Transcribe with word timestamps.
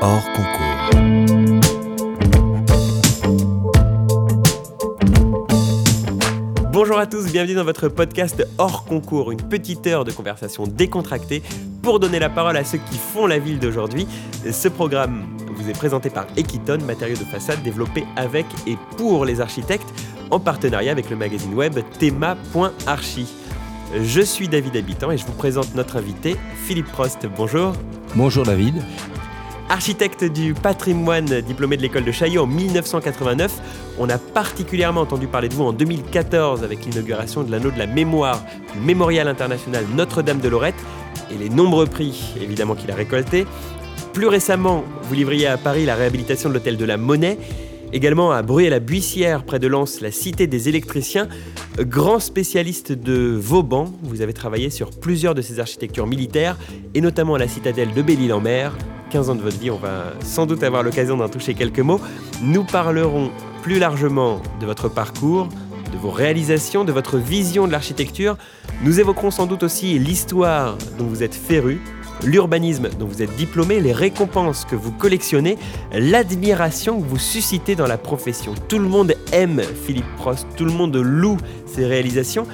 hors 0.00 0.24
concours. 0.32 0.68
Bonjour 6.72 6.98
à 6.98 7.06
tous, 7.06 7.30
bienvenue 7.32 7.54
dans 7.54 7.64
votre 7.64 7.88
podcast 7.88 8.46
hors 8.58 8.84
concours, 8.84 9.32
une 9.32 9.42
petite 9.42 9.86
heure 9.86 10.04
de 10.04 10.12
conversation 10.12 10.66
décontractée 10.66 11.42
pour 11.82 11.98
donner 11.98 12.18
la 12.18 12.28
parole 12.28 12.56
à 12.56 12.64
ceux 12.64 12.78
qui 12.78 12.96
font 12.96 13.26
la 13.26 13.38
ville 13.38 13.58
d'aujourd'hui. 13.58 14.06
Ce 14.50 14.68
programme 14.68 15.26
vous 15.50 15.68
est 15.68 15.76
présenté 15.76 16.10
par 16.10 16.26
Equiton, 16.36 16.78
matériaux 16.86 17.16
de 17.16 17.24
façade 17.24 17.62
développés 17.62 18.04
avec 18.16 18.46
et 18.66 18.76
pour 18.96 19.24
les 19.24 19.40
architectes, 19.40 19.88
en 20.30 20.38
partenariat 20.38 20.92
avec 20.92 21.10
le 21.10 21.16
magazine 21.16 21.54
web 21.54 21.78
thema.archi. 21.98 23.26
Je 24.00 24.20
suis 24.20 24.48
David 24.48 24.76
Habitant 24.76 25.10
et 25.10 25.16
je 25.16 25.26
vous 25.26 25.32
présente 25.32 25.74
notre 25.74 25.96
invité, 25.96 26.36
Philippe 26.66 26.92
Prost. 26.92 27.26
Bonjour. 27.36 27.72
Bonjour 28.14 28.44
David. 28.44 28.82
Architecte 29.70 30.24
du 30.24 30.54
patrimoine, 30.54 31.42
diplômé 31.42 31.76
de 31.76 31.82
l'école 31.82 32.04
de 32.04 32.10
Chaillot 32.10 32.44
en 32.44 32.46
1989, 32.46 33.52
on 33.98 34.08
a 34.08 34.16
particulièrement 34.16 35.02
entendu 35.02 35.26
parler 35.26 35.50
de 35.50 35.54
vous 35.54 35.64
en 35.64 35.74
2014 35.74 36.64
avec 36.64 36.86
l'inauguration 36.86 37.42
de 37.42 37.50
l'anneau 37.50 37.70
de 37.70 37.78
la 37.78 37.86
mémoire 37.86 38.42
du 38.72 38.80
Mémorial 38.80 39.28
international 39.28 39.84
Notre-Dame 39.94 40.40
de 40.40 40.48
Lorette 40.48 40.74
et 41.30 41.36
les 41.36 41.50
nombreux 41.50 41.86
prix 41.86 42.34
évidemment 42.40 42.76
qu'il 42.76 42.90
a 42.90 42.94
récoltés. 42.94 43.46
Plus 44.14 44.26
récemment, 44.26 44.84
vous 45.02 45.14
livriez 45.14 45.46
à 45.46 45.58
Paris 45.58 45.84
la 45.84 45.96
réhabilitation 45.96 46.48
de 46.48 46.54
l'hôtel 46.54 46.78
de 46.78 46.84
la 46.86 46.96
Monnaie, 46.96 47.36
également 47.92 48.32
à 48.32 48.40
Bruy-la-Buissière 48.40 49.44
près 49.44 49.58
de 49.58 49.66
Lens, 49.66 50.00
la 50.00 50.10
cité 50.10 50.46
des 50.46 50.70
électriciens. 50.70 51.28
Grand 51.78 52.20
spécialiste 52.20 52.92
de 52.92 53.36
Vauban, 53.38 53.92
vous 54.02 54.22
avez 54.22 54.32
travaillé 54.32 54.70
sur 54.70 54.90
plusieurs 54.90 55.34
de 55.34 55.42
ces 55.42 55.60
architectures 55.60 56.06
militaires 56.06 56.56
et 56.94 57.02
notamment 57.02 57.36
la 57.36 57.48
citadelle 57.48 57.92
de 57.92 58.00
Belle-Île-en-Mer, 58.00 58.72
15 59.10 59.30
ans 59.30 59.34
de 59.34 59.42
votre 59.42 59.58
vie, 59.58 59.70
on 59.70 59.76
va 59.76 60.12
sans 60.22 60.46
doute 60.46 60.62
avoir 60.62 60.82
l'occasion 60.82 61.16
d'en 61.16 61.28
toucher 61.28 61.54
quelques 61.54 61.80
mots. 61.80 62.00
Nous 62.42 62.64
parlerons 62.64 63.30
plus 63.62 63.78
largement 63.78 64.40
de 64.60 64.66
votre 64.66 64.88
parcours, 64.88 65.48
de 65.92 65.98
vos 65.98 66.10
réalisations, 66.10 66.84
de 66.84 66.92
votre 66.92 67.18
vision 67.18 67.66
de 67.66 67.72
l'architecture. 67.72 68.36
Nous 68.82 69.00
évoquerons 69.00 69.30
sans 69.30 69.46
doute 69.46 69.62
aussi 69.62 69.98
l'histoire 69.98 70.76
dont 70.98 71.06
vous 71.06 71.22
êtes 71.22 71.34
féru, 71.34 71.80
l'urbanisme 72.24 72.88
dont 72.98 73.06
vous 73.06 73.22
êtes 73.22 73.34
diplômé, 73.36 73.80
les 73.80 73.92
récompenses 73.92 74.64
que 74.64 74.76
vous 74.76 74.92
collectionnez, 74.92 75.56
l'admiration 75.92 77.00
que 77.00 77.06
vous 77.06 77.18
suscitez 77.18 77.74
dans 77.74 77.86
la 77.86 77.98
profession. 77.98 78.54
Tout 78.68 78.78
le 78.78 78.88
monde 78.88 79.14
aime 79.32 79.62
Philippe 79.86 80.16
Prost, 80.16 80.46
tout 80.56 80.64
le 80.64 80.72
monde 80.72 80.96
loue 80.96 81.38
ses 81.66 81.86
réalisations 81.86 82.46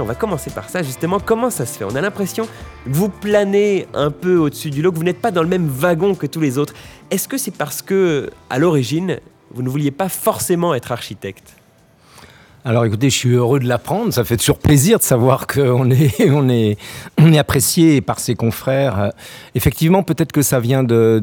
on 0.00 0.04
va 0.04 0.14
commencer 0.14 0.50
par 0.50 0.68
ça 0.68 0.82
justement. 0.82 1.18
Comment 1.18 1.50
ça 1.50 1.66
se 1.66 1.78
fait? 1.78 1.84
On 1.84 1.94
a 1.94 2.00
l'impression 2.00 2.44
que 2.44 2.90
vous 2.90 3.08
planez 3.08 3.86
un 3.94 4.10
peu 4.10 4.36
au-dessus 4.36 4.70
du 4.70 4.82
lot, 4.82 4.92
que 4.92 4.96
vous 4.96 5.04
n'êtes 5.04 5.20
pas 5.20 5.30
dans 5.30 5.42
le 5.42 5.48
même 5.48 5.66
wagon 5.66 6.14
que 6.14 6.26
tous 6.26 6.40
les 6.40 6.58
autres. 6.58 6.74
Est-ce 7.10 7.28
que 7.28 7.38
c'est 7.38 7.50
parce 7.56 7.82
que, 7.82 8.30
à 8.50 8.58
l'origine, 8.58 9.20
vous 9.52 9.62
ne 9.62 9.68
vouliez 9.68 9.90
pas 9.90 10.08
forcément 10.08 10.74
être 10.74 10.92
architecte? 10.92 11.55
Alors 12.66 12.84
écoutez, 12.84 13.10
je 13.10 13.16
suis 13.16 13.30
heureux 13.30 13.60
de 13.60 13.68
l'apprendre. 13.68 14.12
Ça 14.12 14.24
fait 14.24 14.36
toujours 14.36 14.58
plaisir 14.58 14.98
de 14.98 15.04
savoir 15.04 15.46
qu'on 15.46 15.88
est, 15.88 16.28
on 16.32 16.48
est, 16.48 16.76
on 17.16 17.32
est 17.32 17.38
apprécié 17.38 18.00
par 18.00 18.18
ses 18.18 18.34
confrères. 18.34 19.12
Effectivement, 19.54 20.02
peut-être 20.02 20.32
que 20.32 20.42
ça 20.42 20.58
vient 20.58 20.82
de, 20.82 21.22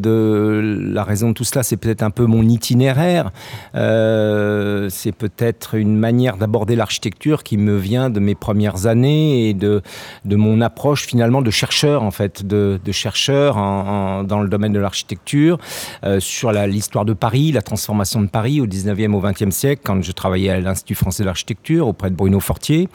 la 0.94 1.04
raison 1.04 1.30
de 1.30 1.34
tout 1.34 1.44
cela, 1.44 1.62
c'est 1.62 1.76
peut-être 1.76 2.02
un 2.02 2.12
peu 2.12 2.26
mon 2.28 2.44
itinéraire. 2.44 3.32
Euh, 3.76 4.88
c'est 4.90 5.12
peut-être 5.12 5.76
une 5.76 5.98
manière 5.98 6.38
d'aborder 6.38 6.78
l'architecture 6.78 7.44
qui 7.44 7.58
me 7.58 7.76
vient 7.76 8.10
de 8.10 8.22
mes 8.22 8.36
premières 8.36 8.86
années 8.86 9.50
et 9.50 9.54
de, 9.54 9.82
de 10.24 10.36
mon 10.38 10.62
approche 10.62 11.06
finalement 11.06 11.42
de 11.42 11.52
chercheur 11.52 12.04
en 12.04 12.12
fait, 12.12 12.48
de, 12.48 12.80
chercheur 12.94 13.56
dans 13.56 14.42
le 14.42 14.48
domaine 14.48 14.72
de 14.72 14.80
l'architecture 14.80 15.58
euh, 16.06 16.22
sur 16.22 16.54
l'histoire 16.54 17.04
de 17.04 17.14
Paris, 17.14 17.52
la 17.52 17.62
transformation 17.62 18.22
de 18.22 18.28
Paris 18.28 18.62
au 18.62 18.68
19e 18.68 19.12
au 19.14 19.22
20e 19.22 19.52
siècle, 19.52 19.82
quand 19.84 20.02
je 20.02 20.12
travaillais 20.14 20.52
à 20.52 20.62
l'Institut 20.62 20.96
français 20.96 21.24
de 21.24 21.33
auprès 21.82 22.10
de 22.10 22.16
Bruno 22.16 22.40
Fortier, 22.40 22.90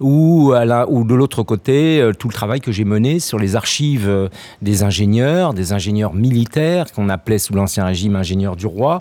ou 0.00 0.52
de 0.52 1.14
l'autre 1.14 1.42
côté, 1.42 2.00
euh, 2.00 2.12
tout 2.12 2.28
le 2.28 2.32
travail 2.32 2.60
que 2.60 2.72
j'ai 2.72 2.84
mené 2.84 3.20
sur 3.20 3.38
les 3.38 3.56
archives 3.56 4.08
euh, 4.08 4.28
des 4.62 4.82
ingénieurs, 4.82 5.54
des 5.54 5.72
ingénieurs 5.72 6.14
militaires, 6.14 6.90
qu'on 6.92 7.08
appelait 7.08 7.38
sous 7.38 7.54
l'Ancien 7.54 7.84
Régime 7.84 8.16
ingénieurs 8.16 8.56
du 8.56 8.66
roi, 8.66 8.98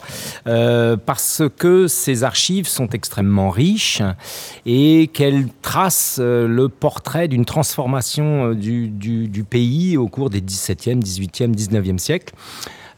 euh, 0.47 0.97
parce 0.97 1.43
que 1.57 1.87
ces 1.87 2.23
archives 2.23 2.67
sont 2.67 2.89
extrêmement 2.89 3.49
riches 3.49 4.01
et 4.65 5.09
qu'elles 5.13 5.47
tracent 5.61 6.19
le 6.19 6.67
portrait 6.67 7.27
d'une 7.27 7.45
transformation 7.45 8.53
du, 8.53 8.89
du 8.89 9.43
pays 9.43 9.97
au 9.97 10.07
cours 10.07 10.29
des 10.29 10.41
17e, 10.41 11.01
18e, 11.01 11.55
19e 11.55 11.97
siècles 11.97 12.33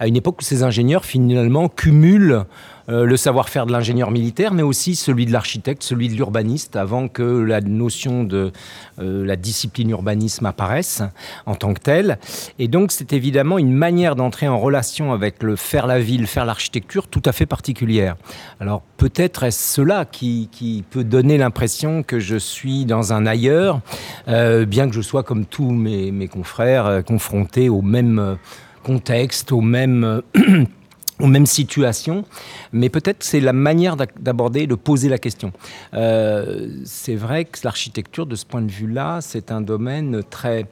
à 0.02 0.08
une 0.08 0.16
époque 0.16 0.38
où 0.42 0.44
ces 0.44 0.64
ingénieurs 0.64 1.06
finalement 1.06 1.70
cumulent 1.70 2.46
euh, 2.92 3.06
le 3.06 3.16
savoir-faire 3.16 3.66
de 3.66 3.72
l'ingénieur 3.72 4.12
militaire, 4.12 4.54
mais 4.54 4.64
aussi 4.64 4.96
celui 4.96 5.26
de 5.26 5.32
l'architecte, 5.32 5.82
celui 5.82 6.10
de 6.10 6.14
l'urbaniste, 6.14 6.76
avant 6.76 7.08
que 7.08 7.24
la 7.24 7.62
notion 7.62 8.26
de 8.26 8.52
euh, 9.00 9.26
la 9.26 9.38
discipline 9.38 9.90
urbanisme 9.92 10.46
apparaisse 10.46 11.02
en 11.46 11.56
tant 11.56 11.74
que 11.74 11.80
telle. 11.80 12.20
Et 12.60 12.68
donc 12.68 12.92
c'est 12.92 13.14
évidemment 13.14 13.58
une 13.58 13.74
manière 13.74 14.18
d'entrer 14.18 14.48
en 14.50 14.60
relation 14.60 15.14
avec 15.14 15.42
le 15.42 15.56
faire 15.56 15.88
la 15.88 16.00
ville, 16.00 16.28
faire 16.28 16.46
l'architecture 16.46 17.08
tout 17.08 17.22
à 17.26 17.32
fait 17.32 17.46
particulière. 17.46 18.18
Alors 18.60 18.82
peut-être 18.98 19.44
est-ce 19.44 19.76
cela 19.76 20.06
qui, 20.06 20.50
peut 20.90 21.04
donner 21.04 21.38
l'impression 21.38 22.04
que 22.04 22.20
je 22.20 22.36
suis 22.36 22.86
dans 22.86 23.14
un 23.14 23.26
ailleurs, 23.26 23.80
euh, 24.28 24.66
bien 24.66 24.90
que 24.90 24.94
je 24.94 25.02
sois 25.02 25.24
comme 25.24 25.46
tous 25.46 25.72
mes, 25.72 26.12
mes 26.12 26.28
confrères 26.28 27.04
confronté 27.06 27.70
au 27.70 27.82
même 27.82 28.38
contexte, 28.84 29.52
aux 29.52 29.62
mêmes, 29.62 30.22
aux 31.22 31.28
mêmes 31.28 31.46
situations, 31.46 32.26
mais 32.72 32.90
peut-être 32.90 33.24
c'est 33.24 33.40
la 33.40 33.54
manière 33.54 33.96
d'aborder, 33.96 34.68
de 34.68 34.76
poser 34.76 35.10
la 35.10 35.18
question. 35.18 35.52
Euh, 35.94 36.70
c'est 36.86 37.16
vrai 37.16 37.46
que 37.46 37.60
l'architecture, 37.64 38.26
de 38.26 38.36
ce 38.36 38.46
point 38.46 38.62
de 38.62 38.72
vue-là, 38.72 39.20
c'est 39.22 39.52
un 39.52 39.62
domaine 39.62 40.22
très 40.30 40.66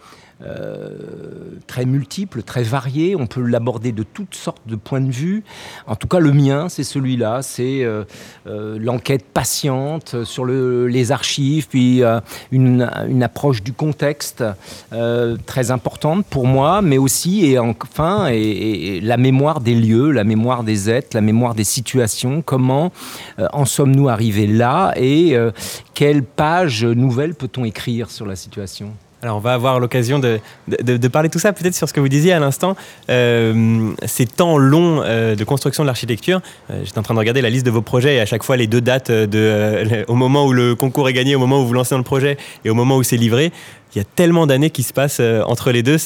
très 1.68 1.86
multiple, 1.86 2.44
très 2.44 2.64
varié. 2.64 3.16
On 3.16 3.28
peut 3.28 3.42
l'aborder 3.42 3.92
de 3.92 4.04
toutes 4.04 4.36
sortes 4.36 4.62
de 4.66 4.76
points 4.76 5.02
de 5.02 5.12
vue. 5.12 5.44
En 5.88 5.96
tout 5.96 6.08
cas, 6.08 6.20
le 6.20 6.32
mien, 6.32 6.68
c'est 6.70 6.84
celui-là. 6.84 7.42
C'est 7.42 7.84
euh, 7.84 8.04
euh, 8.48 8.78
l'enquête 8.80 9.26
patiente 9.26 10.24
sur 10.24 10.46
le, 10.46 10.88
les 10.88 11.12
archives, 11.12 11.68
puis 11.68 12.02
une, 12.52 12.90
approche 13.22 13.62
du 13.64 13.74
contexte 13.74 14.44
très 15.46 15.72
importante 15.72 16.26
pour 16.26 16.48
moi, 16.48 16.82
mais 16.82 16.98
aussi 16.98 17.46
et 17.46 17.60
enfin 17.60 18.32
la 18.32 19.18
mémoire 19.18 19.60
des 19.60 19.76
lieux, 19.76 20.12
la 20.12 20.24
mémoire 20.24 20.64
des 20.64 20.90
êtres, 20.90 21.10
la 21.14 21.22
mémoire 21.22 21.54
des 21.54 21.64
situations. 21.66 22.42
Comment 22.42 22.92
en 23.38 23.66
sommes-nous 23.66 24.08
arrivés 24.10 24.48
là 24.48 24.94
et 24.96 25.38
quelle 25.94 26.24
page 26.24 26.86
nouvelle 26.86 27.36
peut-on 27.36 27.66
écrire 27.66 28.10
sur 28.10 28.26
la 28.26 28.36
situation? 28.36 28.94
Alors 29.22 29.38
on 29.38 29.40
va 29.42 29.54
avoir 29.54 29.80
l'occasion 29.80 30.18
de, 30.20 30.40
de, 30.68 31.08
parler 31.10 31.30
tout 31.30 31.40
ça, 31.40 31.52
peut-être 31.52 31.76
sur 31.76 31.90
ce 31.90 31.94
que 31.94 32.00
vous 32.00 32.08
disiez 32.08 32.32
à 32.32 32.40
l'instant, 32.40 32.78
euh, 33.10 33.92
ces 34.06 34.26
temps 34.26 34.58
longs 34.58 35.02
euh, 35.04 35.36
de 35.36 35.44
construction 35.44 35.84
de 35.84 35.88
l'architecture. 35.88 36.42
Euh, 36.72 36.82
j'étais 36.86 37.00
en 37.00 37.04
train 37.04 37.16
de 37.16 37.20
regarder 37.20 37.42
la 37.42 37.50
liste 37.50 37.66
de 37.66 37.72
vos 37.72 37.82
projets 37.82 38.16
et 38.16 38.22
à 38.22 38.26
chaque 38.26 38.44
fois 38.44 38.56
les 38.56 38.68
deux 38.68 38.82
dates 38.82 39.12
de, 39.12 40.06
au 40.08 40.16
moment 40.16 40.46
où 40.46 40.54
le 40.54 40.76
concours 40.76 41.10
est 41.10 41.14
gagné, 41.14 41.36
au 41.36 41.40
moment 41.40 41.62
où 41.62 41.66
vous 41.66 41.74
lancez 41.74 41.96
dans 41.96 41.98
le 41.98 42.04
projet 42.04 42.38
et 42.64 42.70
au 42.70 42.76
moment 42.76 42.96
où 42.96 43.04
c'est 43.04 43.18
livré. 43.18 43.52
Il 43.94 43.98
y 43.98 44.02
a 44.02 44.06
tellement 44.06 44.48
d'années 44.48 44.70
qui 44.70 44.84
se 44.84 44.94
passent 44.94 45.22
entre 45.46 45.72
les 45.72 45.84
deux. 45.84 45.98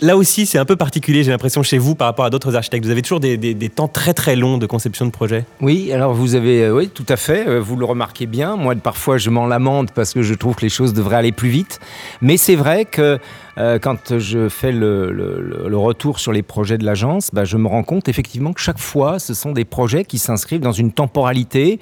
Là 0.00 0.16
aussi, 0.16 0.46
c'est 0.46 0.58
un 0.58 0.64
peu 0.64 0.76
particulier, 0.76 1.22
j'ai 1.22 1.30
l'impression, 1.30 1.62
chez 1.62 1.78
vous 1.78 1.94
par 1.94 2.06
rapport 2.06 2.24
à 2.24 2.30
d'autres 2.30 2.54
architectes. 2.56 2.84
Vous 2.84 2.90
avez 2.90 3.02
toujours 3.02 3.20
des, 3.20 3.68
temps 3.74 3.88
très 3.88 4.14
très 4.14 4.36
longs 4.36 4.58
de 4.58 4.66
conception 4.66 5.06
de 5.06 5.10
projet. 5.10 5.44
Oui, 5.60 5.92
alors 5.92 6.14
vous 6.14 6.34
avez, 6.34 6.64
euh, 6.64 6.74
oui, 6.74 6.88
tout 6.88 7.06
à 7.08 7.16
fait, 7.16 7.46
euh, 7.48 7.60
vous 7.60 7.76
le 7.76 7.84
remarquez 7.84 8.26
bien. 8.26 8.56
Moi, 8.56 8.74
parfois, 8.76 9.18
je 9.18 9.30
m'en 9.30 9.46
lamente 9.46 9.92
parce 9.92 10.12
que 10.12 10.22
je 10.22 10.34
trouve 10.34 10.56
que 10.56 10.62
les 10.62 10.68
choses 10.68 10.92
devraient 10.92 11.16
aller 11.16 11.32
plus 11.32 11.48
vite. 11.48 11.80
Mais 12.20 12.36
c'est 12.36 12.56
vrai 12.56 12.84
que 12.84 13.18
euh, 13.58 13.78
quand 13.78 14.18
je 14.18 14.48
fais 14.48 14.72
le, 14.72 15.68
retour 15.72 16.18
sur 16.18 16.32
les 16.32 16.42
projets 16.42 16.78
de 16.78 16.84
l'agence, 16.84 17.30
bah, 17.32 17.44
je 17.44 17.56
me 17.56 17.68
rends 17.68 17.82
compte 17.82 18.08
effectivement 18.08 18.52
que 18.52 18.60
chaque 18.60 18.78
fois, 18.78 19.18
ce 19.18 19.34
sont 19.34 19.52
des 19.52 19.64
projets 19.64 20.04
qui 20.04 20.18
s'inscrivent 20.18 20.60
dans 20.60 20.72
une 20.72 20.92
temporalité 20.92 21.78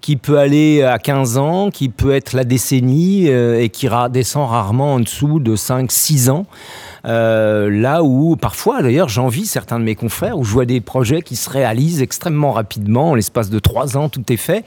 qui 0.00 0.16
peut 0.16 0.38
aller 0.38 0.82
à 0.82 0.98
15 0.98 1.38
ans, 1.38 1.70
qui 1.70 1.88
peut 1.88 2.12
être 2.12 2.32
la 2.32 2.44
décennie 2.44 3.26
et 3.26 3.70
qui 3.70 3.88
descend 4.10 4.48
rarement 4.48 4.94
en 4.94 5.00
dessous 5.00 5.40
de 5.40 5.56
5-6 5.56 6.30
ans. 6.30 6.46
Euh, 7.04 7.70
là 7.70 8.02
où 8.02 8.36
parfois, 8.36 8.82
d'ailleurs, 8.82 9.08
j'envie 9.08 9.46
certains 9.46 9.78
de 9.78 9.84
mes 9.84 9.94
confrères, 9.94 10.38
où 10.38 10.44
je 10.44 10.52
vois 10.52 10.64
des 10.64 10.80
projets 10.80 11.22
qui 11.22 11.36
se 11.36 11.50
réalisent 11.50 12.02
extrêmement 12.02 12.52
rapidement, 12.52 13.10
en 13.10 13.14
l'espace 13.14 13.50
de 13.50 13.58
trois 13.58 13.96
ans, 13.96 14.08
tout 14.08 14.32
est 14.32 14.36
fait. 14.36 14.64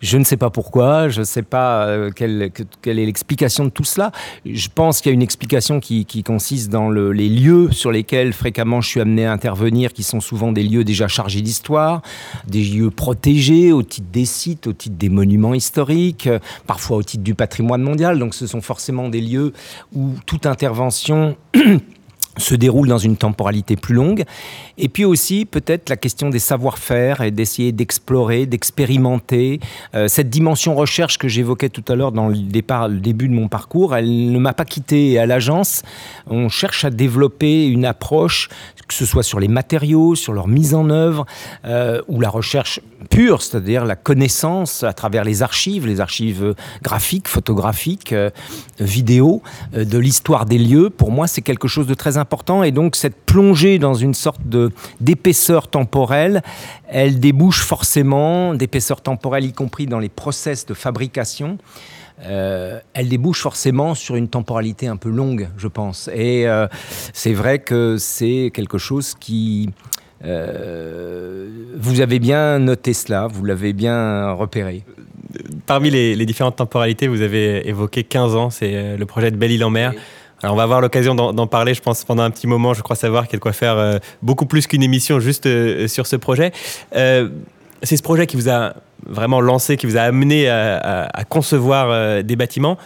Je 0.00 0.16
ne 0.16 0.24
sais 0.24 0.36
pas 0.36 0.50
pourquoi, 0.50 1.08
je 1.08 1.20
ne 1.20 1.24
sais 1.24 1.42
pas 1.42 1.86
euh, 1.86 2.10
quelle, 2.14 2.50
quelle, 2.82 2.98
est 2.98 3.06
l'explication 3.06 3.64
de 3.64 3.70
tout 3.70 3.84
cela. 3.84 4.12
Je 4.46 4.68
pense 4.72 5.00
qu'il 5.00 5.10
y 5.10 5.12
a 5.12 5.14
une 5.14 5.22
explication 5.22 5.80
qui, 5.80 6.04
qui 6.04 6.22
consiste 6.22 6.70
dans 6.70 6.88
le, 6.88 7.12
les 7.12 7.28
lieux 7.28 7.70
sur 7.72 7.90
lesquels 7.90 8.32
fréquemment 8.32 8.80
je 8.80 8.88
suis 8.88 9.00
amené 9.00 9.26
à 9.26 9.32
intervenir, 9.32 9.92
qui 9.92 10.02
sont 10.02 10.20
souvent 10.20 10.52
des 10.52 10.62
lieux 10.62 10.84
déjà 10.84 11.08
chargés 11.08 11.40
d'histoire, 11.40 12.02
des 12.46 12.62
lieux 12.62 12.90
protégés 12.90 13.72
au 13.72 13.82
titre 13.82 14.08
des 14.12 14.24
sites, 14.24 14.66
au 14.66 14.72
titre 14.72 14.96
des 14.96 15.08
monuments 15.08 15.54
historiques, 15.54 16.28
parfois 16.66 16.98
au 16.98 17.02
titre 17.02 17.24
du 17.24 17.34
patrimoine 17.34 17.82
mondial. 17.82 18.18
Donc 18.18 18.34
ce 18.34 18.46
sont 18.46 18.60
forcément 18.60 19.08
des 19.08 19.20
lieux 19.20 19.52
où 19.94 20.12
toute 20.26 20.46
intervention 20.46 21.36
se 22.38 22.54
déroule 22.54 22.88
dans 22.88 22.98
une 22.98 23.16
temporalité 23.16 23.76
plus 23.76 23.94
longue. 23.94 24.24
Et 24.78 24.88
puis 24.88 25.04
aussi 25.04 25.44
peut-être 25.44 25.88
la 25.88 25.96
question 25.96 26.30
des 26.30 26.38
savoir-faire 26.38 27.20
et 27.20 27.30
d'essayer 27.30 27.72
d'explorer, 27.72 28.46
d'expérimenter. 28.46 29.60
Euh, 29.94 30.08
cette 30.08 30.30
dimension 30.30 30.74
recherche 30.74 31.18
que 31.18 31.28
j'évoquais 31.28 31.68
tout 31.68 31.84
à 31.88 31.94
l'heure 31.94 32.12
dans 32.12 32.28
le, 32.28 32.36
départ, 32.36 32.88
le 32.88 33.00
début 33.00 33.28
de 33.28 33.34
mon 33.34 33.48
parcours, 33.48 33.94
elle 33.94 34.30
ne 34.30 34.38
m'a 34.38 34.52
pas 34.52 34.64
quitté 34.64 35.18
à 35.18 35.26
l'agence. 35.26 35.82
On 36.28 36.48
cherche 36.48 36.84
à 36.84 36.90
développer 36.90 37.66
une 37.66 37.84
approche, 37.84 38.48
que 38.86 38.94
ce 38.94 39.04
soit 39.04 39.22
sur 39.22 39.40
les 39.40 39.48
matériaux, 39.48 40.14
sur 40.14 40.32
leur 40.32 40.48
mise 40.48 40.74
en 40.74 40.90
œuvre, 40.90 41.26
euh, 41.64 42.00
ou 42.08 42.20
la 42.20 42.30
recherche 42.30 42.80
pure, 43.10 43.42
c'est-à-dire 43.42 43.84
la 43.84 43.96
connaissance 43.96 44.82
à 44.82 44.92
travers 44.92 45.24
les 45.24 45.42
archives, 45.42 45.86
les 45.86 46.00
archives 46.00 46.54
graphiques, 46.82 47.28
photographiques, 47.28 48.12
euh, 48.12 48.30
vidéo, 48.80 49.42
de 49.72 49.98
l'histoire 49.98 50.46
des 50.46 50.58
lieux. 50.58 50.90
Pour 50.90 51.10
moi, 51.10 51.26
c'est 51.26 51.42
quelque 51.42 51.68
chose 51.68 51.86
de 51.86 51.94
très 51.94 52.16
important 52.16 52.27
important. 52.28 52.62
Et 52.62 52.72
donc, 52.72 52.94
cette 52.94 53.16
plongée 53.16 53.78
dans 53.78 53.94
une 53.94 54.12
sorte 54.12 54.40
d'épaisseur 55.00 55.68
temporelle, 55.68 56.42
elle 56.88 57.20
débouche 57.20 57.62
forcément, 57.62 58.52
d'épaisseur 58.52 59.00
temporelle, 59.00 59.46
y 59.46 59.52
compris 59.54 59.86
dans 59.86 59.98
les 59.98 60.10
process 60.10 60.66
de 60.66 60.74
fabrication, 60.74 61.56
euh, 62.26 62.80
elle 62.92 63.08
débouche 63.08 63.40
forcément 63.40 63.94
sur 63.94 64.16
une 64.16 64.28
temporalité 64.28 64.88
un 64.88 64.96
peu 64.96 65.08
longue, 65.08 65.48
je 65.56 65.68
pense. 65.68 66.10
Et 66.12 66.46
euh, 66.46 66.66
c'est 67.14 67.32
vrai 67.32 67.60
que 67.60 67.96
c'est 67.98 68.50
quelque 68.52 68.76
chose 68.76 69.14
qui... 69.18 69.70
Euh, 70.24 71.48
vous 71.76 72.00
avez 72.00 72.18
bien 72.18 72.58
noté 72.58 72.92
cela, 72.92 73.28
vous 73.28 73.44
l'avez 73.44 73.72
bien 73.72 74.32
repéré. 74.32 74.84
Parmi 75.64 75.90
les, 75.90 76.14
les, 76.14 76.26
différentes 76.26 76.56
temporalités, 76.56 77.06
vous 77.06 77.22
avez 77.22 77.68
évoqué 77.68 78.02
15 78.02 78.34
ans, 78.34 78.50
c'est 78.50 78.96
le 78.96 79.06
projet 79.06 79.30
de 79.30 79.36
Belle-Île-en-Mer. 79.36 79.92
Alors 80.42 80.54
on 80.54 80.56
va 80.56 80.62
avoir 80.62 80.80
l'occasion 80.80 81.14
d'en 81.14 81.46
parler, 81.46 81.74
je 81.74 81.82
pense, 81.82 82.04
pendant 82.04 82.22
un 82.22 82.30
petit 82.30 82.46
moment. 82.46 82.72
Je 82.72 82.82
crois 82.82 82.96
savoir 82.96 83.26
qu'il 83.26 83.32
y 83.32 83.36
a 83.36 83.38
de 83.38 83.42
quoi 83.42 83.52
faire 83.52 83.76
euh, 83.76 83.98
beaucoup 84.22 84.46
plus 84.46 84.66
qu'une 84.66 84.82
émission 84.82 85.18
juste 85.18 85.46
euh, 85.46 85.88
sur 85.88 86.06
ce 86.06 86.16
projet. 86.16 86.52
Euh, 86.94 87.28
c'est 87.82 87.96
ce 87.96 88.02
projet 88.02 88.26
qui 88.26 88.36
vous 88.36 88.48
a 88.48 88.74
vraiment 89.06 89.40
lancé, 89.40 89.76
qui 89.76 89.86
vous 89.86 89.96
a 89.96 90.02
amené 90.02 90.48
à, 90.48 91.08
à 91.12 91.24
concevoir 91.24 92.24
des 92.24 92.34
bâtiments. 92.34 92.76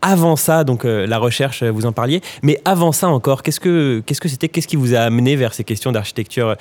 Avant 0.00 0.36
ça, 0.36 0.64
donc 0.64 0.84
la 0.84 1.18
recherche, 1.18 1.62
vous 1.62 1.84
en 1.84 1.92
parliez, 1.92 2.22
mais 2.42 2.58
avant 2.64 2.92
ça 2.92 3.08
encore, 3.08 3.42
qu'est-ce 3.42 3.60
que 3.60 4.02
qu'est-ce 4.06 4.20
qu'est-ce 4.46 4.66
qui 4.66 4.76
vous 4.76 4.94
a 4.94 5.00
amené 5.00 5.36
vers 5.36 5.52
ces 5.52 5.64
questions 5.64 5.92
d'architecture? 5.92 6.56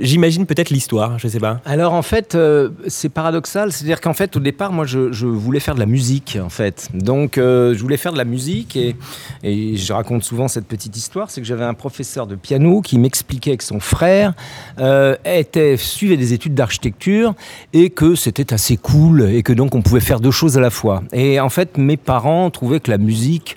J'imagine 0.00 0.46
peut-être 0.46 0.70
l'histoire, 0.70 1.18
je 1.18 1.26
ne 1.26 1.32
sais 1.32 1.40
pas. 1.40 1.60
Alors 1.64 1.92
en 1.92 2.02
fait, 2.02 2.34
euh, 2.34 2.70
c'est 2.86 3.08
paradoxal, 3.08 3.72
c'est-à-dire 3.72 4.00
qu'en 4.00 4.14
fait 4.14 4.36
au 4.36 4.40
départ, 4.40 4.72
moi 4.72 4.84
je, 4.86 5.26
voulais 5.26 5.60
faire 5.60 5.74
de 5.74 5.80
la 5.80 5.86
musique 5.86 6.38
en 6.42 6.48
fait. 6.48 6.88
Donc 6.94 7.38
euh, 7.38 7.74
je 7.74 7.80
voulais 7.80 7.96
faire 7.96 8.12
de 8.12 8.18
la 8.18 8.24
musique 8.24 8.76
et, 8.76 8.96
je 9.42 9.92
raconte 9.92 10.24
souvent 10.24 10.48
cette 10.48 10.66
petite 10.66 10.96
histoire, 10.96 11.30
c'est 11.30 11.40
que 11.40 11.46
j'avais 11.46 11.64
un 11.64 11.74
professeur 11.74 12.26
de 12.26 12.34
piano 12.34 12.80
qui 12.80 12.98
m'expliquait 12.98 13.56
que 13.56 13.64
son 13.64 13.80
frère 13.80 14.34
euh, 14.78 15.16
était, 15.24 15.76
suivait 15.76 16.16
des 16.16 16.32
études 16.32 16.54
d'architecture 16.54 17.34
et 17.72 17.90
que 17.90 18.14
c'était 18.14 18.52
assez 18.52 18.76
cool 18.76 19.22
et 19.22 19.42
que 19.42 19.52
donc 19.52 19.74
on 19.74 19.82
pouvait 19.82 20.00
faire 20.00 20.20
deux 20.20 20.30
choses 20.30 20.58
à 20.58 20.60
la 20.60 20.70
fois. 20.70 21.02
Et 21.12 21.40
en 21.40 21.48
fait 21.48 21.78
mes 21.78 21.96
parents 21.96 22.50
trouvaient 22.50 22.80
que 22.80 22.90
la 22.90 22.98
musique 22.98 23.56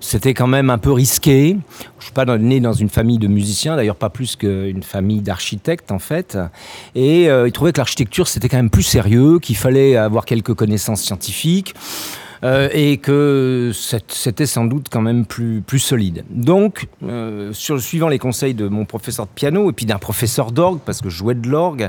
c'était 0.00 0.34
quand 0.34 0.46
même 0.46 0.70
un 0.70 0.78
peu 0.78 0.92
risqué. 0.92 1.56
Je 1.98 2.04
suis 2.04 2.12
pas 2.12 2.24
né 2.38 2.60
dans 2.60 2.72
une 2.72 2.88
famille 2.88 3.18
de 3.18 3.28
musiciens, 3.28 3.76
d'ailleurs 3.76 3.96
pas 3.96 4.10
plus 4.10 4.36
qu'une 4.36 4.82
famille 4.82 5.20
d'architectes 5.20 5.92
en 5.92 5.98
fait. 5.98 6.38
Et 6.94 7.28
euh, 7.28 7.48
ils 7.48 7.52
trouvaient 7.52 7.72
que 7.72 7.78
l'architecture 7.78 8.28
c'était 8.28 8.48
quand 8.48 8.56
même 8.56 8.70
plus 8.70 8.82
sérieux, 8.82 9.38
qu'il 9.38 9.56
fallait 9.56 9.96
avoir 9.96 10.24
quelques 10.24 10.54
connaissances 10.54 11.02
scientifiques. 11.02 11.74
Euh, 12.44 12.68
et 12.74 12.98
que 12.98 13.72
c'était 14.08 14.44
sans 14.44 14.66
doute 14.66 14.88
quand 14.90 15.00
même 15.00 15.24
plus, 15.24 15.78
solide. 15.78 16.22
Donc, 16.28 16.86
euh, 17.02 17.50
suivant 17.54 18.08
les 18.08 18.18
conseils 18.18 18.52
de 18.52 18.68
mon 18.68 18.84
professeur 18.84 19.24
de 19.24 19.30
piano 19.34 19.70
et 19.70 19.72
puis 19.72 19.86
d'un 19.86 19.96
professeur 19.96 20.52
d'orgue, 20.52 20.80
parce 20.84 21.00
que 21.00 21.08
je 21.08 21.16
jouais 21.16 21.34
de 21.34 21.48
l'orgue, 21.48 21.88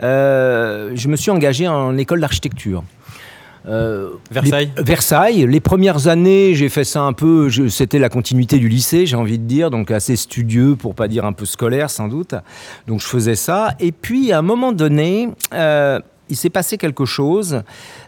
je 0.00 1.08
me 1.08 1.16
suis 1.16 1.32
engagé 1.32 1.66
en 1.66 1.98
école 1.98 2.20
d'architecture. 2.20 2.84
Euh, 3.66 4.10
Versailles 4.30 4.70
les, 4.76 4.82
Versailles. 4.82 5.46
Les 5.46 5.60
premières 5.60 6.08
années, 6.08 6.54
j'ai 6.54 6.68
fait 6.68 6.84
ça 6.84 7.02
un 7.02 7.12
peu, 7.12 7.48
c'était 7.68 7.98
la 7.98 8.08
continuité 8.08 8.58
du 8.58 8.68
lycée, 8.68 9.06
j'ai 9.06 9.16
envie 9.16 9.38
de 9.38 9.44
dire, 9.44 9.70
donc 9.70 9.90
assez 9.90 10.16
studieux, 10.16 10.76
pour 10.76 10.94
pas 10.94 11.08
dire 11.08 11.24
un 11.24 11.32
peu 11.32 11.44
scolaire 11.44 11.90
sans 11.90 12.08
doute. 12.08 12.34
Donc 12.86 13.00
je 13.00 13.06
faisais 13.06 13.36
ça. 13.36 13.74
Et 13.80 13.92
puis 13.92 14.32
à 14.32 14.38
un 14.38 14.42
moment 14.42 14.72
donné, 14.72 15.28
euh, 15.54 16.00
il 16.28 16.36
s'est 16.36 16.50
passé 16.50 16.78
quelque 16.78 17.04
chose. 17.04 17.62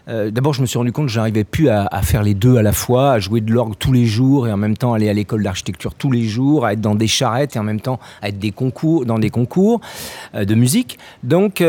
Euh, 0.07 0.31
d'abord, 0.31 0.53
je 0.53 0.61
me 0.61 0.65
suis 0.65 0.77
rendu 0.77 0.91
compte 0.91 1.05
que 1.05 1.11
j'arrivais 1.11 1.43
plus 1.43 1.69
à, 1.69 2.01
faire 2.01 2.23
les 2.23 2.33
deux 2.33 2.57
à 2.57 2.61
la 2.61 2.73
fois, 2.73 3.13
à 3.13 3.19
jouer 3.19 3.39
de 3.39 3.51
l'orgue 3.51 3.75
tous 3.77 3.93
les 3.93 4.05
jours 4.05 4.47
et 4.47 4.51
en 4.51 4.57
même 4.57 4.75
temps 4.75 4.93
aller 4.93 5.09
à 5.09 5.13
l'école 5.13 5.43
d'architecture 5.43 5.93
tous 5.93 6.11
les 6.11 6.23
jours, 6.23 6.65
à 6.65 6.73
être 6.73 6.81
dans 6.81 6.95
des 6.95 7.07
charrettes 7.07 7.55
et 7.55 7.59
en 7.59 7.63
même 7.63 7.81
temps 7.81 7.99
à 8.21 8.29
être 8.29 8.39
des 8.39 8.51
concours, 8.51 9.05
dans 9.05 9.19
des 9.19 9.29
concours 9.29 9.79
de 10.33 10.55
musique. 10.55 10.97
Donc, 11.23 11.63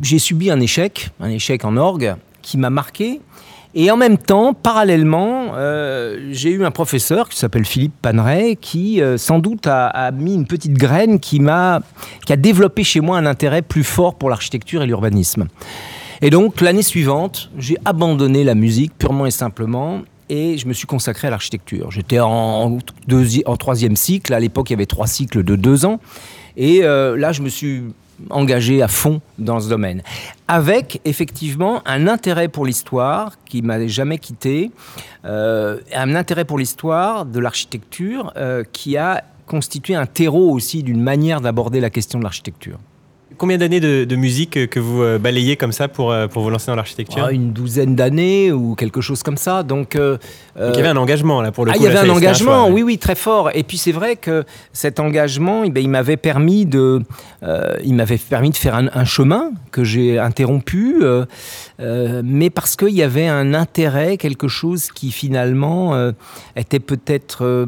j'ai 0.00 0.18
subi 0.18 0.50
un 0.50 0.60
échec, 0.60 1.10
un 1.20 1.30
échec 1.30 1.64
en 1.64 1.76
orgue 1.76 2.14
qui 2.46 2.56
m'a 2.58 2.70
marqué. 2.70 3.20
Et 3.74 3.90
en 3.90 3.96
même 3.98 4.16
temps, 4.16 4.54
parallèlement, 4.54 5.52
euh, 5.56 6.28
j'ai 6.30 6.50
eu 6.50 6.64
un 6.64 6.70
professeur 6.70 7.28
qui 7.28 7.36
s'appelle 7.36 7.66
Philippe 7.66 7.92
Paneret, 8.00 8.56
qui 8.56 9.02
euh, 9.02 9.18
sans 9.18 9.38
doute 9.38 9.66
a, 9.66 10.10
mis 10.12 10.34
une 10.34 10.46
petite 10.46 10.72
graine 10.72 11.20
qui 11.20 11.40
qui 12.24 12.32
a 12.32 12.36
développé 12.36 12.84
chez 12.84 13.00
moi 13.00 13.18
un 13.18 13.26
intérêt 13.26 13.60
plus 13.60 13.84
fort 13.84 14.14
pour 14.14 14.30
l'architecture 14.30 14.82
et 14.82 14.86
l'urbanisme. 14.86 15.48
Et 16.22 16.30
donc 16.30 16.62
l'année 16.62 16.82
suivante, 16.82 17.50
j'ai 17.58 17.76
abandonné 17.84 18.44
la 18.44 18.54
musique 18.54 18.96
purement 18.96 19.26
et 19.26 19.30
simplement. 19.30 20.00
Et 20.28 20.56
je 20.56 20.66
me 20.66 20.72
suis 20.72 20.86
consacré 20.86 21.28
à 21.28 21.30
l'architecture. 21.30 21.90
J'étais 21.90 22.18
en, 22.18 22.78
en 23.46 23.56
troisième 23.56 23.94
cycle. 23.94 24.32
À 24.32 24.40
l'époque, 24.40 24.70
il 24.70 24.72
y 24.72 24.74
avait 24.74 24.86
trois 24.86 25.06
cycles 25.06 25.44
de 25.44 25.54
deux 25.54 25.84
ans. 25.84 26.00
Et 26.56 26.82
euh, 26.82 27.16
là, 27.16 27.32
je 27.32 27.42
me 27.42 27.48
suis 27.48 27.84
engagé 28.30 28.82
à 28.82 28.88
fond 28.88 29.20
dans 29.38 29.60
ce 29.60 29.68
domaine. 29.68 30.02
Avec 30.48 31.00
effectivement 31.04 31.82
un 31.86 32.06
intérêt 32.08 32.48
pour 32.48 32.66
l'histoire 32.66 33.32
qui 33.44 33.62
m'a 33.62 33.86
jamais 33.86 34.18
quitté, 34.18 34.70
euh, 35.24 35.80
un 35.94 36.14
intérêt 36.14 36.44
pour 36.44 36.58
l'histoire 36.58 37.26
de 37.26 37.40
l'architecture 37.40 38.32
euh, 38.36 38.64
qui 38.72 38.96
a 38.96 39.24
constitué 39.46 39.94
un 39.94 40.06
terreau 40.06 40.50
aussi 40.50 40.82
d'une 40.82 41.02
manière 41.02 41.40
d'aborder 41.40 41.80
la 41.80 41.90
question 41.90 42.18
de 42.18 42.24
l'architecture. 42.24 42.78
Combien 43.38 43.58
d'années 43.58 43.80
de, 43.80 44.16
musique 44.16 44.70
que 44.70 44.80
vous 44.80 45.02
euh, 45.02 45.18
balayez 45.18 45.56
comme 45.56 45.72
ça 45.72 45.88
pour, 45.88 46.10
euh, 46.10 46.26
pour 46.26 46.42
vous 46.42 46.50
lancer 46.50 46.68
dans 46.68 46.74
l'architecture 46.74 47.24
ah, 47.26 47.32
Une 47.32 47.52
douzaine 47.52 47.94
d'années 47.94 48.50
ou 48.50 48.74
quelque 48.74 49.00
chose 49.00 49.22
comme 49.22 49.36
ça. 49.36 49.62
Donc, 49.62 49.94
euh, 49.94 50.16
il 50.58 50.74
y 50.74 50.78
avait 50.78 50.88
un 50.88 50.96
engagement 50.96 51.42
là 51.42 51.52
pour 51.52 51.66
le 51.66 51.72
ah, 51.72 51.74
coup. 51.74 51.80
il 51.80 51.84
y 51.84 51.88
avait 51.88 52.08
un 52.08 52.10
engagement, 52.10 52.68
oui, 52.68 52.82
oui, 52.82 52.98
très 52.98 53.14
fort. 53.14 53.50
Et 53.54 53.62
puis 53.62 53.76
c'est 53.76 53.92
vrai 53.92 54.16
que 54.16 54.44
cet 54.72 55.00
engagement, 55.00 55.64
eh 55.64 55.70
ben, 55.70 55.82
il 55.82 55.90
m'avait 55.90 56.16
permis 56.16 56.64
de, 56.64 57.02
il 57.84 57.94
m'avait 57.94 58.16
permis 58.18 58.50
de 58.50 58.56
faire 58.56 58.74
un, 58.74 59.04
chemin 59.04 59.50
que 59.70 59.84
j'ai 59.84 60.18
interrompu, 60.18 61.02
mais 61.78 62.50
parce 62.50 62.76
qu'il 62.76 62.94
y 62.94 63.02
avait 63.02 63.28
un 63.28 63.54
intérêt, 63.54 64.16
quelque 64.16 64.48
chose 64.48 64.90
qui 64.92 65.12
finalement 65.12 66.12
était 66.56 66.80
peut-être 66.80 67.66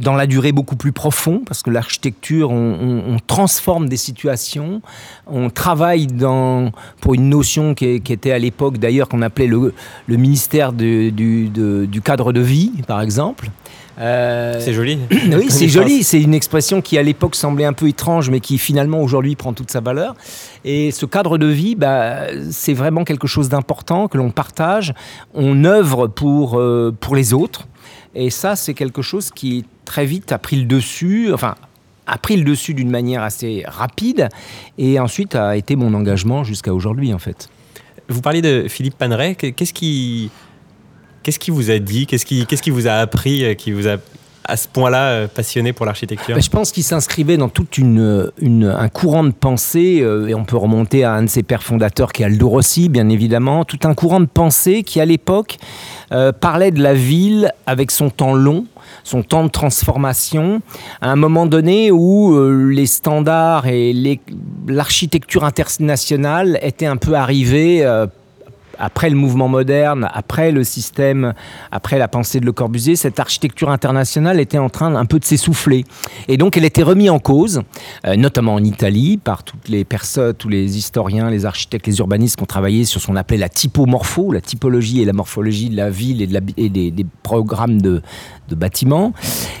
dans 0.00 0.14
la 0.14 0.26
durée 0.26 0.52
beaucoup 0.52 0.76
plus 0.76 0.92
profond, 0.92 1.42
parce 1.46 1.62
que 1.62 1.70
l'architecture, 1.70 2.50
on, 2.50 3.16
transforme 3.26 3.88
des 3.88 3.96
situations, 3.96 4.80
on 5.26 5.50
travaille 5.50 6.06
dans, 6.06 6.70
pour 7.00 7.14
une 7.14 7.28
notion 7.28 7.74
qui, 7.74 7.86
était 7.86 8.32
à 8.32 8.38
l'époque 8.38 8.78
d'ailleurs 8.78 9.08
qu'on 9.08 9.22
appelait 9.22 9.46
le, 9.46 9.74
le 10.06 10.16
ministère 10.16 10.72
du, 10.72 11.10
du, 11.12 12.00
cadre 12.02 12.32
de 12.32 12.40
vie, 12.40 12.72
par 12.86 13.00
exemple. 13.00 13.50
Euh, 14.00 14.60
c'est 14.60 14.72
joli. 14.72 14.98
oui, 15.10 15.46
c'est 15.48 15.68
joli. 15.68 16.04
C'est 16.04 16.20
une 16.20 16.34
expression 16.34 16.80
qui 16.80 16.98
à 16.98 17.02
l'époque 17.02 17.34
semblait 17.34 17.64
un 17.64 17.72
peu 17.72 17.88
étrange, 17.88 18.30
mais 18.30 18.38
qui 18.38 18.58
finalement 18.58 19.02
aujourd'hui 19.02 19.34
prend 19.34 19.52
toute 19.52 19.70
sa 19.70 19.80
valeur. 19.80 20.14
Et 20.64 20.92
ce 20.92 21.04
cadre 21.04 21.36
de 21.36 21.46
vie, 21.46 21.74
bah, 21.74 22.26
c'est 22.50 22.74
vraiment 22.74 23.04
quelque 23.04 23.26
chose 23.26 23.48
d'important 23.48 24.06
que 24.06 24.16
l'on 24.16 24.30
partage. 24.30 24.94
On 25.34 25.64
œuvre 25.64 26.06
pour, 26.06 26.58
euh, 26.58 26.94
pour 27.00 27.16
les 27.16 27.34
autres. 27.34 27.66
Et 28.14 28.30
ça, 28.30 28.56
c'est 28.56 28.74
quelque 28.74 29.02
chose 29.02 29.30
qui 29.30 29.64
très 29.88 30.04
vite 30.04 30.32
a 30.32 30.38
pris 30.38 30.56
le 30.56 30.66
dessus, 30.66 31.32
enfin, 31.32 31.54
a 32.06 32.18
pris 32.18 32.36
le 32.36 32.44
dessus 32.44 32.74
d'une 32.74 32.90
manière 32.90 33.22
assez 33.22 33.64
rapide, 33.66 34.28
et 34.76 35.00
ensuite 35.00 35.34
a 35.34 35.56
été 35.56 35.76
mon 35.76 35.94
engagement 35.94 36.44
jusqu'à 36.44 36.72
aujourd'hui, 36.74 37.12
en 37.12 37.18
fait. 37.18 37.48
Vous 38.08 38.20
parliez 38.20 38.42
de 38.42 38.66
Philippe 38.68 38.96
Paneret. 38.96 39.34
Qu'est-ce 39.34 39.72
qui, 39.72 40.30
qu'est-ce 41.22 41.38
qui 41.38 41.50
vous 41.50 41.70
a 41.70 41.78
dit? 41.78 42.06
Qu'est-ce 42.06 42.26
qui, 42.26 42.46
qu'est-ce 42.46 42.62
qui 42.62 42.70
vous 42.70 42.86
a 42.86 42.92
appris 42.92 43.44
euh, 43.44 43.54
Qui 43.54 43.72
vous 43.72 43.88
a 43.88 43.96
à 44.44 44.56
ce 44.56 44.66
point-là 44.66 45.04
euh, 45.08 45.26
passionné 45.26 45.72
pour 45.72 45.84
l'architecture? 45.84 46.34
Bah, 46.34 46.40
Je 46.40 46.48
pense 46.48 46.70
qu'il 46.72 46.84
s'inscrivait 46.84 47.36
dans 47.36 47.50
tout 47.50 47.66
une, 47.76 48.30
un 48.64 48.88
courant 48.88 49.24
de 49.24 49.32
pensée, 49.32 50.00
euh, 50.02 50.28
et 50.28 50.34
on 50.34 50.44
peut 50.44 50.56
remonter 50.56 51.04
à 51.04 51.12
un 51.12 51.22
de 51.22 51.28
ses 51.28 51.42
pères 51.42 51.62
fondateurs 51.62 52.12
qui 52.12 52.22
est 52.22 52.26
Aldo 52.26 52.48
Rossi, 52.48 52.88
bien 52.88 53.08
évidemment, 53.08 53.64
tout 53.64 53.80
un 53.84 53.94
courant 53.94 54.20
de 54.20 54.26
pensée 54.26 54.82
qui, 54.82 55.00
à 55.00 55.06
l'époque, 55.06 55.58
parlait 56.40 56.70
de 56.70 56.82
la 56.82 56.94
ville 56.94 57.52
avec 57.66 57.90
son 57.90 58.08
temps 58.08 58.32
long, 58.32 58.64
son 59.04 59.22
temps 59.22 59.44
de 59.44 59.50
transformation, 59.50 60.60
à 61.00 61.10
un 61.10 61.16
moment 61.16 61.46
donné 61.46 61.90
où 61.90 62.34
euh, 62.34 62.70
les 62.70 62.86
standards 62.86 63.66
et 63.66 64.20
l'architecture 64.66 65.44
internationale 65.44 66.58
étaient 66.62 66.86
un 66.86 66.96
peu 66.96 67.14
arrivés 67.14 67.84
euh, 67.84 68.06
après 68.78 69.10
le 69.10 69.16
mouvement 69.16 69.48
moderne, 69.48 70.08
après 70.12 70.52
le 70.52 70.64
système, 70.64 71.34
après 71.70 71.98
la 71.98 72.08
pensée 72.08 72.40
de 72.40 72.46
Le 72.46 72.52
Corbusier, 72.52 72.96
cette 72.96 73.20
architecture 73.20 73.70
internationale 73.70 74.40
était 74.40 74.58
en 74.58 74.70
train 74.70 74.94
un 74.94 75.04
peu 75.04 75.18
de 75.18 75.24
s'essouffler. 75.24 75.84
Et 76.28 76.36
donc 76.36 76.56
elle 76.56 76.64
était 76.64 76.82
remise 76.82 77.10
en 77.10 77.18
cause, 77.18 77.62
euh, 78.06 78.16
notamment 78.16 78.54
en 78.54 78.64
Italie, 78.64 79.16
par 79.16 79.42
toutes 79.42 79.68
les 79.68 79.84
personnes, 79.84 80.34
tous 80.34 80.48
les 80.48 80.78
historiens, 80.78 81.30
les 81.30 81.44
architectes, 81.44 81.86
les 81.86 81.98
urbanistes 81.98 82.36
qui 82.36 82.42
ont 82.42 82.46
travaillé 82.46 82.84
sur 82.84 83.00
ce 83.00 83.08
qu'on 83.08 83.16
appelait 83.16 83.36
la 83.36 83.48
typomorpho, 83.48 84.32
la 84.32 84.40
typologie 84.40 85.02
et 85.02 85.04
la 85.04 85.12
morphologie 85.12 85.70
de 85.70 85.76
la 85.76 85.90
ville 85.90 86.22
et, 86.56 86.68
des, 86.68 87.06
programmes 87.22 87.82
de, 87.82 88.00
de 88.48 88.54
bâtiments. 88.54 89.12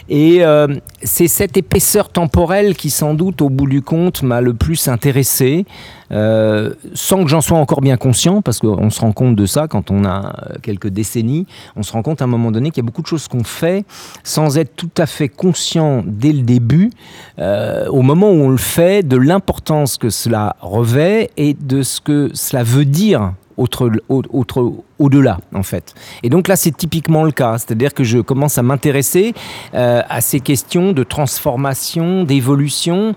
Et 0.08 0.44
euh, 0.44 0.66
c'est 1.02 1.28
cette 1.28 1.56
épaisseur 1.56 2.08
temporelle 2.08 2.74
qui, 2.74 2.90
sans 2.90 3.14
doute, 3.14 3.42
au 3.42 3.50
bout 3.50 3.66
du 3.66 3.82
compte, 3.82 4.22
m'a 4.22 4.40
le 4.40 4.54
plus 4.54 4.88
intéressé, 4.88 5.66
euh, 6.10 6.72
sans 6.94 7.22
que 7.22 7.28
j'en 7.28 7.42
sois 7.42 7.58
encore 7.58 7.82
bien 7.82 7.96
conscient, 7.96 8.40
parce 8.40 8.58
qu'on 8.58 8.90
se 8.90 9.00
rend 9.00 9.12
compte 9.12 9.36
de 9.36 9.46
ça 9.46 9.68
quand 9.68 9.90
on 9.90 10.04
a 10.04 10.34
quelques 10.62 10.88
décennies. 10.88 11.46
On 11.76 11.82
se 11.82 11.92
rend 11.92 12.02
compte 12.02 12.22
à 12.22 12.24
un 12.24 12.28
moment 12.28 12.50
donné 12.50 12.70
qu'il 12.70 12.82
y 12.82 12.86
a 12.86 12.88
beaucoup 12.88 13.02
de 13.02 13.06
choses 13.06 13.28
qu'on 13.28 13.44
fait 13.44 13.84
sans 14.24 14.58
être 14.58 14.74
tout 14.76 14.90
à 14.96 15.06
fait 15.06 15.28
conscient 15.28 16.02
dès 16.06 16.32
le 16.32 16.42
début, 16.42 16.90
euh, 17.38 17.86
au 17.88 18.02
moment 18.02 18.30
où 18.30 18.42
on 18.44 18.48
le 18.50 18.56
fait, 18.56 19.06
de 19.06 19.16
l'importance 19.16 19.98
que 19.98 20.10
cela 20.10 20.56
revêt 20.60 21.30
et 21.36 21.54
de 21.54 21.82
ce 21.82 22.00
que 22.00 22.30
cela 22.32 22.62
veut 22.62 22.84
dire 22.84 23.32
autre, 23.58 23.90
autre, 24.08 24.72
au-delà, 24.98 25.38
en 25.54 25.62
fait. 25.62 25.94
Et 26.22 26.30
donc 26.30 26.48
là, 26.48 26.56
c'est 26.56 26.74
typiquement 26.74 27.24
le 27.24 27.32
cas. 27.32 27.58
C'est-à-dire 27.58 27.92
que 27.92 28.04
je 28.04 28.18
commence 28.18 28.56
à 28.56 28.62
m'intéresser 28.62 29.34
euh, 29.74 30.02
à 30.08 30.20
ces 30.20 30.40
questions 30.40 30.92
de 30.92 31.02
transformation, 31.02 32.24
d'évolution. 32.24 33.14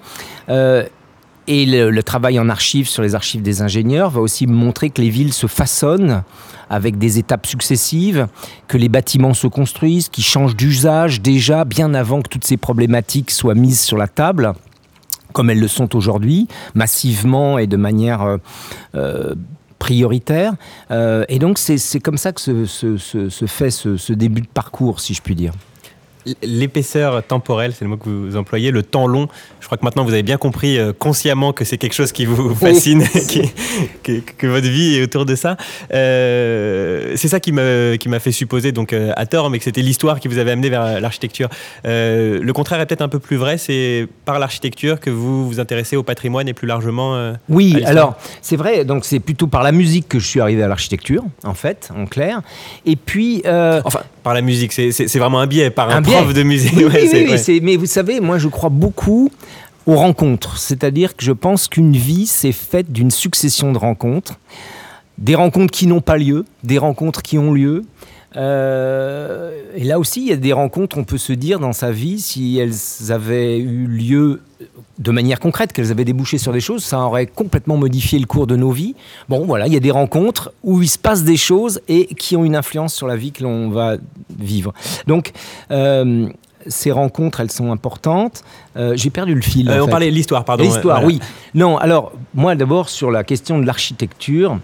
Euh, 0.50 0.84
et 1.48 1.66
le, 1.66 2.04
travail 2.04 2.40
en 2.40 2.50
archives 2.50 2.88
sur 2.88 3.04
les 3.04 3.16
archives 3.16 3.42
des 3.42 3.62
ingénieurs 3.62 4.10
va 4.10 4.22
aussi 4.22 4.48
montrer 4.48 4.90
que 4.90 5.02
les 5.02 5.10
villes 5.10 5.34
se 5.34 5.48
façonnent 5.48 6.24
avec 6.70 6.98
des 6.98 7.20
étapes 7.20 7.46
successives, 7.46 8.28
que 8.68 8.78
les 8.78 8.90
bâtiments 8.90 9.34
se 9.34 9.48
construisent, 9.48 10.08
qui 10.08 10.22
changent 10.22 10.56
d'usage 10.56 11.22
déjà 11.22 11.66
bien 11.66 11.94
avant 11.94 12.22
que 12.22 12.30
toutes 12.30 12.46
ces 12.46 12.58
problématiques 12.58 13.32
soient 13.32 13.56
mises 13.56 13.82
sur 13.82 13.98
la 13.98 14.08
table 14.08 14.54
comme 15.34 15.50
elles 15.50 15.62
le 15.62 15.68
sont 15.70 15.96
aujourd'hui, 15.96 16.50
massivement 16.76 17.58
et 17.58 17.66
de 17.66 17.78
manière 17.78 18.38
euh, 18.96 19.36
prioritaire. 19.82 20.54
Euh, 20.92 21.26
et 21.28 21.40
donc 21.40 21.58
c'est 21.58 22.00
comme 22.00 22.18
ça 22.18 22.32
que 22.32 22.40
se, 22.40 22.68
se, 22.68 22.98
se, 22.98 23.30
se 23.30 23.46
fait 23.48 23.72
ce, 23.72 24.14
début 24.14 24.42
de 24.42 24.48
parcours, 24.48 25.00
si 25.00 25.16
je 25.16 25.24
puis 25.24 25.34
dire 25.34 25.54
l'épaisseur 26.42 27.24
temporelle, 27.24 27.74
c'est 27.74 27.86
le 27.86 27.90
mot 27.90 27.98
que 27.98 28.10
vous 28.10 28.38
employez, 28.38 28.72
le 28.72 28.84
temps 28.84 29.08
long. 29.08 29.28
Je 29.60 29.66
crois 29.66 29.78
que 29.78 29.86
maintenant 29.86 30.04
vous 30.04 30.14
avez 30.14 30.24
bien 30.24 30.38
compris 30.38 30.78
euh, 30.78 30.94
consciemment 30.98 31.54
que 31.54 31.66
c'est 31.66 31.78
quelque 31.78 31.94
chose 31.94 32.12
qui 32.12 32.26
vous 32.26 32.56
fascine, 32.56 33.04
oui. 33.14 33.28
qui, 33.28 33.52
que, 34.04 34.32
que, 34.38 34.48
votre 34.48 34.68
vie 34.68 34.98
est 34.98 35.04
autour 35.04 35.26
de 35.26 35.36
ça. 35.36 35.58
Euh, 35.94 37.14
c'est 37.16 37.28
ça 37.28 37.40
qui 37.40 37.52
m'a 37.52 38.20
fait 38.20 38.32
supposer, 38.32 38.72
donc 38.72 38.94
euh, 38.94 39.12
à 39.16 39.26
tort, 39.26 39.50
mais 39.50 39.58
que 39.58 39.64
c'était 39.64 39.82
l'histoire 39.82 40.20
qui 40.20 40.28
vous 40.28 40.38
avait 40.38 40.52
amené 40.52 40.70
vers 40.70 41.00
l'architecture. 41.00 41.50
Le 41.84 42.52
contraire 42.52 42.82
est 42.82 42.86
peut-être 42.86 43.02
un 43.02 43.10
peu 43.10 43.20
plus 43.20 43.38
vrai, 43.38 43.58
c'est 43.58 44.08
par 44.26 44.40
l'architecture 44.40 45.00
que 45.00 45.10
vous 45.10 45.48
vous 45.48 45.60
intéressez 45.60 45.96
au 45.96 46.04
patrimoine 46.04 46.48
et 46.48 46.54
plus 46.54 46.68
largement. 46.68 47.34
Oui, 47.50 47.82
alors 47.86 48.16
c'est 48.42 48.58
vrai, 48.58 48.86
donc 48.86 49.06
c'est 49.06 49.20
plutôt 49.20 49.48
par 49.48 49.64
la 49.64 49.72
musique 49.72 50.08
que 50.08 50.20
je 50.20 50.28
suis 50.28 50.42
arrivé 50.42 50.64
à 50.64 50.68
l'architecture, 50.68 51.24
en 51.44 51.54
fait, 51.54 51.90
en 51.98 52.06
clair. 52.06 52.42
Et 52.86 52.96
puis. 52.96 53.44
Enfin, 53.46 54.02
par 54.24 54.34
la 54.34 54.42
musique, 54.42 54.72
c'est 54.72 55.18
vraiment 55.18 55.40
un 55.40 55.48
biais, 55.48 55.70
par 55.72 55.90
un, 55.90 55.98
un 55.98 56.02
prof 56.12 56.34
de 56.34 56.44
musique. 56.44 56.74
Oui, 56.76 56.84
ouais, 56.86 57.10
oui, 57.12 57.26
oui, 57.28 57.36
ouais. 57.36 57.60
mais 57.62 57.76
vous 57.76 57.86
savez, 57.86 58.20
moi 58.20 58.38
je 58.38 58.48
crois 58.48 58.70
beaucoup 58.70 59.30
aux 59.86 59.96
rencontres. 59.96 60.58
C'est-à-dire 60.58 61.16
que 61.16 61.24
je 61.24 61.32
pense 61.32 61.68
qu'une 61.68 61.94
vie, 61.94 62.28
c'est 62.28 62.52
faite 62.52 62.92
d'une 62.92 63.12
succession 63.12 63.72
de 63.72 63.78
rencontres. 63.78 64.40
Des 65.18 65.36
rencontres 65.36 65.72
qui 65.72 65.88
n'ont 65.88 66.02
pas 66.02 66.18
lieu, 66.18 66.46
des 66.64 66.78
rencontres 66.78 67.22
qui 67.22 67.38
ont 67.38 67.54
lieu. 67.54 67.84
Euh, 68.38 69.52
et 69.76 69.84
là 69.84 70.00
aussi, 70.00 70.22
il 70.22 70.28
y 70.28 70.34
a 70.34 70.38
des 70.38 70.54
rencontres, 70.54 70.98
on 70.98 71.04
peut 71.04 71.18
se 71.18 71.34
dire, 71.34 71.60
dans 71.60 71.74
sa 71.74 71.92
vie, 71.92 72.20
si 72.20 72.58
elles 72.58 73.12
avaient 73.12 73.58
eu 73.58 73.88
lieu 73.88 74.42
de 75.00 75.12
manière 75.12 75.40
concrète, 75.40 75.74
qu'elles 75.74 75.92
avaient 75.92 76.06
débouché 76.06 76.38
sur 76.38 76.54
des 76.54 76.60
choses, 76.60 76.84
ça 76.84 77.00
aurait 77.00 77.26
complètement 77.26 77.78
modifié 77.78 78.20
le 78.20 78.26
cours 78.26 78.48
de 78.48 78.56
nos 78.56 78.72
vies. 78.72 78.96
Bon, 79.30 79.46
voilà, 79.46 79.68
il 79.68 79.74
y 79.74 79.78
a 79.78 79.82
des 79.82 79.92
rencontres 79.92 80.54
où 80.64 80.82
il 80.82 80.90
se 80.90 81.00
passe 81.00 81.24
des 81.24 81.38
choses 81.38 81.82
et 81.88 82.06
qui 82.06 82.36
ont 82.36 82.46
une 82.46 82.56
influence 82.56 82.94
sur 82.94 83.08
la 83.08 83.16
vie 83.16 83.32
que 83.32 83.44
l'on 83.44 83.70
va 83.70 83.98
vivre. 84.38 84.74
Donc, 85.08 85.32
euh, 85.72 86.30
ces 86.68 86.92
rencontres, 86.92 87.40
elles 87.40 87.52
sont 87.52 87.72
importantes. 87.72 88.44
Euh, 88.78 88.94
J'ai 88.96 89.10
perdu 89.10 89.36
le 89.36 89.42
fil. 89.42 89.70
Euh, 89.70 89.82
on 89.82 89.86
fait. 89.86 89.92
parlait 89.92 90.10
de 90.10 90.16
l'histoire, 90.16 90.46
pardon. 90.46 90.64
L'histoire, 90.64 91.02
voilà. 91.02 91.08
oui. 91.08 91.20
Non, 91.54 91.78
alors, 91.78 92.14
moi 92.34 92.56
d'abord, 92.56 92.90
sur 92.90 93.12
la 93.12 93.24
question 93.24 93.60
de 93.60 93.66
l'architecture, 93.66 94.60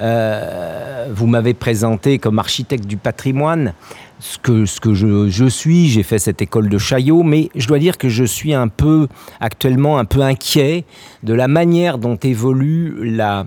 euh, 0.00 1.06
vous 1.14 1.26
m'avez 1.26 1.54
présenté 1.54 2.18
comme 2.18 2.38
architecte 2.38 2.86
du 2.86 2.96
patrimoine 2.96 3.74
ce 4.20 4.38
que, 4.38 4.66
ce 4.66 4.80
que 4.80 4.94
je, 4.94 5.28
je 5.28 5.46
suis. 5.46 5.88
J'ai 5.88 6.02
fait 6.02 6.18
cette 6.18 6.40
école 6.42 6.68
de 6.68 6.78
Chaillot, 6.78 7.22
mais 7.22 7.50
je 7.54 7.66
dois 7.66 7.78
dire 7.78 7.98
que 7.98 8.08
je 8.08 8.24
suis 8.24 8.54
un 8.54 8.68
peu, 8.68 9.08
actuellement, 9.40 9.98
un 9.98 10.04
peu 10.04 10.22
inquiet 10.22 10.84
de 11.22 11.34
la 11.34 11.48
manière 11.48 11.98
dont 11.98 12.16
évolue 12.16 12.96
la 13.02 13.46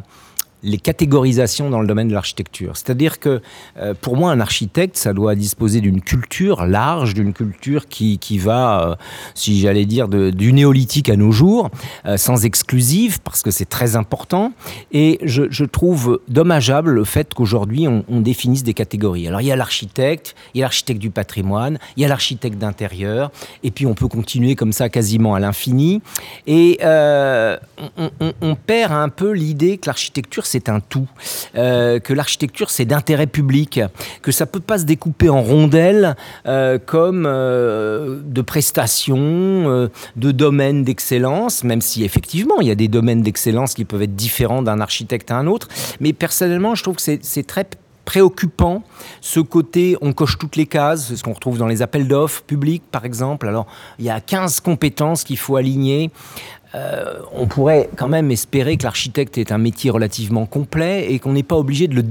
les 0.66 0.78
catégorisations 0.78 1.70
dans 1.70 1.80
le 1.80 1.88
domaine 1.88 2.08
de 2.08 2.14
l'architecture. 2.14 2.76
C'est-à-dire 2.76 3.20
que 3.20 3.42
euh, 3.78 3.94
pour 3.94 4.18
moi, 4.18 4.32
un 4.32 4.40
architecte, 4.40 4.98
ça 4.98 5.14
doit 5.14 5.36
disposer 5.36 5.80
d'une 5.80 6.02
culture 6.02 6.66
large, 6.66 7.14
d'une 7.14 7.34
culture 7.34 7.88
qui, 7.88 8.18
qui 8.18 8.40
va, 8.40 8.90
euh, 8.90 8.96
si 9.36 9.60
j'allais 9.60 9.86
dire, 9.86 10.08
du 10.08 10.54
néolithique 10.54 11.10
à 11.10 11.16
nos 11.16 11.32
jours, 11.32 11.70
euh, 12.06 12.18
sans 12.18 12.46
exclusive, 12.46 13.22
parce 13.22 13.44
que 13.44 13.52
c'est 13.52 13.70
très 13.70 13.96
important. 13.96 14.54
Et 14.92 15.20
je, 15.24 15.66
trouve 15.66 16.22
dommageable 16.28 16.92
le 16.92 17.04
fait 17.04 17.34
qu'aujourd'hui, 17.34 17.88
on, 17.88 18.04
définisse 18.22 18.64
des 18.64 18.74
catégories. 18.74 19.28
Alors, 19.28 19.42
il 19.42 19.48
y 19.48 19.52
a 19.52 19.56
l'architecte, 19.56 20.36
il 20.54 20.60
y 20.60 20.62
a 20.62 20.66
l'architecte 20.66 21.00
du 21.00 21.12
patrimoine, 21.12 21.78
il 21.98 22.02
y 22.02 22.06
a 22.06 22.08
l'architecte 22.08 22.58
d'intérieur, 22.58 23.32
et 23.64 23.72
puis 23.72 23.86
on 23.86 23.94
peut 23.94 24.08
continuer 24.08 24.56
comme 24.56 24.72
ça 24.72 24.90
quasiment 24.90 25.36
à 25.36 25.40
l'infini. 25.40 26.02
Et 26.48 26.80
on, 26.82 28.10
on, 28.20 28.34
on 28.42 28.56
perd 28.56 28.94
un 28.94 29.10
peu 29.10 29.32
l'idée 29.32 29.78
que 29.78 29.88
l'architecture, 29.88 30.46
c'est 30.46 30.55
un 30.68 30.80
tout, 30.80 31.08
euh, 31.56 32.00
que 32.00 32.14
l'architecture 32.14 32.70
c'est 32.70 32.86
d'intérêt 32.86 33.28
public, 33.28 33.82
que 34.22 34.32
ça 34.32 34.46
peut 34.46 34.60
pas 34.60 34.80
se 34.80 34.86
découper 34.86 35.30
en 35.30 35.42
rondelles 35.42 36.16
euh, 36.46 36.80
comme 36.84 37.26
euh, 37.28 38.20
de 38.24 38.42
prestations, 38.42 39.90
de 40.16 40.32
domaines 40.32 40.84
d'excellence, 40.84 41.64
même 41.64 41.82
si 41.82 42.04
effectivement 42.04 42.62
il 42.62 42.68
y 42.68 42.72
a 42.72 42.76
des 42.76 42.88
domaines 42.88 43.22
d'excellence 43.22 43.74
qui 43.74 43.86
peuvent 43.86 44.04
être 44.04 44.16
différents 44.16 44.62
d'un 44.62 44.80
architecte 44.80 45.32
à 45.32 45.38
un 45.38 45.48
autre, 45.48 45.68
mais 46.00 46.14
personnellement 46.14 46.76
je 46.76 46.84
trouve 46.84 46.96
que 46.96 47.02
c'est 47.02 47.48
très 47.48 47.66
préoccupant, 48.06 48.84
ce 49.20 49.40
côté 49.40 49.98
on 50.00 50.14
coche 50.14 50.38
toutes 50.38 50.56
les 50.56 50.68
cases, 50.68 51.08
c'est 51.08 51.16
ce 51.18 51.24
qu'on 51.24 51.34
retrouve 51.34 51.58
dans 51.58 51.68
les 51.68 51.82
appels 51.82 52.08
d'offres 52.08 52.44
publics 52.44 52.84
par 52.90 53.04
exemple. 53.04 53.48
Alors 53.48 53.66
il 54.00 54.06
y 54.06 54.10
a 54.10 54.22
15 54.22 54.62
compétences 54.62 55.24
qu'il 55.24 55.38
faut 55.38 55.58
aligner. 55.58 56.12
Euh, 56.76 57.20
on 57.34 57.48
pourrait 57.48 57.90
quand 57.96 58.08
même 58.08 58.32
espérer 58.32 58.76
que 58.78 58.84
l'architecte 58.84 59.38
est 59.38 59.52
un 59.52 59.58
métier 59.58 59.90
relativement 59.90 60.46
complet 60.46 61.12
et 61.12 61.20
qu'on 61.20 61.34
n'est 61.34 61.44
pas 61.44 61.56
obligé 61.56 61.88
de, 61.88 62.02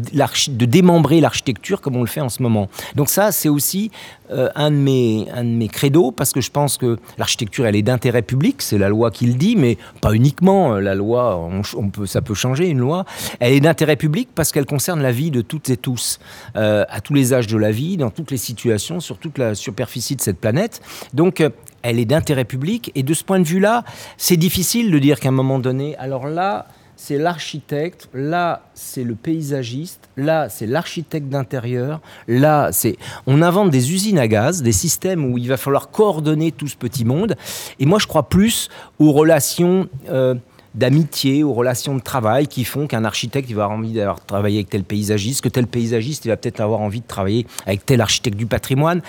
démembrer 0.64 1.20
l'architecture 1.20 1.80
comme 1.80 1.96
on 1.96 2.00
le 2.00 2.08
fait 2.08 2.20
en 2.20 2.28
ce 2.28 2.42
moment. 2.42 2.68
Donc 2.94 3.08
ça, 3.08 3.30
c'est 3.30 3.48
aussi 3.48 3.90
euh, 4.30 4.48
un, 4.54 4.70
de 4.70 4.76
mes, 4.76 5.26
un 5.34 5.66
credos 5.66 6.12
parce 6.12 6.32
que 6.32 6.40
je 6.40 6.50
pense 6.50 6.78
que 6.78 6.98
l'architecture, 7.18 7.66
elle 7.66 7.76
est 7.76 7.82
d'intérêt 7.82 8.22
public, 8.22 8.62
c'est 8.62 8.78
la 8.78 8.88
loi 8.88 9.10
qui 9.10 9.26
le 9.26 9.34
dit, 9.34 9.54
mais 9.56 9.76
pas 10.00 10.12
uniquement. 10.12 10.74
La 10.76 10.94
loi, 10.94 11.38
on 11.76 11.88
peut, 11.88 12.06
ça 12.06 12.22
peut 12.22 12.34
changer 12.34 12.68
une 12.68 12.78
loi. 12.78 13.04
Elle 13.40 13.52
est 13.52 13.60
d'intérêt 13.60 13.96
public 13.96 14.28
parce 14.34 14.50
qu'elle 14.50 14.66
concerne 14.66 15.02
la 15.02 15.12
vie 15.12 15.30
de 15.30 15.42
toutes 15.42 15.68
et 15.68 15.76
tous, 15.76 16.20
euh, 16.56 16.84
à 16.88 17.00
tous 17.00 17.12
les 17.12 17.34
âges 17.34 17.48
de 17.48 17.58
la 17.58 17.70
vie, 17.70 17.96
dans 17.96 18.10
toutes 18.10 18.30
les 18.30 18.38
situations, 18.38 19.00
sur 19.00 19.18
toute 19.18 19.36
la 19.36 19.54
superficie 19.54 20.16
de 20.16 20.22
cette 20.22 20.38
planète. 20.38 20.80
Donc 21.12 21.42
elle 21.84 22.00
est 22.00 22.06
d'intérêt 22.06 22.44
public. 22.44 22.90
Et 22.96 23.04
de 23.04 23.14
ce 23.14 23.22
point 23.22 23.38
de 23.38 23.44
vue-là, 23.44 23.84
c'est 24.16 24.36
difficile 24.36 24.90
de 24.90 24.98
dire 24.98 25.20
qu'à 25.20 25.28
un 25.28 25.32
moment 25.32 25.60
donné, 25.60 25.96
alors 25.98 26.26
là, 26.26 26.66
c'est 26.96 27.18
l'architecte, 27.18 28.08
là, 28.14 28.62
c'est 28.74 29.04
le 29.04 29.14
paysagiste, 29.14 30.08
là, 30.16 30.48
c'est 30.48 30.66
l'architecte 30.66 31.28
d'intérieur, 31.28 32.00
là, 32.26 32.70
c'est... 32.72 32.96
On 33.26 33.42
invente 33.42 33.70
des 33.70 33.92
usines 33.92 34.18
à 34.18 34.26
gaz, 34.26 34.62
des 34.62 34.72
systèmes 34.72 35.24
où 35.24 35.36
il 35.36 35.48
va 35.48 35.56
falloir 35.56 35.90
coordonner 35.90 36.52
tout 36.52 36.68
ce 36.68 36.76
petit 36.76 37.04
monde. 37.04 37.36
Et 37.78 37.86
moi, 37.86 37.98
je 37.98 38.06
crois 38.06 38.28
plus 38.28 38.68
aux 38.98 39.12
relations... 39.12 39.88
Euh, 40.08 40.34
d'amitié, 40.74 41.44
aux 41.44 41.52
relations 41.52 41.94
de 41.94 42.00
travail 42.00 42.48
qui 42.48 42.64
font 42.64 42.88
qu'un 42.88 43.04
architecte 43.04 43.48
il 43.48 43.54
va 43.54 43.62
avoir 43.62 43.78
envie 43.78 43.92
d'avoir 43.92 44.24
travaillé 44.24 44.58
avec 44.58 44.70
tel 44.70 44.82
paysagiste, 44.82 45.40
que 45.40 45.48
tel 45.48 45.68
paysagiste 45.68 46.24
il 46.24 46.28
va 46.30 46.36
peut-être 46.36 46.58
avoir 46.58 46.80
envie 46.80 47.00
de 47.00 47.06
travailler 47.06 47.46
avec 47.64 47.86
tel 47.86 48.00
architecte 48.00 48.36
du 48.36 48.46
patrimoine 48.46 49.00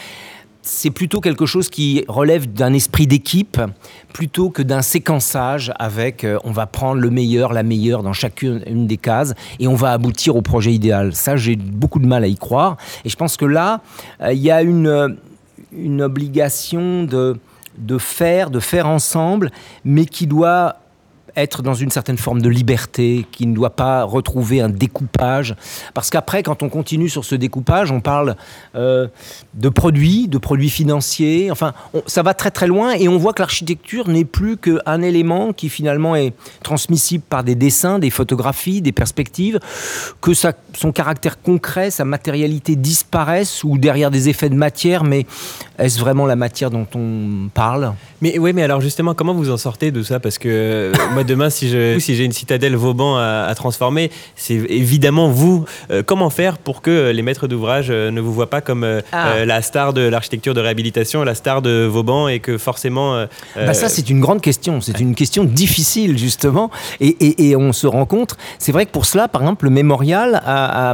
c'est 0.65 0.89
plutôt 0.89 1.21
quelque 1.21 1.45
chose 1.45 1.69
qui 1.69 2.03
relève 2.07 2.51
d'un 2.51 2.73
esprit 2.73 3.05
d'équipe 3.05 3.61
plutôt 4.11 4.49
que 4.49 4.63
d'un 4.63 4.81
séquençage 4.81 5.71
avec 5.77 6.23
euh, 6.23 6.39
on 6.43 6.51
va 6.51 6.65
prendre 6.65 6.99
le 6.99 7.11
meilleur, 7.11 7.53
la 7.53 7.61
meilleure 7.61 8.01
dans 8.01 8.13
chacune 8.13 8.63
une 8.65 8.87
des 8.87 8.97
cases 8.97 9.35
et 9.59 9.67
on 9.67 9.75
va 9.75 9.91
aboutir 9.91 10.35
au 10.35 10.41
projet 10.41 10.73
idéal. 10.73 11.13
Ça, 11.13 11.37
j'ai 11.37 11.55
beaucoup 11.55 11.99
de 11.99 12.07
mal 12.07 12.23
à 12.23 12.27
y 12.27 12.35
croire. 12.35 12.77
Et 13.05 13.09
je 13.09 13.15
pense 13.15 13.37
que 13.37 13.45
là, 13.45 13.81
il 14.21 14.25
euh, 14.25 14.33
y 14.33 14.51
a 14.51 14.63
une, 14.63 16.01
obligation 16.01 17.03
de 17.03 17.37
faire, 17.99 18.49
de 18.49 18.59
faire 18.59 18.87
ensemble, 18.87 19.51
mais 19.83 20.05
qui 20.05 20.25
doit 20.25 20.77
être 21.35 21.61
dans 21.61 21.73
une 21.73 21.91
certaine 21.91 22.17
forme 22.17 22.41
de 22.41 22.49
liberté, 22.49 23.25
qui 23.31 23.47
ne 23.47 23.55
doit 23.55 23.75
pas 23.75 24.03
retrouver 24.03 24.61
un 24.61 24.69
découpage. 24.69 25.55
Parce 25.93 26.09
qu'après, 26.09 26.43
quand 26.43 26.63
on 26.63 26.69
continue 26.69 27.09
sur 27.09 27.25
ce 27.25 27.35
découpage, 27.35 27.91
on 27.91 28.01
parle 28.01 28.35
euh, 28.75 29.07
de 29.53 29.69
produits, 29.69 30.27
de 30.27 30.37
produits 30.37 30.69
financiers. 30.69 31.51
Enfin, 31.51 31.73
ça 32.05 32.23
va 32.23 32.33
très 32.33 32.51
très 32.51 32.67
loin 32.67 32.93
et 32.93 33.07
on 33.07 33.17
voit 33.17 33.33
que 33.33 33.41
l'architecture 33.41 34.07
n'est 34.07 34.25
plus 34.25 34.57
qu'un 34.57 35.01
élément 35.01 35.53
qui 35.53 35.69
finalement 35.69 36.15
est 36.15 36.33
transmissible 36.63 37.23
par 37.27 37.43
des 37.43 37.55
dessins, 37.55 37.99
des 37.99 38.09
photographies, 38.09 38.81
des 38.81 38.91
perspectives, 38.91 39.59
que 40.21 40.31
son 40.33 40.91
caractère 40.91 41.41
concret, 41.41 41.91
sa 41.91 42.05
matérialité 42.05 42.75
disparaissent 42.75 43.63
ou 43.63 43.77
derrière 43.77 44.11
des 44.11 44.29
effets 44.29 44.49
de 44.49 44.55
matière, 44.55 45.03
mais 45.03 45.25
est-ce 45.77 45.99
vraiment 45.99 46.25
la 46.25 46.35
matière 46.35 46.71
dont 46.71 46.87
on 46.95 47.49
parle? 47.53 47.93
Mais 48.21 48.39
oui, 48.39 48.53
mais 48.53 48.63
alors 48.63 48.81
justement, 48.81 49.13
comment 49.13 49.33
vous 49.33 49.51
en 49.51 49.57
sortez 49.57 49.91
de 49.91 50.01
ça? 50.01 50.19
Parce 50.19 50.37
que 50.37 50.47
euh, 50.49 50.93
moi, 51.13 51.23
demain, 51.25 51.49
si 51.49 51.69
j'ai 51.69 51.99
si 51.99 52.23
une 52.23 52.31
citadelle 52.31 52.75
Vauban 52.75 53.17
à, 53.17 53.53
transformer, 53.55 54.11
c'est 54.35 54.53
évidemment 54.53 55.29
vous. 55.29 55.65
Euh, 55.91 56.03
comment 56.03 56.29
faire 56.29 56.57
pour 56.57 56.81
que 56.81 57.11
les 57.11 57.21
maîtres 57.21 57.47
d'ouvrage 57.47 57.87
euh, 57.89 58.11
ne 58.11 58.21
vous 58.21 58.33
voient 58.33 58.49
pas 58.49 58.61
comme 58.61 58.85
ah. 59.11 59.45
la 59.45 59.61
star 59.61 59.93
de 59.93 60.01
l'architecture 60.01 60.53
de 60.53 60.61
réhabilitation, 60.61 61.23
la 61.23 61.35
star 61.35 61.61
de 61.61 61.85
Vauban, 61.85 62.27
et 62.27 62.39
que 62.39 62.57
forcément. 62.57 63.25
Bah 63.55 63.73
ça, 63.73 63.89
c'est 63.89 64.09
une 64.09 64.19
grande 64.19 64.41
question. 64.41 64.81
C'est 64.81 64.99
une 64.99 65.15
question 65.15 65.43
difficile, 65.43 66.17
justement. 66.17 66.71
Et, 66.99 67.49
et, 67.49 67.55
on 67.55 67.73
se 67.73 67.87
rend 67.87 68.05
compte. 68.05 68.35
C'est 68.59 68.71
vrai 68.71 68.85
que 68.85 68.91
pour 68.91 69.05
cela, 69.05 69.27
par 69.27 69.41
exemple, 69.41 69.65
le 69.65 69.71
mémorial 69.71 70.41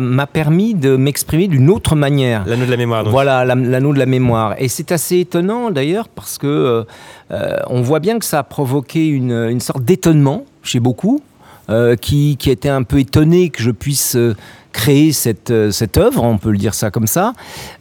m'a 0.01 0.27
permis 0.27 0.73
de 0.73 0.95
m'exprimer 0.95 1.47
d'une 1.47 1.69
autre 1.69 1.95
manière. 1.95 2.43
L'anneau 2.47 2.65
de 2.65 2.71
la 2.71 2.77
mémoire. 2.77 3.03
Donc. 3.03 3.11
Voilà, 3.11 3.45
l'anneau 3.45 3.93
de 3.93 3.99
la 3.99 4.05
mémoire. 4.05 4.55
Et 4.57 4.67
c'est 4.67 4.91
assez 4.91 5.19
étonnant, 5.19 5.71
d'ailleurs, 5.71 6.07
parce 6.07 6.37
que. 6.37 6.85
Euh, 7.31 7.57
on 7.67 7.81
voit 7.81 7.99
bien 7.99 8.19
que 8.19 8.25
ça 8.25 8.39
a 8.39 8.43
provoqué 8.43 9.07
une, 9.07 9.59
sorte 9.59 9.83
d'étonnement 9.83 10.45
chez 10.63 10.79
beaucoup, 10.79 11.21
euh, 11.69 11.95
qui, 11.95 12.37
qui 12.37 12.49
étaient 12.49 12.69
un 12.69 12.83
peu 12.83 12.99
étonnés 12.99 13.49
que 13.49 13.61
je 13.61 13.71
puisse 13.71 14.17
créer 14.71 15.11
cette, 15.11 15.51
euh, 15.51 15.71
cette 15.71 15.97
œuvre, 15.97 16.23
on 16.23 16.37
peut 16.37 16.51
le 16.51 16.57
dire 16.57 16.73
ça 16.73 16.91
comme 16.91 17.07
ça, 17.07 17.33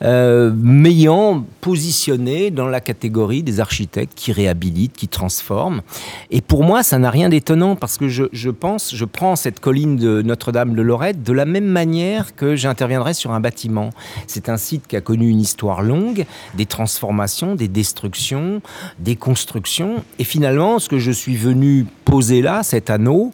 euh, 0.02 0.52
m'ayant 0.54 1.44
positionné 1.60 2.50
dans 2.50 2.66
la 2.66 2.80
catégorie 2.80 3.42
des 3.42 3.60
architectes 3.60 4.12
qui 4.14 4.32
réhabilitent, 4.32 4.94
qui 4.94 5.08
transforment. 5.08 5.82
Et 6.30 6.40
pour 6.40 6.64
moi, 6.64 6.82
ça 6.82 6.98
n'a 6.98 7.10
rien 7.10 7.28
d'étonnant 7.28 7.76
parce 7.76 7.96
que 7.96 8.08
je, 8.08 8.24
je, 8.32 8.50
pense, 8.50 8.94
je 8.94 9.04
prends 9.04 9.36
cette 9.36 9.60
colline 9.60 9.96
de 9.96 10.22
Notre-Dame 10.22 10.74
de 10.74 10.82
Lorette 10.82 11.22
de 11.22 11.32
la 11.32 11.44
même 11.44 11.66
manière 11.66 12.34
que 12.34 12.56
j'interviendrai 12.56 13.14
sur 13.14 13.32
un 13.32 13.40
bâtiment. 13.40 13.90
C'est 14.26 14.48
un 14.48 14.56
site 14.56 14.86
qui 14.86 14.96
a 14.96 15.00
connu 15.00 15.28
une 15.28 15.40
histoire 15.40 15.82
longue, 15.82 16.26
des 16.54 16.66
transformations, 16.66 17.54
des 17.54 17.68
destructions, 17.68 18.62
des 18.98 19.16
constructions. 19.16 20.02
Et 20.18 20.24
finalement, 20.24 20.78
ce 20.78 20.88
que 20.88 20.98
je 20.98 21.10
suis 21.10 21.36
venu 21.36 21.86
poser 22.04 22.42
là, 22.42 22.62
cet 22.62 22.90
anneau, 22.90 23.32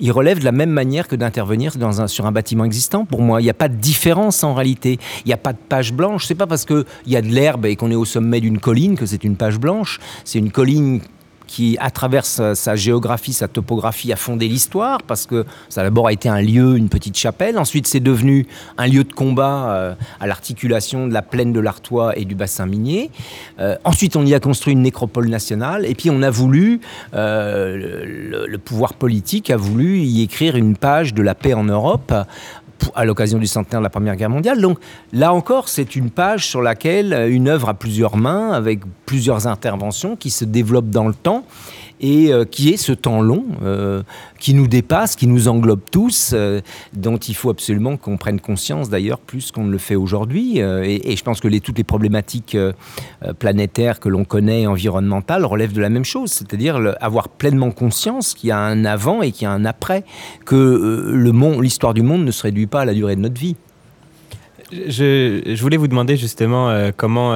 il 0.00 0.12
relève 0.12 0.38
de 0.38 0.44
la 0.44 0.52
même 0.52 0.70
manière 0.70 1.08
que 1.08 1.16
d'intervenir 1.16 1.74
sur 2.06 2.26
un 2.26 2.32
bâtiment 2.32 2.64
existant. 2.64 3.04
Pour 3.04 3.22
moi, 3.22 3.40
il 3.40 3.44
n'y 3.44 3.50
a 3.50 3.54
pas 3.54 3.68
de 3.68 3.76
différence 3.76 4.44
en 4.44 4.54
réalité. 4.54 4.98
Il 5.24 5.28
n'y 5.28 5.34
a 5.34 5.38
pas 5.38 5.52
de 5.52 5.58
page 5.58 5.92
blanche. 5.92 6.26
C'est 6.26 6.34
pas 6.34 6.46
parce 6.46 6.64
qu'il 6.64 6.84
y 7.06 7.16
a 7.16 7.22
de 7.22 7.28
l'herbe 7.28 7.66
et 7.66 7.76
qu'on 7.76 7.90
est 7.90 7.96
au 7.96 8.04
sommet 8.04 8.40
d'une 8.40 8.58
colline 8.58 8.96
que 8.96 9.06
c'est 9.06 9.24
une 9.24 9.36
page 9.36 9.58
blanche. 9.58 9.98
C'est 10.24 10.38
une 10.38 10.50
colline 10.50 11.00
qui, 11.46 11.76
à 11.80 11.90
travers 11.90 12.24
sa, 12.24 12.76
géographie, 12.76 13.32
sa 13.32 13.48
topographie, 13.48 14.12
a 14.12 14.16
fondé 14.16 14.48
l'histoire, 14.48 15.02
parce 15.02 15.26
que 15.26 15.44
ça 15.68 15.82
d'abord 15.82 16.08
a 16.08 16.12
été 16.12 16.28
un 16.28 16.40
lieu, 16.40 16.76
une 16.76 16.88
petite 16.88 17.16
chapelle. 17.16 17.58
Ensuite, 17.58 17.86
c'est 17.86 18.00
devenu 18.00 18.46
un 18.78 18.86
lieu 18.86 19.04
de 19.04 19.12
combat 19.12 19.70
euh, 19.70 19.94
à 20.20 20.26
l'articulation 20.26 21.06
de 21.06 21.12
la 21.12 21.22
plaine 21.22 21.52
de 21.52 21.60
l'Artois 21.60 22.18
et 22.18 22.24
du 22.24 22.34
bassin 22.34 22.66
minier. 22.66 23.10
Euh, 23.60 23.76
ensuite, 23.84 24.16
on 24.16 24.26
y 24.26 24.34
a 24.34 24.40
construit 24.40 24.72
une 24.72 24.82
nécropole 24.82 25.28
nationale. 25.28 25.86
Et 25.86 25.94
puis, 25.94 26.10
on 26.10 26.22
a 26.22 26.30
voulu, 26.30 26.80
euh, 27.14 28.46
le, 28.48 28.58
pouvoir 28.58 28.94
politique 28.94 29.50
a 29.50 29.56
voulu 29.56 29.98
y 29.98 30.22
écrire 30.22 30.56
une 30.56 30.76
page 30.76 31.14
de 31.14 31.22
la 31.22 31.34
paix 31.34 31.54
en 31.54 31.64
Europe 31.64 32.12
à 32.94 33.04
l'occasion 33.04 33.38
du 33.38 33.46
centenaire 33.46 33.80
de 33.80 33.84
la 33.84 33.90
Première 33.90 34.16
Guerre 34.16 34.30
mondiale. 34.30 34.60
Donc 34.60 34.78
là 35.12 35.32
encore, 35.32 35.68
c'est 35.68 35.96
une 35.96 36.10
page 36.10 36.46
sur 36.46 36.62
laquelle 36.62 37.28
une 37.30 37.48
œuvre 37.48 37.68
a 37.68 37.74
plusieurs 37.74 38.16
mains, 38.16 38.52
avec 38.52 38.80
plusieurs 39.04 39.46
interventions 39.46 40.16
qui 40.16 40.30
se 40.30 40.44
développent 40.44 40.90
dans 40.90 41.06
le 41.06 41.14
temps 41.14 41.44
et 42.00 42.32
euh, 42.32 42.44
qui 42.44 42.70
est 42.70 42.76
ce 42.76 42.92
temps 42.92 43.20
long 43.20 43.44
euh, 43.62 44.02
qui 44.38 44.54
nous 44.54 44.66
dépasse, 44.66 45.16
qui 45.16 45.26
nous 45.26 45.48
englobe 45.48 45.80
tous, 45.90 46.32
euh, 46.34 46.60
dont 46.92 47.16
il 47.16 47.34
faut 47.34 47.50
absolument 47.50 47.96
qu'on 47.96 48.16
prenne 48.16 48.40
conscience 48.40 48.90
d'ailleurs 48.90 49.18
plus 49.18 49.50
qu'on 49.50 49.64
ne 49.64 49.70
le 49.70 49.78
fait 49.78 49.94
aujourd'hui. 49.94 50.58
Et, 50.58 51.16
je 51.16 51.22
pense 51.22 51.40
que 51.40 51.48
toutes 51.58 51.78
les 51.78 51.84
problématiques 51.84 52.56
planétaires 53.38 53.98
que 54.00 54.08
l'on 54.08 54.24
connaît, 54.24 54.66
environnementales, 54.66 55.44
relèvent 55.44 55.72
de 55.72 55.80
la 55.80 55.88
même 55.88 56.04
chose, 56.04 56.30
c'est-à-dire 56.30 56.94
avoir 57.00 57.28
pleinement 57.28 57.70
conscience 57.70 58.34
qu'il 58.34 58.48
y 58.48 58.52
a 58.52 58.58
un 58.58 58.84
avant 58.84 59.22
et 59.22 59.32
qu'il 59.32 59.44
y 59.44 59.46
a 59.46 59.52
un 59.52 59.64
après, 59.64 60.04
que 60.44 61.12
l'histoire 61.60 61.94
du 61.94 62.02
monde 62.02 62.24
ne 62.24 62.30
se 62.30 62.42
réduit 62.42 62.66
pas 62.66 62.82
à 62.82 62.84
la 62.84 62.94
durée 62.94 63.16
de 63.16 63.22
notre 63.22 63.40
vie. 63.40 63.56
Je, 64.72 65.60
voulais 65.60 65.76
vous 65.76 65.88
demander 65.88 66.16
justement 66.16 66.90
comment 66.96 67.34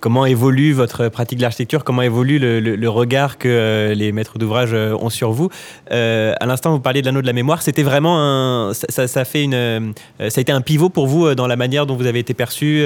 comment 0.00 0.26
évolue 0.26 0.72
votre 0.72 1.08
pratique 1.08 1.38
de 1.38 1.42
l'architecture? 1.42 1.84
Comment 1.84 2.02
évolue 2.02 2.38
le, 2.38 2.88
regard 2.88 3.38
que 3.38 3.48
euh, 3.48 3.94
les 3.94 4.12
maîtres 4.12 4.38
d'ouvrage 4.38 4.70
euh, 4.74 4.94
ont 5.00 5.10
sur 5.10 5.32
vous? 5.32 5.48
À 5.90 6.46
l'instant, 6.46 6.72
vous 6.72 6.80
parliez 6.80 7.00
de 7.00 7.06
l'anneau 7.06 7.22
de 7.22 7.26
la 7.26 7.32
mémoire. 7.32 7.62
C'était 7.62 7.82
vraiment 7.82 8.18
un, 8.20 8.72
ça, 8.74 9.24
fait 9.24 9.44
une, 9.44 9.94
ça 10.18 10.38
a 10.38 10.40
été 10.40 10.52
un 10.52 10.60
pivot 10.60 10.88
pour 10.88 11.06
vous 11.06 11.34
dans 11.34 11.46
la 11.46 11.56
manière 11.56 11.86
dont 11.86 11.96
vous 11.96 12.06
avez 12.06 12.18
été 12.18 12.34
perçu. 12.34 12.84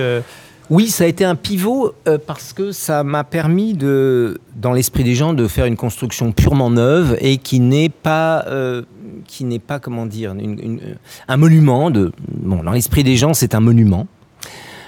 Oui, 0.68 0.88
ça 0.88 1.04
a 1.04 1.06
été 1.06 1.24
un 1.24 1.36
pivot 1.36 1.94
parce 2.26 2.52
que 2.52 2.72
ça 2.72 3.04
m'a 3.04 3.24
permis 3.24 3.74
de, 3.74 4.40
dans 4.56 4.72
l'esprit 4.72 5.04
des 5.04 5.14
gens, 5.14 5.32
de 5.32 5.46
faire 5.46 5.66
une 5.66 5.76
construction 5.76 6.32
purement 6.32 6.70
neuve 6.70 7.16
et 7.20 7.38
qui 7.38 7.60
n'est 7.60 7.88
pas 7.88 8.44
qui 9.26 9.44
n'est 9.44 9.58
pas, 9.58 9.78
comment 9.78 10.06
dire, 10.06 10.34
un 11.28 11.36
monument. 11.36 11.90
Bon, 11.90 12.62
dans 12.62 12.72
l'esprit 12.72 13.04
des 13.04 13.16
gens, 13.16 13.34
c'est 13.34 13.54
un 13.54 13.60
monument. 13.60 14.06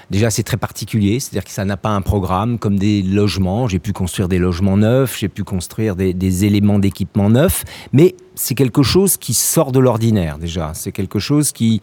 Déjà, 0.09 0.31
c'est 0.31 0.43
très 0.43 0.57
particulier, 0.57 1.19
c'est-à-dire 1.19 1.43
que 1.43 1.51
ça 1.51 1.65
n'a 1.65 1.77
pas 1.77 1.89
un 1.89 2.01
programme 2.01 2.57
comme 2.57 2.79
des 2.79 3.03
logements. 3.03 3.67
J'ai 3.67 3.77
pu 3.77 3.93
construire 3.93 4.27
des 4.27 4.39
logements 4.39 4.77
neufs, 4.77 5.17
j'ai 5.19 5.29
pu 5.29 5.43
construire 5.43 5.95
des, 5.95 6.45
éléments 6.45 6.79
d'équipement 6.79 7.29
neufs, 7.29 7.63
mais 7.93 8.15
c'est 8.33 8.55
quelque 8.55 8.81
chose 8.81 9.17
qui 9.17 9.33
sort 9.33 9.71
de 9.71 9.79
l'ordinaire 9.79 10.37
déjà. 10.39 10.71
C'est 10.73 10.91
quelque 10.91 11.19
chose 11.19 11.51
qui 11.51 11.81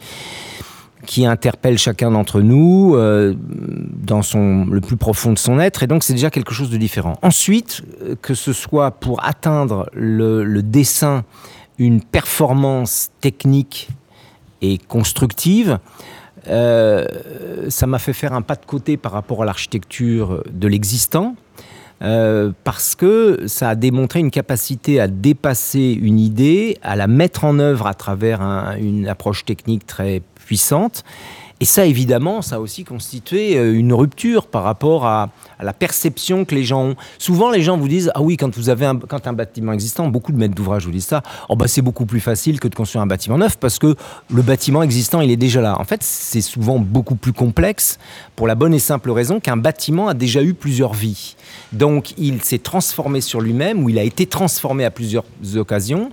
qui 1.05 1.25
interpelle 1.25 1.77
chacun 1.77 2.11
d'entre 2.11 2.41
nous 2.41 2.95
euh, 2.95 3.33
dans 3.37 4.23
son, 4.23 4.65
le 4.65 4.81
plus 4.81 4.97
profond 4.97 5.31
de 5.31 5.37
son 5.37 5.59
être, 5.59 5.83
et 5.83 5.87
donc 5.87 6.03
c'est 6.03 6.13
déjà 6.13 6.29
quelque 6.29 6.53
chose 6.53 6.69
de 6.69 6.75
différent. 6.75 7.13
Ensuite, 7.21 7.83
euh, 8.01 8.15
que 8.21 8.33
ce 8.33 8.51
soit 8.51 8.91
pour 8.91 9.23
atteindre 9.23 9.89
le, 9.93 10.43
le 10.43 10.63
dessin 10.63 11.23
une 11.77 12.01
performance 12.01 13.09
technique 13.21 13.89
et 14.61 14.77
constructive, 14.79 15.79
euh, 16.49 17.05
ça 17.69 17.87
m'a 17.87 17.99
fait 17.99 18.13
faire 18.13 18.33
un 18.33 18.41
pas 18.41 18.55
de 18.55 18.65
côté 18.65 18.97
par 18.97 19.11
rapport 19.11 19.43
à 19.43 19.45
l'architecture 19.45 20.43
de 20.51 20.67
l'existant. 20.67 21.35
Euh, 22.03 22.51
parce 22.63 22.93
que 22.93 23.47
ça 23.47 23.69
a 23.69 23.75
démontré 23.75 24.19
une 24.19 24.29
capacité 24.29 24.99
à 24.99 25.07
dépasser 25.07 25.97
une 25.99 26.19
idée, 26.19 26.77
à 26.83 26.95
la 26.95 27.07
mettre 27.07 27.43
en 27.43 27.57
œuvre 27.57 27.87
à 27.87 27.95
travers 27.95 28.41
une 28.79 29.07
approche 29.07 29.45
technique 29.45 29.87
très 29.87 30.21
puissante 30.45 31.03
et 31.59 31.65
ça, 31.65 31.85
évidemment, 31.85 32.43
ça 32.43 32.57
a 32.57 32.59
aussi 32.59 32.83
constitué 32.83 33.57
euh, 33.57 33.73
une 33.73 33.91
rupture 33.91 34.45
par 34.45 34.63
rapport 34.63 35.05
à, 35.05 35.29
la 35.59 35.73
perception 35.73 36.45
que 36.45 36.53
les 36.53 36.63
gens 36.63 36.89
ont. 36.89 36.95
Souvent, 37.17 37.49
les 37.49 37.63
gens 37.63 37.77
vous 37.77 37.87
disent 37.87 38.11
Ah 38.13 38.21
oui, 38.21 38.37
quand 38.37 38.55
vous 38.55 38.69
avez 38.69 38.85
un, 38.85 38.95
quand 38.95 39.25
un 39.25 39.33
bâtiment 39.33 39.73
existant, 39.73 40.07
beaucoup 40.07 40.31
de 40.31 40.37
maîtres 40.37 40.53
d'ouvrage 40.53 40.85
vous 40.85 40.91
disent 40.91 41.07
ça, 41.07 41.23
oh 41.49 41.55
bah, 41.55 41.67
c'est 41.67 41.81
beaucoup 41.81 42.05
plus 42.05 42.19
facile 42.19 42.59
que 42.59 42.67
de 42.67 42.75
construire 42.75 43.01
un 43.01 43.07
bâtiment 43.07 43.39
neuf 43.39 43.57
parce 43.57 43.79
que 43.79 43.95
le 44.31 44.41
bâtiment 44.43 44.83
existant, 44.83 45.19
il 45.19 45.31
est 45.31 45.37
déjà 45.37 45.61
là. 45.61 45.79
En 45.79 45.83
fait, 45.83 46.03
c'est 46.03 46.41
souvent 46.41 46.77
beaucoup 46.77 47.15
plus 47.15 47.33
complexe 47.33 47.97
pour 48.35 48.45
la 48.45 48.53
bonne 48.53 48.75
et 48.75 48.79
simple 48.79 49.09
raison 49.09 49.39
qu'un 49.39 49.57
bâtiment 49.57 50.07
a 50.09 50.13
déjà 50.13 50.43
eu 50.43 50.53
plusieurs 50.53 50.93
vies. 50.93 51.35
Donc, 51.73 52.13
il 52.19 52.43
s'est 52.43 52.59
transformé 52.59 53.19
sur 53.19 53.41
lui-même 53.41 53.83
ou 53.83 53.89
il 53.89 53.97
a 53.97 54.03
été 54.03 54.27
transformé 54.27 54.85
à 54.85 54.91
plusieurs 54.91 55.25
occasions 55.55 56.11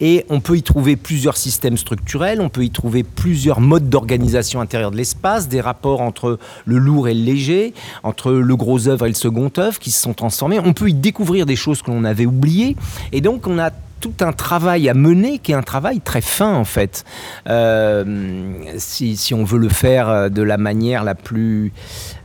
et 0.00 0.26
on 0.28 0.40
peut 0.40 0.56
y 0.56 0.62
trouver 0.62 0.96
plusieurs 0.96 1.38
systèmes 1.38 1.78
structurels, 1.78 2.42
on 2.42 2.50
peut 2.50 2.64
y 2.64 2.70
trouver 2.70 3.04
plusieurs 3.04 3.60
modes 3.60 3.88
d'organisation 3.88 4.60
de 4.90 4.96
l'espace, 4.96 5.48
des 5.48 5.60
rapports 5.60 6.00
entre 6.00 6.38
le 6.64 6.78
lourd 6.78 7.08
et 7.08 7.14
le 7.14 7.22
léger, 7.22 7.74
entre 8.02 8.32
le 8.32 8.56
gros 8.56 8.88
œuvre 8.88 9.06
et 9.06 9.08
le 9.08 9.14
second 9.14 9.50
œuvre 9.58 9.78
qui 9.78 9.90
se 9.90 10.02
sont 10.02 10.14
transformés. 10.14 10.58
On 10.58 10.72
peut 10.72 10.88
y 10.88 10.94
découvrir 10.94 11.46
des 11.46 11.56
choses 11.56 11.82
que 11.82 11.90
l'on 11.90 12.04
avait 12.04 12.26
oubliées. 12.26 12.76
Et 13.12 13.20
donc, 13.20 13.46
on 13.46 13.58
a 13.58 13.70
tout 14.00 14.12
un 14.20 14.32
travail 14.32 14.88
à 14.88 14.94
mener 14.94 15.38
qui 15.38 15.52
est 15.52 15.54
un 15.54 15.62
travail 15.62 16.00
très 16.00 16.20
fin 16.20 16.52
en 16.52 16.64
fait. 16.64 17.04
Euh, 17.48 18.64
si, 18.76 19.16
si, 19.16 19.32
on 19.32 19.44
veut 19.44 19.60
le 19.60 19.68
faire 19.68 20.28
de 20.28 20.42
la 20.42 20.56
manière 20.58 21.04
la 21.04 21.14
plus, 21.14 21.72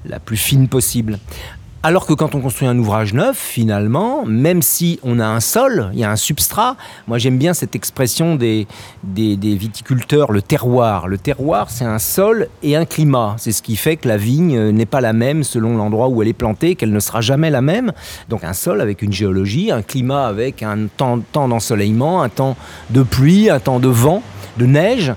la 0.04 0.20
plus 0.20 0.38
fine 0.38 0.68
possible. 0.68 1.20
Alors 1.88 2.06
que 2.06 2.12
quand 2.12 2.36
on 2.36 2.42
construit 2.42 2.68
un 2.68 2.78
ouvrage 2.78 3.14
neuf, 3.14 3.38
finalement, 3.38 4.26
même 4.26 4.62
si 4.62 5.00
on 5.04 5.22
a 5.22 5.26
un 5.26 5.40
sol, 5.40 5.90
il 5.94 6.00
y 6.00 6.04
a 6.04 6.12
un 6.12 6.18
substrat, 6.18 6.76
moi 7.08 7.18
j'aime 7.18 7.38
bien 7.38 7.54
cette 7.54 7.76
expression 7.76 8.36
des, 8.36 8.68
des, 9.06 9.38
viticulteurs, 9.56 10.34
le 10.34 10.42
terroir. 10.42 11.08
Le 11.08 11.18
terroir, 11.18 11.70
c'est 11.70 11.86
un 11.86 11.98
sol 11.98 12.50
et 12.62 12.76
un 12.76 12.84
climat. 12.84 13.36
C'est 13.38 13.54
ce 13.54 13.62
qui 13.62 13.78
fait 13.78 13.96
que 13.96 14.10
la 14.10 14.18
vigne 14.18 14.72
n'est 14.72 14.86
pas 14.86 15.00
la 15.00 15.14
même 15.14 15.46
selon 15.46 15.78
l'endroit 15.78 16.10
où 16.10 16.22
elle 16.22 16.28
est 16.28 16.34
plantée, 16.34 16.76
qu'elle 16.76 16.92
ne 16.92 17.00
sera 17.00 17.22
jamais 17.22 17.50
la 17.50 17.62
même. 17.62 17.94
Donc 18.28 18.44
un 18.44 18.52
sol 18.52 18.82
avec 18.82 19.02
une 19.02 19.14
géologie, 19.14 19.72
un 19.72 19.82
climat 19.82 20.28
avec 20.28 20.64
un 20.64 20.88
temps, 20.88 21.22
temps 21.32 21.48
d'ensoleillement, 21.48 22.22
un 22.22 22.28
temps 22.28 22.58
de 22.90 23.02
pluie, 23.02 23.50
un 23.50 23.62
temps 23.62 23.80
de 23.80 23.88
vent 23.88 24.24
de 24.58 24.66
neige, 24.66 25.14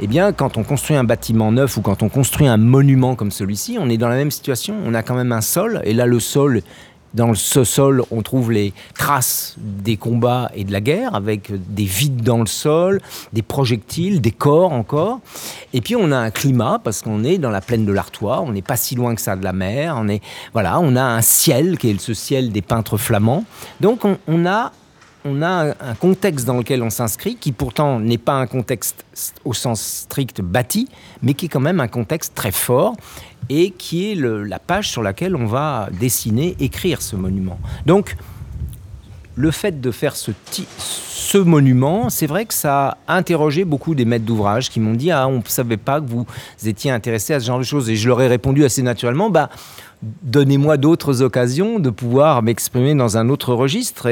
eh 0.00 0.06
bien, 0.06 0.32
quand 0.32 0.56
on 0.56 0.62
construit 0.62 0.96
un 0.96 1.04
bâtiment 1.04 1.52
neuf 1.52 1.76
ou 1.76 1.82
quand 1.82 2.02
on 2.02 2.08
construit 2.08 2.46
un 2.46 2.56
monument 2.56 3.16
comme 3.16 3.30
celui-ci, 3.30 3.76
on 3.78 3.88
est 3.88 3.96
dans 3.96 4.08
la 4.08 4.16
même 4.16 4.30
situation. 4.30 4.76
On 4.86 4.94
a 4.94 5.02
quand 5.02 5.14
même 5.14 5.32
un 5.32 5.40
sol, 5.40 5.80
et 5.84 5.92
là, 5.92 6.06
le 6.14 6.20
sol, 6.20 6.62
dans 7.12 7.34
ce 7.34 7.62
sol, 7.62 8.02
on 8.10 8.22
trouve 8.22 8.50
les 8.50 8.72
traces 8.98 9.54
des 9.58 9.96
combats 9.96 10.50
et 10.54 10.64
de 10.64 10.72
la 10.72 10.80
guerre, 10.80 11.14
avec 11.14 11.52
des 11.72 11.84
vides 11.84 12.22
dans 12.22 12.38
le 12.38 12.46
sol, 12.46 13.00
des 13.32 13.42
projectiles, 13.42 14.20
des 14.20 14.32
corps 14.32 14.72
encore. 14.72 15.20
Et 15.72 15.80
puis 15.80 15.94
on 15.94 16.10
a 16.10 16.16
un 16.16 16.30
climat, 16.30 16.80
parce 16.82 17.02
qu'on 17.02 17.22
est 17.22 17.38
dans 17.38 17.50
la 17.50 17.60
plaine 17.60 17.84
de 17.84 17.92
l'Artois, 17.92 18.40
on 18.40 18.52
n'est 18.52 18.62
pas 18.62 18.76
si 18.76 18.96
loin 18.96 19.14
que 19.14 19.20
ça 19.20 19.36
de 19.36 19.44
la 19.44 19.52
mer. 19.52 19.96
On 19.96 20.08
est, 20.08 20.22
voilà, 20.52 20.80
on 20.80 20.96
a 20.96 21.04
un 21.04 21.22
ciel 21.22 21.78
qui 21.78 21.90
est 21.90 22.00
ce 22.00 22.14
ciel 22.14 22.50
des 22.50 22.62
peintres 22.62 22.96
flamands. 22.96 23.44
Donc 23.80 24.04
on, 24.04 24.18
on 24.26 24.44
a 24.46 24.72
on 25.24 25.40
a 25.42 25.74
un 25.80 25.94
contexte 25.94 26.46
dans 26.46 26.58
lequel 26.58 26.82
on 26.82 26.90
s'inscrit, 26.90 27.36
qui 27.36 27.52
pourtant 27.52 27.98
n'est 27.98 28.18
pas 28.18 28.34
un 28.34 28.46
contexte 28.46 29.04
au 29.44 29.54
sens 29.54 29.80
strict 29.80 30.42
bâti, 30.42 30.88
mais 31.22 31.34
qui 31.34 31.46
est 31.46 31.48
quand 31.48 31.60
même 31.60 31.80
un 31.80 31.88
contexte 31.88 32.34
très 32.34 32.52
fort 32.52 32.94
et 33.48 33.70
qui 33.70 34.12
est 34.12 34.14
la 34.14 34.58
page 34.58 34.90
sur 34.90 35.02
laquelle 35.02 35.34
on 35.34 35.46
va 35.46 35.88
dessiner, 35.98 36.56
écrire 36.60 37.00
ce 37.00 37.16
monument. 37.16 37.58
Donc, 37.86 38.16
le 39.36 39.50
fait 39.50 39.80
de 39.80 39.90
faire 39.90 40.14
ce, 40.14 40.30
ce 40.78 41.38
monument, 41.38 42.10
c'est 42.10 42.26
vrai 42.26 42.44
que 42.44 42.54
ça 42.54 42.98
a 43.06 43.16
interrogé 43.16 43.64
beaucoup 43.64 43.94
des 43.94 44.04
maîtres 44.04 44.24
d'ouvrage 44.24 44.70
qui 44.70 44.78
m'ont 44.78 44.94
dit 44.94 45.10
Ah, 45.10 45.26
on 45.26 45.38
ne 45.38 45.42
savait 45.46 45.76
pas 45.76 46.00
que 46.00 46.06
vous 46.06 46.26
étiez 46.64 46.90
intéressé 46.90 47.34
à 47.34 47.40
ce 47.40 47.46
genre 47.46 47.58
de 47.58 47.64
choses. 47.64 47.90
Et 47.90 47.96
je 47.96 48.08
leur 48.08 48.22
ai 48.22 48.28
répondu 48.28 48.64
assez 48.64 48.82
naturellement 48.82 49.30
Bah, 49.30 49.50
donnez-moi 50.22 50.76
d'autres 50.76 51.22
occasions 51.22 51.78
de 51.78 51.90
pouvoir 51.90 52.42
m'exprimer 52.42 52.94
dans 52.94 53.16
un 53.16 53.28
autre 53.28 53.54
registre. 53.54 54.08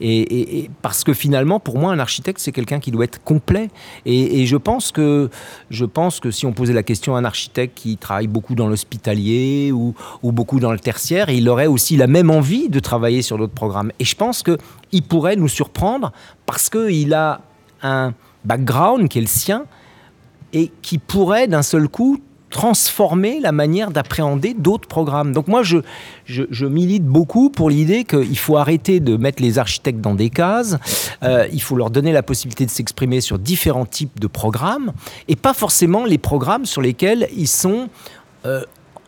Et, 0.00 0.70
parce 0.82 1.04
que 1.04 1.12
finalement, 1.12 1.60
pour 1.60 1.78
moi, 1.78 1.92
un 1.92 1.98
architecte, 1.98 2.40
c'est 2.40 2.52
quelqu'un 2.52 2.80
qui 2.80 2.90
doit 2.90 3.04
être 3.04 3.22
complet. 3.22 3.70
Et, 4.06 4.46
je, 4.46 4.56
pense 4.56 4.92
que, 4.92 5.30
je 5.70 5.84
pense 5.84 6.20
que 6.20 6.30
si 6.30 6.46
on 6.46 6.52
posait 6.52 6.72
la 6.72 6.82
question 6.82 7.16
à 7.16 7.18
un 7.18 7.24
architecte 7.24 7.76
qui 7.76 7.96
travaille 7.96 8.26
beaucoup 8.26 8.54
dans 8.54 8.68
l'hospitalier 8.68 9.72
ou, 9.72 9.94
ou, 10.22 10.32
beaucoup 10.32 10.60
dans 10.60 10.72
le 10.72 10.78
tertiaire, 10.78 11.30
il 11.30 11.48
aurait 11.48 11.66
aussi 11.66 11.96
la 11.96 12.06
même 12.06 12.30
envie 12.30 12.68
de 12.68 12.80
travailler 12.80 13.22
sur 13.22 13.38
d'autres 13.38 13.54
programmes. 13.54 13.92
Et 13.98 14.04
je 14.04 14.16
pense 14.16 14.42
qu'il 14.42 15.02
pourrait 15.02 15.36
nous 15.36 15.48
surprendre 15.48 16.12
parce 16.46 16.68
qu'il 16.70 17.14
a 17.14 17.40
un 17.82 18.14
background 18.44 19.08
qui 19.08 19.18
est 19.18 19.22
le 19.22 19.26
sien 19.26 19.64
et 20.52 20.70
qui 20.82 20.98
pourrait 20.98 21.46
d'un 21.46 21.62
seul 21.62 21.88
coup 21.88 22.20
transformer 22.50 23.40
la 23.40 23.52
manière 23.52 23.90
d'appréhender 23.90 24.54
d'autres 24.54 24.88
programmes. 24.88 25.32
Donc 25.32 25.48
moi, 25.48 25.62
je, 25.62 25.78
je, 26.26 26.66
milite 26.66 27.04
beaucoup 27.04 27.48
pour 27.48 27.70
l'idée 27.70 28.04
qu'il 28.04 28.38
faut 28.38 28.56
arrêter 28.56 29.00
de 29.00 29.16
mettre 29.16 29.42
les 29.42 29.58
architectes 29.58 30.00
dans 30.00 30.14
des 30.14 30.30
cases, 30.30 30.76
euh, 31.22 31.46
il 31.52 31.62
faut 31.62 31.76
leur 31.76 31.90
donner 31.90 32.12
la 32.12 32.22
possibilité 32.22 32.66
de 32.66 32.70
s'exprimer 32.70 33.20
sur 33.20 33.38
différents 33.38 33.86
types 33.86 34.18
de 34.20 34.26
programmes, 34.26 34.92
et 35.28 35.36
pas 35.36 35.54
forcément 35.54 36.04
les 36.04 36.18
programmes 36.18 36.66
sur 36.66 36.82
lesquels 36.82 37.28
ils 37.34 37.48
sont... 37.48 37.88
Euh, 38.44 38.62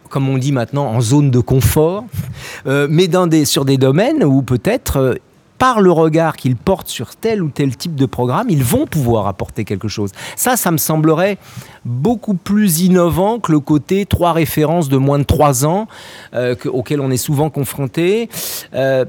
comme 0.09 0.29
on 0.29 0.37
dit 0.37 0.53
maintenant, 0.53 0.85
en 0.85 1.01
zone 1.01 1.31
de 1.31 1.41
confort, 1.41 2.05
euh, 2.67 2.87
mais 2.91 3.09
dans 3.09 3.27
des, 3.27 3.47
sur 3.47 3.65
des 3.65 3.79
domaines 3.79 4.23
où 4.23 4.43
peut-être 4.43 5.19
par 5.63 5.81
le 5.81 5.93
regard 5.93 6.37
qu'ils 6.37 6.57
portent 6.57 6.89
sur 6.89 7.15
tel 7.15 7.41
ou 7.41 7.49
tel 7.49 7.77
type 7.77 7.95
de 7.95 8.07
programme, 8.07 8.51
ils 8.51 8.65
vont 8.65 8.85
pouvoir 8.85 9.29
apporter 9.29 9.65
quelque 9.65 9.87
chose. 9.87 10.11
Ça, 10.35 10.57
ça 10.57 10.73
me 10.73 10.77
semblerait 10.77 11.39
beaucoup 11.85 12.35
plus 12.35 12.81
innovant 12.81 13.39
que 13.39 13.53
le 13.53 13.61
côté 13.61 14.05
trois 14.05 14.33
références 14.33 14.89
de 14.89 14.97
moins 14.97 15.21
de 15.21 15.23
trois 15.23 15.65
ans 15.65 15.87
euh, 16.35 16.57
auxquelles 16.65 17.01
on 17.01 17.13
est 17.13 17.17
souvent 17.17 17.49
confronté. 17.49 18.29
Euh, 18.75 19.05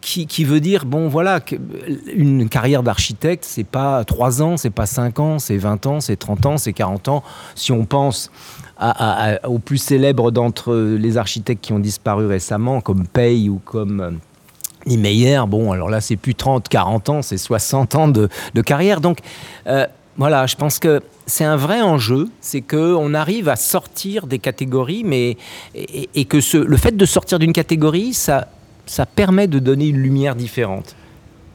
qui, 0.00 0.44
veut 0.44 0.60
dire, 0.60 0.84
bon 0.84 1.08
voilà, 1.08 1.40
une 2.14 2.48
carrière 2.48 2.84
d'architecte, 2.84 3.44
c'est 3.44 3.64
pas 3.64 4.04
trois 4.04 4.40
ans, 4.40 4.56
c'est 4.56 4.70
pas 4.70 4.86
cinq 4.86 5.18
ans, 5.18 5.40
c'est 5.40 5.56
20 5.56 5.86
ans, 5.86 6.00
c'est 6.00 6.14
30 6.14 6.46
ans, 6.46 6.56
c'est 6.56 6.72
40 6.72 7.08
ans. 7.08 7.24
Si 7.56 7.72
on 7.72 7.84
pense 7.84 8.30
aux 9.44 9.58
plus 9.58 9.78
célèbres 9.78 10.30
d'entre 10.30 10.72
les 10.72 11.18
architectes 11.18 11.64
qui 11.64 11.72
ont 11.72 11.80
disparu 11.80 12.26
récemment, 12.26 12.80
comme 12.80 13.08
Pei 13.08 13.48
ou 13.48 13.60
comme 13.64 14.20
euh, 14.86 14.90
Niemeyer, 14.90 15.42
bon, 15.46 15.72
alors 15.72 15.88
là, 15.88 16.00
c'est 16.00 16.16
plus 16.16 16.34
30, 16.34 16.68
40 16.68 17.08
ans, 17.08 17.22
c'est 17.22 17.38
60 17.38 17.94
ans 17.94 18.08
de, 18.08 18.28
carrière. 18.62 19.00
Donc, 19.00 19.18
euh, 19.66 19.86
voilà, 20.16 20.46
je 20.46 20.56
pense 20.56 20.78
que 20.78 21.00
c'est 21.26 21.44
un 21.44 21.56
vrai 21.56 21.80
enjeu, 21.80 22.28
c'est 22.40 22.60
qu'on 22.60 23.14
arrive 23.14 23.48
à 23.48 23.56
sortir 23.56 24.26
des 24.26 24.38
catégories, 24.38 25.02
mais 25.04 25.36
et, 25.74 26.24
que 26.24 26.40
ce, 26.40 26.58
le 26.58 26.76
fait 26.76 26.96
de 26.96 27.06
sortir 27.06 27.38
d'une 27.38 27.52
catégorie, 27.52 28.12
ça, 28.12 28.48
ça 28.86 29.06
permet 29.06 29.46
de 29.46 29.58
donner 29.58 29.86
une 29.88 29.98
lumière 29.98 30.34
différente 30.34 30.96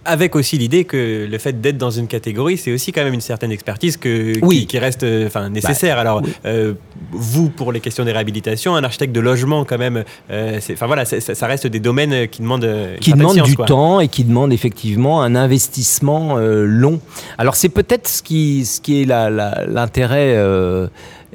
avec 0.05 0.35
aussi 0.35 0.57
l'idée 0.57 0.85
que 0.85 1.27
le 1.29 1.37
fait 1.37 1.59
d'être 1.59 1.77
dans 1.77 1.89
une 1.89 2.07
catégorie, 2.07 2.57
c'est 2.57 2.71
aussi 2.71 2.91
quand 2.91 3.03
même 3.03 3.13
une 3.13 3.21
certaine 3.21 3.51
expertise 3.51 3.97
que, 3.97 4.33
qui, 4.65 4.79
reste 4.79 5.03
euh, 5.03 5.27
enfin, 5.27 5.49
nécessaire. 5.49 5.95
Bah, 5.95 6.01
Alors, 6.01 6.21
euh, 6.45 6.73
vous, 7.11 7.49
pour 7.49 7.71
les 7.71 7.79
questions 7.79 8.05
des 8.05 8.11
réhabilitations, 8.11 8.75
un 8.75 8.83
architecte 8.83 9.13
de 9.13 9.19
logement, 9.19 9.65
quand 9.65 9.77
même, 9.77 10.03
euh, 10.31 10.59
voilà, 10.81 11.05
ça 11.05 11.47
reste 11.47 11.67
des 11.67 11.79
domaines 11.79 12.27
qui 12.27 12.41
demandent, 12.41 12.69
qui 13.01 13.13
demandent 13.13 13.41
du 13.41 13.55
temps 13.55 13.99
et 13.99 14.07
qui 14.07 14.23
demandent 14.23 14.53
effectivement 14.53 15.21
un 15.21 15.35
investissement 15.35 16.37
long. 16.37 16.99
Alors, 17.37 17.55
c'est 17.55 17.69
peut-être 17.69 18.07
ce 18.07 18.21
qui, 18.21 18.65
ce 18.65 18.79
qui 18.81 19.01
est 19.01 19.05
l'intérêt 19.05 20.35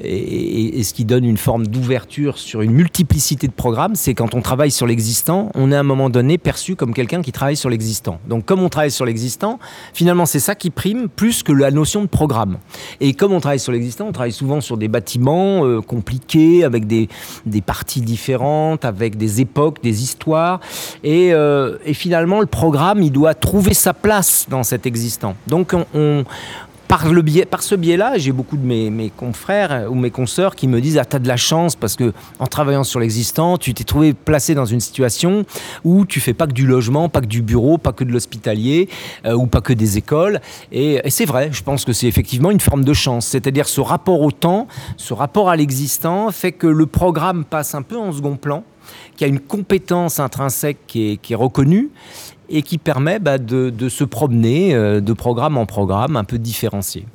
et, 0.03 0.83
ce 0.83 0.93
qui 0.93 1.05
donne 1.05 1.25
une 1.25 1.37
forme 1.37 1.67
d'ouverture 1.67 2.37
sur 2.37 2.61
une 2.61 2.71
multiplicité 2.71 3.47
de 3.47 3.53
programmes, 3.53 3.95
c'est 3.95 4.13
quand 4.13 4.33
on 4.33 4.41
travaille 4.41 4.71
sur 4.71 4.87
l'existant, 4.87 5.51
on 5.55 5.71
est 5.71 5.75
à 5.75 5.79
un 5.79 5.83
moment 5.83 6.09
donné 6.09 6.37
perçu 6.37 6.75
comme 6.75 6.93
quelqu'un 6.93 7.21
qui 7.21 7.31
travaille 7.31 7.55
sur 7.55 7.69
l'existant. 7.69 8.19
Donc 8.27 8.45
comme 8.45 8.61
on 8.61 8.69
travaille 8.69 8.91
sur 8.91 9.05
l'existant, 9.05 9.59
finalement 9.93 10.25
c'est 10.25 10.39
ça 10.39 10.55
qui 10.55 10.69
prime 10.69 11.07
plus 11.07 11.43
que 11.43 11.51
la 11.51 11.71
notion 11.71 12.01
de 12.01 12.07
programme. 12.07 12.57
Et 12.99 13.13
comme 13.13 13.31
on 13.31 13.39
travaille 13.39 13.59
sur 13.59 13.71
l'existant, 13.71 14.07
on 14.07 14.11
travaille 14.11 14.31
souvent 14.31 14.61
sur 14.61 14.77
des 14.77 14.87
bâtiments 14.87 15.65
euh, 15.65 15.81
compliqués, 15.81 16.63
avec 16.63 16.87
des, 16.87 17.07
parties 17.65 18.01
différentes, 18.01 18.85
avec 18.85 19.17
des 19.17 19.41
époques, 19.41 19.81
des 19.83 20.03
histoires. 20.03 20.59
Et, 21.03 21.33
euh, 21.33 21.77
et, 21.85 21.93
finalement 21.93 22.39
le 22.39 22.47
programme, 22.47 23.01
il 23.03 23.11
doit 23.11 23.33
trouver 23.33 23.73
sa 23.73 23.93
place 23.93 24.47
dans 24.49 24.63
cet 24.63 24.85
existant. 24.85 25.35
Donc 25.47 25.73
on, 25.93 26.23
par, 26.91 27.07
le 27.07 27.21
biais, 27.21 27.45
par 27.45 27.63
ce 27.63 27.73
biais-là, 27.73 28.17
j'ai 28.17 28.33
beaucoup 28.33 28.57
de 28.57 28.65
mes, 28.65 29.13
confrères 29.15 29.89
ou 29.89 29.95
mes 29.95 30.11
consoeurs 30.11 30.57
qui 30.57 30.67
me 30.67 30.81
disent 30.81 30.97
Ah, 30.97 31.05
t'as 31.05 31.19
de 31.19 31.27
la 31.29 31.37
chance 31.37 31.77
parce 31.77 31.95
que 31.95 32.11
en 32.37 32.47
travaillant 32.47 32.83
sur 32.83 32.99
l'existant, 32.99 33.57
tu 33.57 33.73
t'es 33.73 33.85
trouvé 33.85 34.13
placé 34.13 34.55
dans 34.55 34.65
une 34.65 34.81
situation 34.81 35.45
où 35.85 36.05
tu 36.05 36.19
fais 36.19 36.33
pas 36.33 36.47
que 36.47 36.51
du 36.51 36.67
logement, 36.67 37.07
pas 37.07 37.21
que 37.21 37.27
du 37.27 37.41
bureau, 37.41 37.77
pas 37.77 37.93
que 37.93 38.03
de 38.03 38.11
l'hospitalier 38.11 38.89
euh, 39.25 39.35
ou 39.35 39.47
pas 39.47 39.61
que 39.61 39.71
des 39.71 39.97
écoles. 39.97 40.41
Et, 40.73 41.01
c'est 41.07 41.23
vrai, 41.23 41.47
je 41.53 41.63
pense 41.63 41.85
que 41.85 41.93
c'est 41.93 42.07
effectivement 42.07 42.51
une 42.51 42.59
forme 42.59 42.83
de 42.83 42.93
chance. 42.93 43.25
C'est-à-dire 43.25 43.69
ce 43.69 43.79
rapport 43.79 44.19
au 44.19 44.33
temps, 44.33 44.67
ce 44.97 45.13
rapport 45.13 45.49
à 45.49 45.55
l'existant 45.55 46.29
fait 46.31 46.51
que 46.51 46.67
le 46.67 46.87
programme 46.87 47.45
passe 47.45 47.73
un 47.73 47.83
peu 47.83 47.97
en 47.97 48.11
second 48.11 48.35
plan, 48.35 48.65
qu'il 49.15 49.27
y 49.27 49.29
a 49.29 49.33
une 49.33 49.39
compétence 49.39 50.19
intrinsèque 50.19 50.79
qui 50.87 51.17
est 51.29 51.35
reconnue 51.35 51.89
et 52.51 52.61
qui 52.61 52.77
permet 52.77 53.19
bah, 53.19 53.37
de, 53.37 53.89
se 53.89 54.03
promener 54.03 54.75
euh, 54.75 54.99
de 54.99 55.13
programme 55.13 55.57
en 55.57 55.65
programme 55.65 56.15
un 56.15 56.23
peu 56.23 56.37
différencié. 56.37 57.05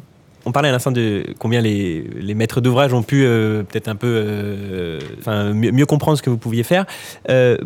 On 0.49 0.53
parlait 0.53 0.69
à 0.69 0.73
l'instant 0.73 0.93
de 0.93 1.25
combien 1.41 1.61
les, 1.61 2.35
maîtres 2.37 2.61
d'ouvrage 2.61 2.93
ont 2.95 3.03
pu 3.03 3.25
euh, 3.25 3.65
peut-être 3.65 3.89
un 3.89 3.97
peu 3.97 4.07
euh, 4.07 5.01
mieux, 5.53 5.87
comprendre 5.87 6.17
ce 6.17 6.23
que 6.23 6.31
vous 6.31 6.37
pouviez 6.37 6.63
faire. 6.63 6.87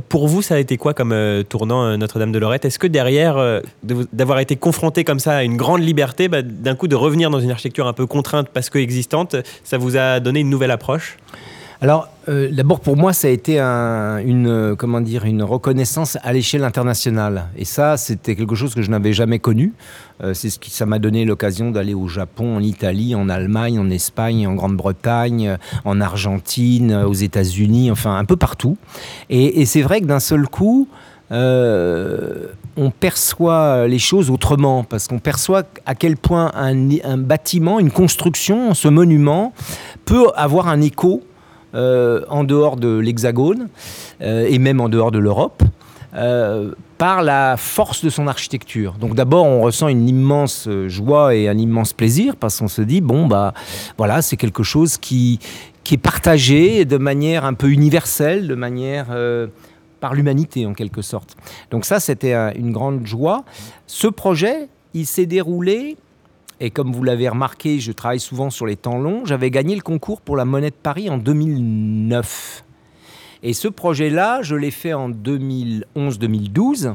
pour 0.09 0.29
vous, 0.29 0.41
ça 0.41 0.55
a 0.55 0.59
été 0.59 0.79
quoi 0.79 0.95
comme 0.95 1.15
tournant 1.51 1.99
Notre-Dame 1.99 2.33
de 2.33 2.39
Lorette? 2.39 2.65
Est-ce 2.65 2.79
que 2.79 2.87
derrière, 2.87 3.61
d'avoir 3.83 4.39
été 4.39 4.57
confronté 4.57 5.05
comme 5.05 5.21
ça 5.21 5.37
à 5.37 5.43
une 5.43 5.59
grande 5.59 5.83
liberté, 5.83 6.29
bah, 6.29 6.41
d'un 6.41 6.75
coup 6.75 6.89
de 6.89 6.97
revenir 6.97 7.29
dans 7.29 7.41
une 7.41 7.51
architecture 7.51 7.87
un 7.87 7.93
peu 7.93 8.07
contrainte 8.07 8.49
parce 8.49 8.71
que 8.71 8.79
existante, 8.79 9.37
ça 9.63 9.77
vous 9.77 9.99
a 9.99 10.19
donné 10.19 10.41
une 10.41 10.51
nouvelle 10.51 10.71
approche? 10.71 11.19
Alors, 11.83 12.09
euh, 12.29 12.51
d'abord 12.53 12.81
pour 12.81 12.99
moi, 12.99 13.15
ça 13.15 13.29
a 13.29 13.31
été 13.31 13.59
une, 13.59 14.47
euh, 14.47 14.77
comment 14.77 15.01
dire, 15.01 15.25
une 15.25 15.43
reconnaissance 15.43 16.19
à 16.23 16.35
l'échelle 16.35 16.63
internationale. 16.65 17.47
Et 17.57 17.65
ça, 17.65 17.97
c'était 17.97 18.37
quelque 18.37 18.55
chose 18.55 18.75
que 18.75 18.83
je 18.83 18.91
n'avais 18.91 19.15
jamais 19.15 19.39
connu. 19.39 19.73
Euh, 20.23 20.35
c'est 20.35 20.51
ce 20.51 20.59
qui, 20.59 20.71
ça 20.71 20.85
m'a 20.85 20.99
donné 20.99 21.25
l'occasion 21.25 21.71
d'aller 21.71 21.95
au 21.95 22.07
Japon, 22.07 22.57
en 22.57 22.63
Italie, 22.63 23.15
en 23.15 23.31
Allemagne, 23.31 23.79
en 23.79 23.89
Espagne, 23.89 24.47
en 24.47 24.55
Grande-Bretagne, 24.55 25.57
en 25.87 26.03
Argentine, 26.03 26.95
aux 26.95 27.15
États-Unis, 27.15 27.91
enfin 27.91 28.19
un 28.19 28.27
peu 28.27 28.37
partout. 28.37 28.77
Et, 29.31 29.65
c'est 29.65 29.83
vrai 29.83 30.03
que 30.03 30.07
d'un 30.07 30.21
seul 30.21 30.47
coup, 30.49 30.87
on 31.31 32.91
perçoit 32.91 33.87
les 33.87 33.99
choses 33.99 34.31
autrement, 34.31 34.85
parce 34.85 35.09
qu'on 35.09 35.19
perçoit 35.19 35.63
à 35.87 35.95
quel 35.95 36.19
point 36.19 36.53
un, 36.55 36.91
un, 37.05 37.17
bâtiment, 37.17 37.79
une 37.79 37.91
construction, 37.91 38.75
ce 38.75 38.89
monument, 38.89 39.55
peut 40.05 40.27
avoir 40.35 40.69
un 40.69 40.83
écho 40.83 41.23
en 41.75 42.45
dehors 42.45 42.77
de 42.77 42.99
l'Hexagone 42.99 43.69
et 44.21 44.59
même 44.59 44.81
en 44.81 44.89
dehors 44.89 45.11
de 45.11 45.19
l'Europe. 45.19 45.63
par 47.01 47.23
la 47.23 47.57
force 47.57 48.05
de 48.05 48.11
son 48.11 48.27
architecture. 48.27 48.95
Donc 48.95 49.15
d'abord, 49.15 49.47
on 49.47 49.63
ressent 49.63 49.89
une 49.89 50.09
immense 50.09 50.69
joie 50.89 51.35
et 51.35 51.49
un 51.49 51.57
immense 51.57 51.93
plaisir 51.93 52.37
parce 52.37 52.59
qu'on 52.59 52.69
se 52.69 52.83
dit 52.83 53.01
bon 53.01 53.27
bah 53.27 53.55
voilà, 53.97 54.23
c'est 54.23 54.37
quelque 54.37 54.63
chose 54.63 54.99
qui 54.99 55.39
qui 55.85 55.95
est 55.95 55.99
partagé 55.99 56.85
de 56.85 56.99
manière 56.99 57.45
un 57.45 57.55
peu 57.55 57.71
universelle, 57.71 58.49
de 58.49 58.55
manière 58.55 59.07
par 60.01 60.15
l'humanité 60.15 60.67
en 60.67 60.75
quelque 60.75 61.03
sorte. 61.03 61.37
Donc 61.71 61.85
ça, 61.85 62.01
c'était 62.01 62.35
une 62.57 62.73
grande 62.73 63.07
joie. 63.07 63.45
Ce 63.87 64.07
projet, 64.07 64.69
il 64.95 65.07
s'est 65.07 65.27
déroulé, 65.27 65.97
et 66.61 66.71
comme 66.71 66.93
vous 66.93 67.03
l'avez 67.03 67.29
remarqué, 67.29 67.81
je 67.81 67.91
travaille 67.91 68.21
souvent 68.21 68.51
sur 68.51 68.67
les 68.67 68.77
temps 68.77 68.99
longs, 68.99 69.25
j'avais 69.25 69.51
gagné 69.51 69.75
le 69.75 69.81
concours 69.81 70.21
pour 70.21 70.37
la 70.37 70.45
Monnaie 70.45 70.71
de 70.71 70.75
Paris 70.75 71.09
en 71.09 71.17
2009. 71.17 72.65
Et 73.43 73.55
ce 73.55 73.69
projet-là, 73.69 74.43
je 74.43 74.55
l'ai 74.55 74.71
fait 74.71 74.93
en 74.93 75.09
2011-2012 75.09 76.95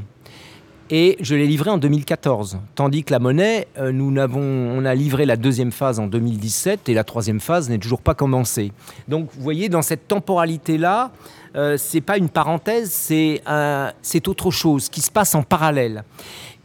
et 0.91 1.17
je 1.19 1.33
l'ai 1.33 1.47
livré 1.47 1.71
en 1.71 1.79
2014. 1.79 2.59
Tandis 2.75 3.03
que 3.03 3.11
la 3.11 3.17
monnaie, 3.17 3.67
euh, 3.79 3.91
nous 3.91 4.15
on 4.15 4.85
a 4.85 4.93
livré 4.93 5.25
la 5.25 5.35
deuxième 5.35 5.71
phase 5.71 5.99
en 5.99 6.05
2017 6.05 6.87
et 6.89 6.93
la 6.93 7.03
troisième 7.03 7.39
phase 7.39 7.67
n'est 7.67 7.79
toujours 7.79 8.01
pas 8.01 8.13
commencée. 8.13 8.71
Donc 9.07 9.29
vous 9.33 9.41
voyez, 9.41 9.67
dans 9.67 9.81
cette 9.81 10.07
temporalité-là, 10.07 11.09
euh, 11.55 11.77
c'est 11.77 12.01
pas 12.01 12.17
une 12.17 12.29
parenthèse, 12.29 12.91
c'est 12.91 13.41
c'est 14.03 14.27
autre 14.27 14.51
chose 14.51 14.89
qui 14.89 15.01
se 15.01 15.09
passe 15.09 15.33
en 15.33 15.41
parallèle. 15.41 16.03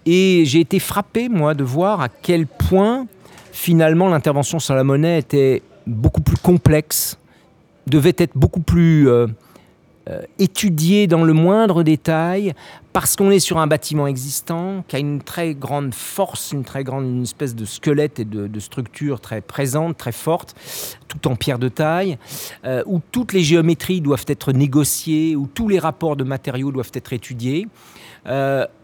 Et 0.07 0.45
j'ai 0.47 0.61
été 0.61 0.79
frappé, 0.79 1.29
moi, 1.29 1.55
de 1.55 1.65
voir 1.65 2.01
à 2.01 2.09
quel 2.09 2.47
point, 2.47 3.07
finalement, 3.53 4.09
l'intervention 4.09 4.59
sur 4.59 4.75
la 4.75 4.85
monnaie 4.85 5.19
était 5.19 5.63
beaucoup 5.87 6.23
plus 6.23 6.37
complexe, 6.37 7.19
devait 7.87 8.15
être 8.17 8.37
beaucoup 8.37 8.61
plus 8.61 9.09
euh, 9.09 9.27
euh, 10.09 10.23
étudiée 10.39 11.07
dans 11.07 11.25
le 11.25 11.33
moindre 11.33 11.83
détail, 11.83 12.55
parce 12.93 13.17
qu'on 13.17 13.31
est 13.31 13.39
sur 13.39 13.59
un 13.59 13.67
bâtiment 13.67 14.07
existant, 14.07 14.83
qui 14.89 14.97
a 14.97 14.99
une 14.99 15.21
très 15.21 15.55
grande 15.55 15.95
force, 15.95 16.53
une 16.53 16.65
très 16.65 16.85
grande 16.85 17.23
espèce 17.23 17.55
de 17.55 17.65
squelette 17.65 18.19
et 18.19 18.25
de, 18.25 18.61
structure 18.61 19.21
très 19.21 19.41
présente, 19.41 19.99
très 19.99 20.13
forte, 20.13 20.55
tout 21.09 21.29
en 21.29 21.37
pierre 21.37 21.59
de 21.59 21.69
taille, 21.69 22.19
euh, 22.65 22.83
où 22.87 23.01
toutes 23.13 23.33
les 23.33 23.43
géométries 23.43 24.01
doivent 24.01 24.25
être 24.27 24.53
négociées, 24.53 25.37
où 25.37 25.47
tous 25.47 25.69
les 25.69 25.79
rapports 25.79 26.17
de 26.17 26.25
matériaux 26.25 26.73
doivent 26.73 26.93
être 26.95 27.13
étudiés. 27.13 27.69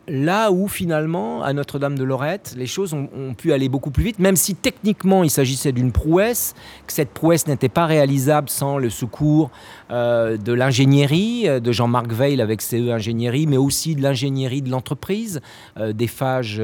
Euh, 0.08 0.24
là 0.26 0.50
où 0.50 0.68
finalement, 0.68 1.42
à 1.42 1.52
Notre-Dame 1.52 1.96
de 1.96 2.04
Lorette, 2.04 2.54
les 2.56 2.66
choses 2.66 2.94
ont, 2.94 3.34
pu 3.36 3.52
aller 3.52 3.68
beaucoup 3.68 3.90
plus 3.90 4.04
vite, 4.04 4.18
même 4.18 4.36
si 4.36 4.54
techniquement 4.54 5.22
il 5.22 5.30
s'agissait 5.30 5.72
d'une 5.72 5.92
prouesse, 5.92 6.54
que 6.86 6.92
cette 6.92 7.10
prouesse 7.10 7.46
n'était 7.46 7.68
pas 7.68 7.86
réalisable 7.86 8.48
sans 8.48 8.78
le 8.78 8.90
secours 8.90 9.50
euh, 9.90 10.36
de 10.36 10.52
l'ingénierie, 10.52 11.48
euh, 11.48 11.60
de 11.60 11.72
Jean-Marc 11.72 12.12
Veil 12.12 12.40
avec 12.40 12.62
CE 12.62 12.90
Ingénierie, 12.90 13.46
mais 13.46 13.56
aussi 13.56 13.94
de 13.94 14.02
l'ingénierie 14.02 14.62
de 14.62 14.70
l'entreprise, 14.70 15.40
des 15.76 16.06
phages 16.06 16.62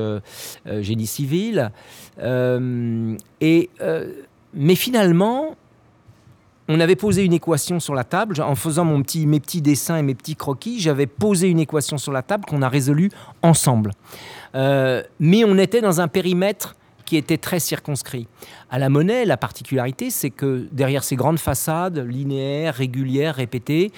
génie 0.81 1.07
civil. 1.07 1.71
et, 2.21 3.71
mais 4.55 4.75
finalement, 4.75 5.57
on 6.68 6.81
avait 6.81 6.96
posé 6.96 7.25
une 7.25 7.33
équation 7.33 7.81
sur 7.81 7.94
la 7.94 8.05
table. 8.05 8.40
En 8.40 8.55
faisant 8.55 8.85
mes 8.85 9.40
petits 9.40 9.62
dessins 9.62 9.96
et 9.96 10.03
mes 10.03 10.14
petits 10.14 10.37
croquis, 10.37 10.81
j'avais 10.81 11.07
posé 11.07 11.48
une 11.48 11.61
équation 11.61 11.98
sur 11.98 12.12
la 12.12 12.22
table 12.22 12.44
qu'on 12.44 12.62
a 12.62 12.68
résolue 12.68 13.11
ensemble. 13.42 13.92
Euh, 14.55 15.03
mais 15.18 15.44
on 15.44 15.59
était 15.59 15.81
dans 15.81 16.01
un 16.01 16.09
périmètre 16.09 16.77
qui 17.05 17.16
était 17.16 17.37
très 17.37 17.59
circonscrit. 17.59 18.29
À 18.70 18.79
la 18.79 18.88
monnaie, 18.88 19.25
la 19.25 19.37
particularité, 19.37 20.11
c'est 20.11 20.31
que 20.31 20.68
derrière 20.72 21.05
ces 21.05 21.16
grandes 21.16 21.38
façades 21.38 21.98
linéaires, 21.98 22.75
régulières, 22.75 23.35
répétées, 23.35 23.90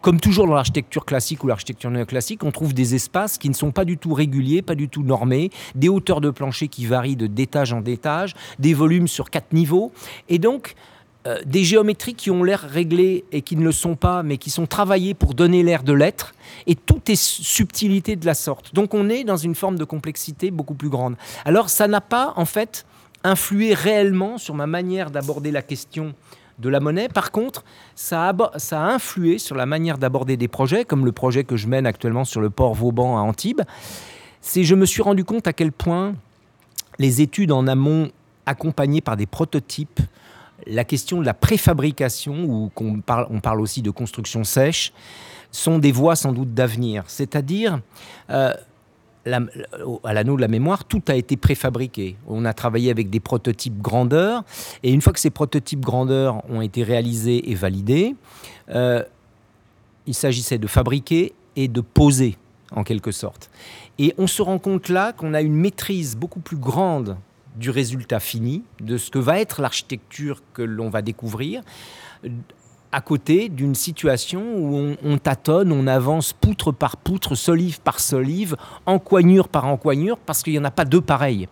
comme 0.00 0.18
toujours 0.18 0.46
dans 0.46 0.54
l'architecture 0.54 1.04
classique 1.04 1.44
ou 1.44 1.46
l'architecture 1.46 1.90
néoclassique, 1.90 2.42
on 2.42 2.50
trouve 2.50 2.74
des 2.74 2.94
espaces 2.94 3.38
qui 3.38 3.48
ne 3.48 3.54
sont 3.54 3.70
pas 3.70 3.84
du 3.84 3.98
tout 3.98 4.12
réguliers, 4.12 4.60
pas 4.60 4.74
du 4.74 4.88
tout 4.88 5.02
normés, 5.02 5.50
des 5.76 5.88
hauteurs 5.88 6.20
de 6.20 6.30
plancher 6.30 6.68
qui 6.68 6.86
varient 6.86 7.16
d'étage 7.16 7.72
en 7.72 7.80
d'étage, 7.80 8.34
des 8.58 8.74
volumes 8.74 9.06
sur 9.06 9.30
quatre 9.30 9.52
niveaux. 9.52 9.92
Et 10.28 10.38
donc, 10.38 10.74
euh, 11.26 11.38
des 11.46 11.62
géométries 11.62 12.14
qui 12.14 12.30
ont 12.30 12.42
l'air 12.42 12.60
réglées 12.60 13.24
et 13.30 13.42
qui 13.42 13.54
ne 13.56 13.62
le 13.62 13.70
sont 13.70 13.94
pas, 13.94 14.22
mais 14.22 14.38
qui 14.38 14.50
sont 14.50 14.66
travaillées 14.66 15.14
pour 15.14 15.34
donner 15.34 15.62
l'air 15.62 15.84
de 15.84 15.92
l'être, 15.92 16.34
et 16.66 16.74
tout 16.74 17.00
est 17.08 17.20
subtilité 17.20 18.16
de 18.16 18.26
la 18.26 18.34
sorte. 18.34 18.74
Donc 18.74 18.92
on 18.92 19.08
est 19.08 19.22
dans 19.22 19.36
une 19.36 19.54
forme 19.54 19.76
de 19.76 19.84
complexité 19.84 20.50
beaucoup 20.50 20.74
plus 20.74 20.88
grande. 20.88 21.16
Alors 21.44 21.70
ça 21.70 21.86
n'a 21.86 22.00
pas, 22.00 22.32
en 22.36 22.44
fait, 22.44 22.84
influé 23.22 23.72
réellement 23.72 24.36
sur 24.36 24.54
ma 24.54 24.66
manière 24.66 25.12
d'aborder 25.12 25.52
la 25.52 25.62
question 25.62 26.14
de 26.58 26.68
la 26.68 26.80
monnaie. 26.80 27.08
Par 27.08 27.30
contre, 27.30 27.64
ça 27.94 28.30
a, 28.30 28.58
ça 28.58 28.82
a 28.82 28.92
influé 28.92 29.38
sur 29.38 29.54
la 29.54 29.66
manière 29.66 29.98
d'aborder 29.98 30.36
des 30.36 30.48
projets, 30.48 30.84
comme 30.84 31.04
le 31.04 31.12
projet 31.12 31.44
que 31.44 31.56
je 31.56 31.68
mène 31.68 31.86
actuellement 31.86 32.24
sur 32.24 32.40
le 32.40 32.50
port 32.50 32.74
Vauban 32.74 33.16
à 33.16 33.20
Antibes. 33.20 33.62
C'est 34.40 34.64
je 34.64 34.74
me 34.74 34.86
suis 34.86 35.02
rendu 35.02 35.24
compte 35.24 35.46
à 35.46 35.52
quel 35.52 35.70
point 35.70 36.14
les 36.98 37.20
études 37.20 37.52
en 37.52 37.66
amont 37.68 38.10
accompagnées 38.44 39.00
par 39.00 39.16
des 39.16 39.26
prototypes 39.26 40.00
la 40.66 40.84
question 40.84 41.20
de 41.20 41.26
la 41.26 41.34
préfabrication, 41.34 42.44
ou 42.44 42.70
qu'on 42.74 43.00
parle, 43.00 43.26
on 43.30 43.40
parle 43.40 43.60
aussi 43.60 43.82
de 43.82 43.90
construction 43.90 44.44
sèche, 44.44 44.92
sont 45.50 45.78
des 45.78 45.92
voies 45.92 46.16
sans 46.16 46.32
doute 46.32 46.54
d'avenir. 46.54 47.04
C'est-à-dire, 47.06 47.80
euh, 48.30 48.52
à 49.24 50.12
l'anneau 50.12 50.36
de 50.36 50.40
la 50.40 50.48
mémoire, 50.48 50.84
tout 50.84 51.02
a 51.08 51.14
été 51.14 51.36
préfabriqué. 51.36 52.16
On 52.26 52.44
a 52.44 52.52
travaillé 52.52 52.90
avec 52.90 53.10
des 53.10 53.20
prototypes 53.20 53.80
grandeur, 53.80 54.44
et 54.82 54.92
une 54.92 55.00
fois 55.00 55.12
que 55.12 55.20
ces 55.20 55.30
prototypes 55.30 55.80
grandeur 55.80 56.42
ont 56.50 56.60
été 56.60 56.82
réalisés 56.82 57.50
et 57.50 57.54
validés, 57.54 58.16
euh, 58.70 59.02
il 60.06 60.14
s'agissait 60.14 60.58
de 60.58 60.66
fabriquer 60.66 61.32
et 61.54 61.68
de 61.68 61.80
poser, 61.80 62.36
en 62.74 62.82
quelque 62.82 63.12
sorte. 63.12 63.50
Et 63.98 64.14
on 64.18 64.26
se 64.26 64.42
rend 64.42 64.58
compte 64.58 64.88
là 64.88 65.12
qu'on 65.12 65.34
a 65.34 65.42
une 65.42 65.54
maîtrise 65.54 66.16
beaucoup 66.16 66.40
plus 66.40 66.56
grande 66.56 67.16
du 67.56 67.70
résultat 67.70 68.20
fini, 68.20 68.62
de 68.80 68.96
ce 68.96 69.10
que 69.10 69.18
va 69.18 69.40
être 69.40 69.60
l'architecture 69.60 70.42
que 70.54 70.62
l'on 70.62 70.88
va 70.88 71.02
découvrir, 71.02 71.62
à 72.92 73.00
côté 73.00 73.48
d'une 73.48 73.74
situation 73.74 74.42
où 74.56 74.94
on, 75.02 75.18
tâtonne, 75.18 75.72
on 75.72 75.86
avance 75.86 76.34
poutre 76.34 76.72
par 76.72 76.98
poutre, 76.98 77.34
solive 77.34 77.80
par 77.80 78.00
solive, 78.00 78.56
encoignure 78.84 79.48
par 79.48 79.66
encoignure, 79.66 80.18
parce 80.18 80.42
qu'il 80.42 80.52
n'y 80.52 80.58
en 80.58 80.64
a 80.64 80.70
pas 80.70 80.84
deux 80.84 81.00
pareils. 81.00 81.48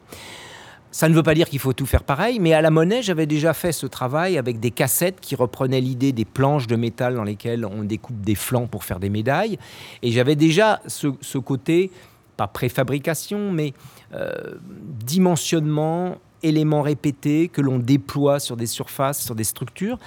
Ça 0.92 1.08
ne 1.08 1.14
veut 1.14 1.22
pas 1.22 1.34
dire 1.34 1.48
qu'il 1.48 1.60
faut 1.60 1.72
tout 1.72 1.86
faire 1.86 2.02
pareil, 2.02 2.40
mais 2.40 2.52
à 2.52 2.60
la 2.60 2.70
monnaie, 2.70 3.00
j'avais 3.00 3.26
déjà 3.26 3.54
fait 3.54 3.72
ce 3.72 3.86
travail 3.86 4.36
avec 4.36 4.60
des 4.60 4.72
cassettes 4.72 5.20
qui 5.20 5.34
reprenaient 5.34 5.80
l'idée 5.80 6.12
des 6.12 6.24
planches 6.24 6.66
de 6.66 6.76
métal 6.76 7.14
dans 7.14 7.24
lesquelles 7.24 7.64
on 7.64 7.84
découpe 7.84 8.20
des 8.20 8.34
flancs 8.34 8.66
pour 8.66 8.84
faire 8.84 8.98
des 8.98 9.08
médailles. 9.08 9.56
Et 10.02 10.10
j'avais 10.10 10.34
déjà 10.34 10.80
ce, 10.88 11.08
ce 11.20 11.38
côté 11.38 11.90
pas 12.36 12.48
préfabrication, 12.48 13.52
mais 13.52 13.72
dimensionnement, 15.04 16.16
éléments 16.42 16.82
répétés 16.82 17.48
que 17.48 17.60
l'on 17.60 17.78
déploie 17.78 18.40
sur 18.40 18.56
des 18.56 18.66
surfaces, 18.66 19.22
sur 19.22 19.34
des 19.34 19.44
structures. 19.44 19.98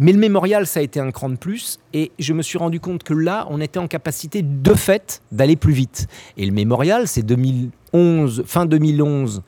Mais 0.00 0.12
le 0.12 0.18
mémorial, 0.18 0.66
ça 0.66 0.80
a 0.80 0.82
été 0.82 0.98
un 0.98 1.12
cran 1.12 1.30
de 1.30 1.36
plus, 1.36 1.78
et 1.92 2.10
je 2.18 2.32
me 2.32 2.42
suis 2.42 2.58
rendu 2.58 2.80
compte 2.80 3.04
que 3.04 3.14
là, 3.14 3.46
on 3.50 3.60
était 3.60 3.78
en 3.78 3.86
capacité 3.86 4.42
de 4.42 4.74
fait 4.74 5.22
d'aller 5.30 5.54
plus 5.54 5.72
vite. 5.72 6.08
Et 6.36 6.46
le 6.46 6.52
mémorial, 6.52 7.06
c'est 7.06 7.22
2011, 7.22 8.42
fin 8.44 8.66
2011, 8.66 9.42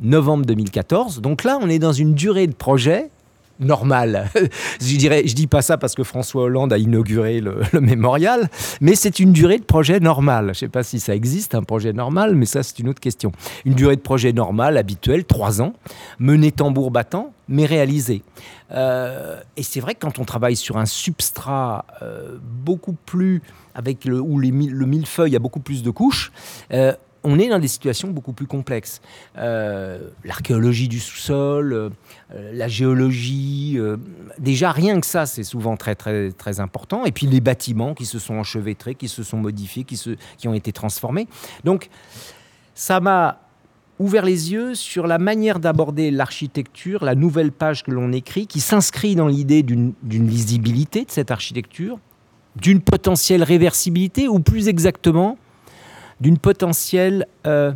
novembre 0.00 0.46
2014. 0.46 1.20
Donc 1.20 1.44
là, 1.44 1.58
on 1.60 1.68
est 1.68 1.78
dans 1.78 1.92
une 1.92 2.14
durée 2.14 2.46
de 2.46 2.54
projet 2.54 3.10
normal. 3.60 4.30
je 4.80 4.96
dirais, 4.96 5.22
je 5.26 5.34
dis 5.34 5.46
pas 5.46 5.62
ça 5.62 5.78
parce 5.78 5.94
que 5.94 6.02
François 6.02 6.44
Hollande 6.44 6.72
a 6.72 6.78
inauguré 6.78 7.40
le, 7.72 7.80
mémorial, 7.80 8.48
mais 8.80 8.94
c'est 8.94 9.20
une 9.20 9.32
durée 9.32 9.58
de 9.58 9.64
projet 9.64 10.00
normale. 10.00 10.50
Je 10.54 10.60
sais 10.60 10.68
pas 10.68 10.82
si 10.82 11.00
ça 11.00 11.14
existe 11.14 11.54
un 11.54 11.62
projet 11.62 11.92
normal, 11.92 12.34
mais 12.34 12.46
ça 12.46 12.62
c'est 12.62 12.78
une 12.78 12.88
autre 12.88 13.00
question. 13.00 13.32
Une 13.64 13.74
durée 13.74 13.96
de 13.96 14.00
projet 14.00 14.32
normale, 14.32 14.76
habituelle, 14.76 15.24
trois 15.24 15.62
ans, 15.62 15.74
menée 16.18 16.52
tambour 16.52 16.90
battant, 16.90 17.32
mais 17.48 17.66
réalisée. 17.66 18.22
Euh, 18.72 19.40
et 19.56 19.62
c'est 19.62 19.80
vrai 19.80 19.94
que 19.94 20.00
quand 20.00 20.18
on 20.18 20.24
travaille 20.24 20.56
sur 20.56 20.78
un 20.78 20.86
substrat 20.86 21.84
euh, 22.02 22.38
beaucoup 22.42 22.94
plus 23.06 23.42
avec 23.74 24.04
le 24.04 24.20
où 24.20 24.38
le 24.38 24.50
millefeuille 24.86 25.36
a 25.36 25.38
beaucoup 25.38 25.60
plus 25.60 25.82
de 25.82 25.90
couches. 25.90 26.32
Euh, 26.72 26.92
on 27.22 27.38
est 27.38 27.48
dans 27.48 27.58
des 27.58 27.68
situations 27.68 28.08
beaucoup 28.08 28.32
plus 28.32 28.46
complexes. 28.46 29.00
Euh, 29.36 30.10
l'archéologie 30.24 30.88
du 30.88 31.00
sous-sol, 31.00 31.72
euh, 31.72 31.90
la 32.52 32.68
géologie, 32.68 33.74
euh, 33.76 33.96
déjà 34.38 34.70
rien 34.72 35.00
que 35.00 35.06
ça, 35.06 35.26
c'est 35.26 35.42
souvent 35.42 35.76
très, 35.76 35.94
très, 35.94 36.32
très 36.32 36.60
important. 36.60 37.04
Et 37.04 37.12
puis 37.12 37.26
les 37.26 37.40
bâtiments 37.40 37.94
qui 37.94 38.06
se 38.06 38.18
sont 38.18 38.34
enchevêtrés, 38.34 38.94
qui 38.94 39.08
se 39.08 39.22
sont 39.22 39.36
modifiés, 39.36 39.84
qui, 39.84 40.48
ont 40.48 40.54
été 40.54 40.72
transformés. 40.72 41.26
Donc 41.64 41.88
ça 42.74 43.00
m'a 43.00 43.40
ouvert 43.98 44.24
les 44.24 44.52
yeux 44.52 44.74
sur 44.74 45.06
la 45.06 45.18
manière 45.18 45.60
d'aborder 45.60 46.10
l'architecture, 46.10 47.04
la 47.04 47.14
nouvelle 47.14 47.52
page 47.52 47.84
que 47.84 47.90
l'on 47.90 48.12
écrit, 48.12 48.46
qui 48.46 48.60
s'inscrit 48.60 49.14
dans 49.14 49.26
l'idée 49.26 49.62
d'une 49.62 49.94
lisibilité 50.02 51.04
de 51.04 51.10
cette 51.10 51.30
architecture, 51.30 51.98
d'une 52.56 52.80
potentielle 52.80 53.42
réversibilité, 53.42 54.26
ou 54.26 54.40
plus 54.40 54.68
exactement, 54.68 55.36
d'une 56.20 56.38
potentielle 56.38 57.26
euh, 57.46 57.72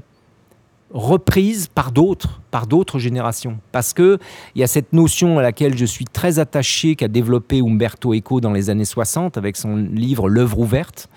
reprise 0.91 1.67
par 1.67 1.93
d'autres, 1.93 2.41
par 2.51 2.67
d'autres 2.67 2.99
générations. 2.99 3.59
Parce 3.73 3.93
qu'il 3.93 4.19
y 4.55 4.63
a 4.63 4.67
cette 4.67 4.93
notion 4.93 5.39
à 5.39 5.43
laquelle 5.43 5.77
je 5.77 5.85
suis 5.85 6.05
très 6.05 6.39
attaché, 6.39 6.95
qu'a 6.95 7.09
développé 7.09 7.61
Umberto 7.61 8.15
Eco 8.15 8.41
dans 8.41 8.53
les 8.53 8.71
années 8.71 8.85
60 8.85 9.37
avec 9.37 9.57
son 9.57 9.77
livre 9.77 10.29
L'œuvre 10.29 10.59
ouverte. 10.59 11.09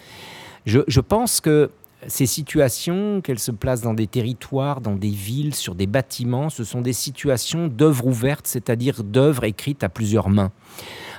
Je, 0.66 0.80
je 0.88 1.00
pense 1.00 1.40
que 1.42 1.70
ces 2.08 2.26
situations, 2.26 3.22
qu'elles 3.22 3.40
se 3.40 3.52
placent 3.52 3.82
dans 3.82 3.94
des 3.94 4.08
territoires, 4.08 4.82
dans 4.82 4.96
des 4.96 5.10
villes, 5.10 5.56
sur 5.56 5.76
des 5.76 5.88
bâtiments, 5.88 6.50
ce 6.50 6.64
sont 6.64 6.82
des 6.82 6.94
situations 6.94 7.68
d'œuvres 7.68 8.08
ouvertes, 8.08 8.48
c'est-à-dire 8.48 9.04
d'œuvres 9.04 9.44
écrites 9.44 9.84
à 9.84 9.90
plusieurs 9.90 10.30
mains. 10.30 10.52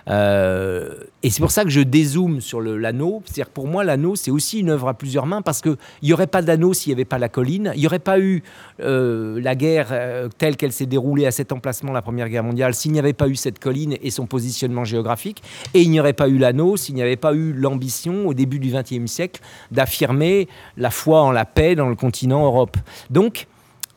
Euh, 0.09 0.95
et 1.23 1.31
c'est 1.31 1.41
pour 1.41 1.51
ça 1.51 1.65
que 1.65 1.71
je 1.71 1.81
dézoome 1.81 2.41
sur 2.41 2.61
l'anneau. 2.61 3.23
C'est-à-dire 3.25 3.51
pour 3.51 3.67
moi, 3.67 3.85
l'anneau, 3.85 4.17
c'est 4.17 4.31
aussi 4.31 4.61
une 4.61 4.71
œuvre 4.71 4.89
à 4.89 4.95
plusieurs 4.95 5.27
mains 5.27 5.43
parce 5.43 5.61
qu'il 5.61 5.77
n'y 6.03 6.13
aurait 6.13 6.27
pas 6.27 6.43
d'anneau 6.43 6.75
s'il 6.75 6.91
n'y 6.91 6.95
avait 6.95 7.05
pas 7.05 7.19
la 7.19 7.29
colline. 7.29 7.73
Il 7.75 7.81
n'y 7.81 7.87
aurait 7.87 7.99
pas 7.99 8.19
eu 8.19 8.43
euh, 8.81 9.41
la 9.41 9.55
guerre 9.55 9.89
euh, 9.91 10.29
telle 10.39 10.57
qu'elle 10.57 10.73
s'est 10.73 10.87
déroulée 10.87 11.27
à 11.27 11.31
cet 11.31 11.53
emplacement, 11.53 11.93
la 11.93 12.03
Première 12.03 12.29
Guerre 12.29 12.45
mondiale, 12.45 12.75
s'il 12.75 12.93
n'y 12.93 12.99
avait 12.99 13.13
pas 13.13 13.29
eu 13.29 13.37
cette 13.37 13.59
colline 13.59 13.97
et 14.01 14.11
son 14.11 14.27
positionnement 14.27 14.85
géographique. 14.85 15.43
Et 15.75 15.83
il 15.83 15.91
n'y 15.91 16.01
aurait 16.01 16.13
pas 16.13 16.29
eu 16.29 16.39
l'anneau 16.39 16.77
s'il 16.77 16.95
n'y 16.95 17.03
avait 17.03 17.17
pas 17.17 17.35
eu 17.35 17.53
l'ambition 17.53 18.27
au 18.27 18.35
début 18.35 18.59
du 18.59 18.71
XXe 18.71 19.11
siècle 19.11 19.41
d'affirmer 19.71 20.49
la 20.77 20.91
foi 20.91 21.23
en 21.23 21.33
la 21.33 21.45
paix 21.45 21.75
dans 21.75 21.89
le 21.89 21.97
continent 21.97 22.45
Europe. 22.45 22.77
Donc, 23.11 23.47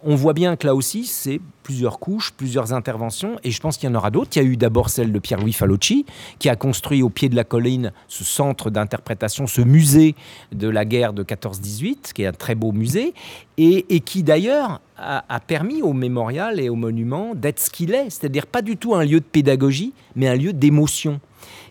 on 0.03 0.15
voit 0.15 0.33
bien 0.33 0.55
que 0.55 0.65
là 0.65 0.75
aussi, 0.75 1.05
c'est 1.05 1.39
plusieurs 1.63 1.99
couches, 1.99 2.31
plusieurs 2.31 2.73
interventions, 2.73 3.37
et 3.43 3.51
je 3.51 3.59
pense 3.59 3.77
qu'il 3.77 3.89
y 3.89 3.91
en 3.91 3.95
aura 3.95 4.11
d'autres. 4.11 4.31
Il 4.35 4.43
y 4.43 4.45
a 4.45 4.47
eu 4.47 4.57
d'abord 4.57 4.89
celle 4.89 5.11
de 5.11 5.19
Pierre-Louis 5.19 5.53
Falocci, 5.53 6.05
qui 6.39 6.49
a 6.49 6.55
construit 6.55 7.01
au 7.03 7.09
pied 7.09 7.29
de 7.29 7.35
la 7.35 7.43
colline 7.43 7.91
ce 8.07 8.23
centre 8.23 8.69
d'interprétation, 8.69 9.47
ce 9.47 9.61
musée 9.61 10.15
de 10.51 10.67
la 10.67 10.85
guerre 10.85 11.13
de 11.13 11.23
14-18, 11.23 12.13
qui 12.13 12.23
est 12.23 12.27
un 12.27 12.31
très 12.31 12.55
beau 12.55 12.71
musée, 12.71 13.13
et, 13.57 13.99
qui 13.99 14.23
d'ailleurs 14.23 14.81
a, 14.97 15.39
permis 15.39 15.81
au 15.81 15.93
mémorial 15.93 16.59
et 16.59 16.69
au 16.69 16.75
monument 16.75 17.35
d'être 17.35 17.59
ce 17.59 17.69
qu'il 17.69 17.93
est, 17.93 18.09
c'est-à-dire 18.09 18.47
pas 18.47 18.61
du 18.61 18.77
tout 18.77 18.95
un 18.95 19.03
lieu 19.03 19.19
de 19.19 19.25
pédagogie, 19.25 19.93
mais 20.15 20.27
un 20.27 20.35
lieu 20.35 20.53
d'émotion. 20.53 21.19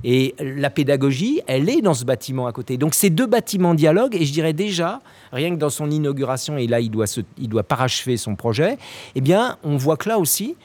Et 0.03 0.35
la 0.39 0.71
pédagogie, 0.71 1.41
elle 1.47 1.69
est 1.69 1.83
dans 1.83 1.95
ce 1.95 2.05
bâtiment 2.05 2.47
à 2.47 2.53
côté. 2.53 2.79
Donc 2.79 2.95
ces 2.95 3.11
deux 3.11 3.27
bâtiments 3.27 3.75
dialoguent, 3.75 4.15
et 4.15 4.25
je 4.25 4.33
dirais 4.33 4.53
déjà, 4.53 5.01
rien 5.33 5.51
que 5.51 5.61
dans 5.61 5.71
son 5.71 5.91
inauguration, 5.91 6.57
et 6.57 6.67
là 6.67 6.81
il 6.81 6.91
doit, 6.91 7.07
se, 7.07 7.21
il 7.39 7.49
doit 7.49 7.63
parachever 7.63 8.17
son 8.17 8.35
projet, 8.35 8.79
eh 9.15 9.21
bien 9.21 9.59
on 9.63 9.77
voit 9.81 9.97
que 9.97 10.09
là 10.09 10.19
aussi, 10.19 10.57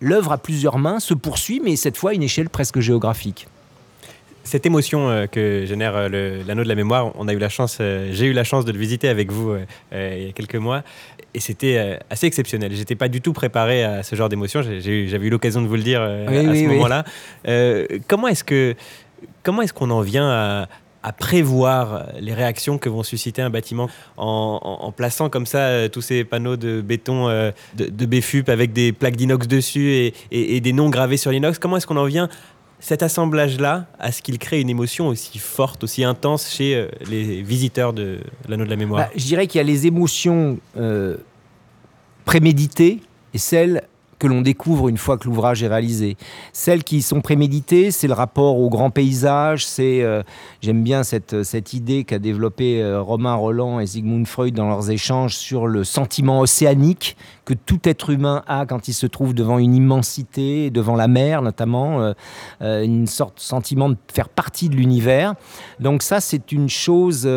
l'œuvre 0.00 0.32
à 0.32 0.38
plusieurs 0.38 0.78
mains 0.78 1.00
se 1.00 1.14
poursuit, 1.14 1.60
mais 1.64 1.76
cette 1.76 1.96
fois 1.96 2.10
à 2.10 2.14
une 2.14 2.22
échelle 2.22 2.50
presque 2.50 2.80
géographique 2.80 3.46
cette 4.44 4.66
émotion 4.66 5.08
euh, 5.08 5.26
que 5.26 5.64
génère 5.64 5.94
euh, 5.96 6.42
l'anneau 6.46 6.62
de 6.62 6.68
la 6.68 6.74
mémoire, 6.74 7.10
on 7.16 7.26
a 7.28 7.32
eu 7.32 7.38
la 7.38 7.48
chance, 7.48 7.78
euh, 7.80 8.10
j'ai 8.12 8.26
eu 8.26 8.32
la 8.32 8.44
chance 8.44 8.64
de 8.64 8.72
le 8.72 8.78
visiter 8.78 9.08
avec 9.08 9.32
vous 9.32 9.56
il 9.92 10.26
y 10.26 10.28
a 10.28 10.32
quelques 10.32 10.56
mois, 10.56 10.82
et 11.32 11.40
c'était 11.40 11.98
assez 12.10 12.26
exceptionnel. 12.26 12.72
J'étais 12.74 12.94
pas 12.94 13.08
du 13.08 13.20
tout 13.20 13.32
préparé 13.32 13.82
à 13.82 14.02
ce 14.02 14.14
genre 14.14 14.28
d'émotion. 14.28 14.62
J'avais 14.62 15.26
eu 15.26 15.30
l'occasion 15.30 15.62
de 15.62 15.66
vous 15.66 15.74
le 15.74 15.82
dire 15.82 16.00
à 16.02 16.26
ce 16.28 16.68
moment-là. 16.68 17.04
comment 18.06 18.28
est-ce 18.28 18.44
que 18.44 18.76
comment 19.42 19.62
est-ce 19.62 19.72
qu'on 19.72 19.90
en 19.90 20.02
vient 20.02 20.28
à, 20.28 20.68
prévoir 21.12 22.06
les 22.20 22.34
réactions 22.34 22.78
que 22.78 22.88
vont 22.88 23.02
susciter 23.02 23.42
un 23.42 23.50
bâtiment 23.50 23.88
en, 24.16 24.92
plaçant 24.96 25.28
comme 25.28 25.46
ça 25.46 25.88
tous 25.88 26.00
ces 26.00 26.24
panneaux 26.24 26.56
de 26.56 26.80
béton 26.80 27.28
de, 27.28 27.52
de 27.88 28.06
BFUP 28.06 28.48
avec 28.48 28.72
des 28.72 28.92
plaques 28.92 29.16
d'inox 29.16 29.46
dessus 29.46 30.12
et, 30.30 30.60
des 30.60 30.72
noms 30.72 30.90
gravés 30.90 31.16
sur 31.16 31.30
l'inox. 31.30 31.58
Comment 31.58 31.76
est-ce 31.76 31.86
qu'on 31.86 31.96
en 31.96 32.06
vient 32.06 32.28
cet 32.84 33.02
assemblage-là, 33.02 33.86
à 33.98 34.12
ce 34.12 34.20
qu'il 34.20 34.38
crée 34.38 34.60
une 34.60 34.68
émotion 34.68 35.08
aussi 35.08 35.38
forte, 35.38 35.84
aussi 35.84 36.04
intense 36.04 36.50
chez 36.50 36.74
euh, 36.74 36.88
les 37.08 37.40
visiteurs 37.40 37.94
de 37.94 38.18
l'anneau 38.46 38.66
de 38.66 38.70
la 38.70 38.76
mémoire? 38.76 39.06
Bah, 39.06 39.10
Je 39.16 39.24
dirais 39.24 39.46
qu'il 39.46 39.58
y 39.58 39.60
a 39.60 39.64
les 39.64 39.86
émotions 39.86 40.58
euh, 40.76 41.16
préméditées 42.26 43.00
et 43.32 43.38
celles 43.38 43.84
que 44.24 44.28
l'on 44.28 44.40
découvre 44.40 44.88
une 44.88 44.96
fois 44.96 45.18
que 45.18 45.26
l'ouvrage 45.26 45.62
est 45.62 45.68
réalisé. 45.68 46.16
Celles 46.54 46.82
qui 46.82 47.02
sont 47.02 47.20
préméditées, 47.20 47.90
c'est 47.90 48.06
le 48.06 48.14
rapport 48.14 48.58
au 48.58 48.70
grand 48.70 48.88
paysage, 48.88 49.66
c'est, 49.66 50.02
euh, 50.02 50.22
j'aime 50.62 50.82
bien 50.82 51.02
cette, 51.02 51.42
cette 51.42 51.74
idée 51.74 52.04
qu'a 52.04 52.18
développé 52.18 52.80
euh, 52.80 53.02
Romain 53.02 53.34
Roland 53.34 53.80
et 53.80 53.86
Sigmund 53.86 54.26
Freud 54.26 54.54
dans 54.54 54.66
leurs 54.66 54.90
échanges 54.90 55.36
sur 55.36 55.66
le 55.66 55.84
sentiment 55.84 56.40
océanique 56.40 57.18
que 57.44 57.52
tout 57.52 57.80
être 57.84 58.08
humain 58.08 58.42
a 58.46 58.64
quand 58.64 58.88
il 58.88 58.94
se 58.94 59.06
trouve 59.06 59.34
devant 59.34 59.58
une 59.58 59.74
immensité, 59.74 60.70
devant 60.70 60.96
la 60.96 61.06
mer 61.06 61.42
notamment, 61.42 62.14
euh, 62.62 62.82
une 62.82 63.06
sorte 63.06 63.36
de 63.36 63.42
sentiment 63.42 63.90
de 63.90 63.96
faire 64.10 64.30
partie 64.30 64.70
de 64.70 64.76
l'univers. 64.76 65.34
Donc 65.80 66.02
ça, 66.02 66.20
c'est 66.20 66.50
une 66.50 66.70
chose 66.70 67.28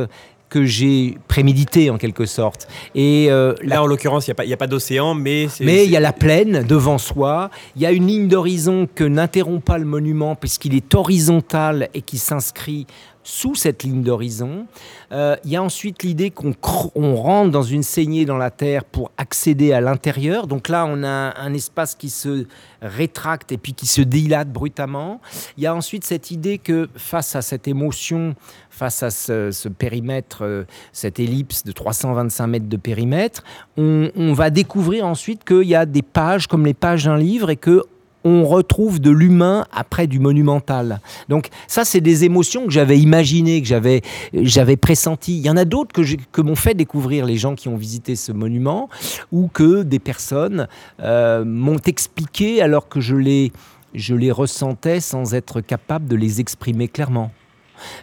que 0.50 0.66
j'ai 0.66 1.18
prémédité 1.28 1.90
en 1.90 1.98
quelque 1.98 2.26
sorte. 2.26 2.68
Et 2.96 3.28
euh, 3.30 3.54
là, 3.64 3.84
en 3.84 3.86
l'occurrence, 3.86 4.28
il 4.28 4.34
n'y 4.46 4.54
a 4.54 4.58
pas, 4.58 4.68
d'océan, 4.68 5.14
mais 5.14 5.48
mais 5.60 5.86
il 5.86 5.92
y 5.92 5.98
a 5.98 6.00
la 6.00 6.14
plaine 6.14 6.64
devant 6.64 6.98
soi. 6.98 7.50
Il 7.76 7.82
y 7.82 7.86
a 7.86 7.92
une 7.92 8.08
ligne 8.08 8.28
d'horizon 8.28 8.88
que 8.94 9.04
n'interrompt 9.04 9.64
pas 9.64 9.78
le 9.78 9.86
monument 9.86 10.36
puisqu'il 10.36 10.76
est 10.76 10.96
horizontal 10.96 11.90
et 11.94 12.02
qui 12.02 12.18
s'inscrit 12.18 12.88
sous 13.28 13.56
cette 13.56 13.84
ligne 13.84 14.04
d'horizon. 14.04 14.68
Euh, 15.12 15.36
il 15.44 15.52
y 15.52 15.58
a 15.58 15.62
ensuite 15.62 16.02
l'idée 16.02 16.32
qu'on 16.32 17.16
rentre 17.16 17.52
dans 17.52 17.62
une 17.62 17.84
saignée 17.84 18.24
dans 18.24 18.38
la 18.38 18.52
terre 18.52 18.86
pour 18.86 19.12
accéder 19.18 19.74
à 19.74 19.82
l'intérieur. 19.82 20.48
Donc 20.48 20.70
là, 20.70 20.86
on 20.88 21.04
a 21.04 21.38
un 21.38 21.54
espace 21.54 21.94
qui 21.96 22.10
se 22.10 22.46
rétracte 22.82 23.52
et 23.52 23.58
puis 23.58 23.74
qui 23.74 23.86
se 23.86 24.00
dilate 24.02 24.50
brutalement. 24.50 25.20
Il 25.58 25.64
y 25.64 25.68
a 25.68 25.76
ensuite 25.76 26.06
cette 26.06 26.32
idée 26.32 26.58
que 26.58 26.88
face 26.96 27.36
à 27.36 27.42
cette 27.42 27.68
émotion, 27.68 28.34
face 28.70 29.04
à 29.04 29.12
ce, 29.12 29.68
périmètre, 29.68 30.46
euh, 30.46 30.64
cette 30.94 31.20
ellipse 31.20 31.66
de 31.66 31.74
325 31.74 32.48
mètres 32.48 32.70
de 32.70 32.78
périmètre, 32.78 33.44
on, 33.76 34.10
on 34.16 34.32
va 34.32 34.50
découvrir 34.50 35.06
ensuite 35.06 35.44
qu'il 35.44 35.68
y 35.68 35.76
a 35.76 35.86
des 35.86 36.02
pages 36.02 36.48
comme 36.48 36.66
les 36.66 36.74
pages 36.74 37.04
d'un 37.04 37.18
livre 37.18 37.50
et 37.50 37.58
que 37.58 37.84
on 38.24 38.46
retrouve 38.46 39.00
de 39.00 39.12
l'humain 39.12 39.66
après 39.72 40.08
du 40.08 40.20
monumental. 40.20 41.00
Donc 41.30 41.50
ça, 41.68 41.86
c'est 41.86 42.02
des 42.02 42.24
émotions 42.24 42.66
que 42.66 42.72
j'avais 42.72 43.00
imaginées, 43.00 43.62
que 43.62 43.68
j'avais, 43.68 44.02
j'avais 44.34 44.78
pressenties. 44.78 45.38
Il 45.38 45.46
y 45.46 45.50
en 45.50 45.58
a 45.58 45.66
d'autres 45.66 45.94
que, 45.94 46.42
m'ont 46.42 46.56
fait 46.56 46.74
découvrir 46.74 47.26
les 47.26 47.38
gens 47.38 47.56
qui 47.56 47.68
ont 47.68 47.78
visité 47.78 48.16
ce 48.16 48.32
monument 48.32 48.90
ou 49.32 49.48
que 49.48 49.84
des 49.84 50.00
personnes 50.00 50.68
euh, 51.02 51.46
m'ont 51.46 51.80
expliqué 51.86 52.62
alors 52.62 52.90
que 52.90 53.00
je 53.00 53.16
les, 53.16 53.52
je 53.94 54.16
les 54.16 54.32
ressentais 54.32 55.00
sans 55.00 55.34
être 55.34 55.62
capable 55.62 56.08
de 56.08 56.16
les 56.16 56.40
exprimer 56.40 56.88
clairement. 56.88 57.32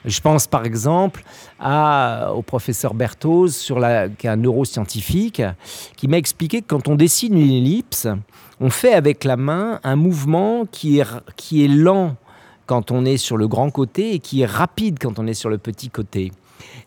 Je 0.05 0.21
pense 0.21 0.47
par 0.47 0.65
exemple 0.65 1.23
au 1.61 2.43
professeur 2.43 2.95
Berthoz, 2.95 3.73
qui 4.19 4.27
est 4.27 4.31
un 4.31 4.37
neuroscientifique, 4.37 5.43
qui 5.97 6.09
m'a 6.09 6.19
expliqué 6.19 6.63
que 6.63 6.67
quand 6.67 6.89
on 6.89 6.95
dessine 6.95 7.39
une 7.39 7.51
ellipse, 7.51 8.09
on 8.61 8.71
fait 8.71 8.95
avec 8.95 9.25
la 9.25 9.37
main 9.37 9.81
un 9.83 9.97
mouvement 9.97 10.65
qui 10.71 11.01
est, 11.01 11.07
qui 11.37 11.65
est 11.65 11.69
lent 11.69 12.17
quand 12.67 12.91
on 12.91 13.05
est 13.05 13.17
sur 13.17 13.37
le 13.37 13.49
grand 13.49 13.71
côté 13.71 14.15
et 14.15 14.19
qui 14.19 14.43
est 14.43 14.47
rapide 14.47 14.99
quand 15.01 15.19
on 15.19 15.27
est 15.27 15.35
sur 15.35 15.51
le 15.51 15.59
petit 15.59 15.91
côté. 15.91 16.33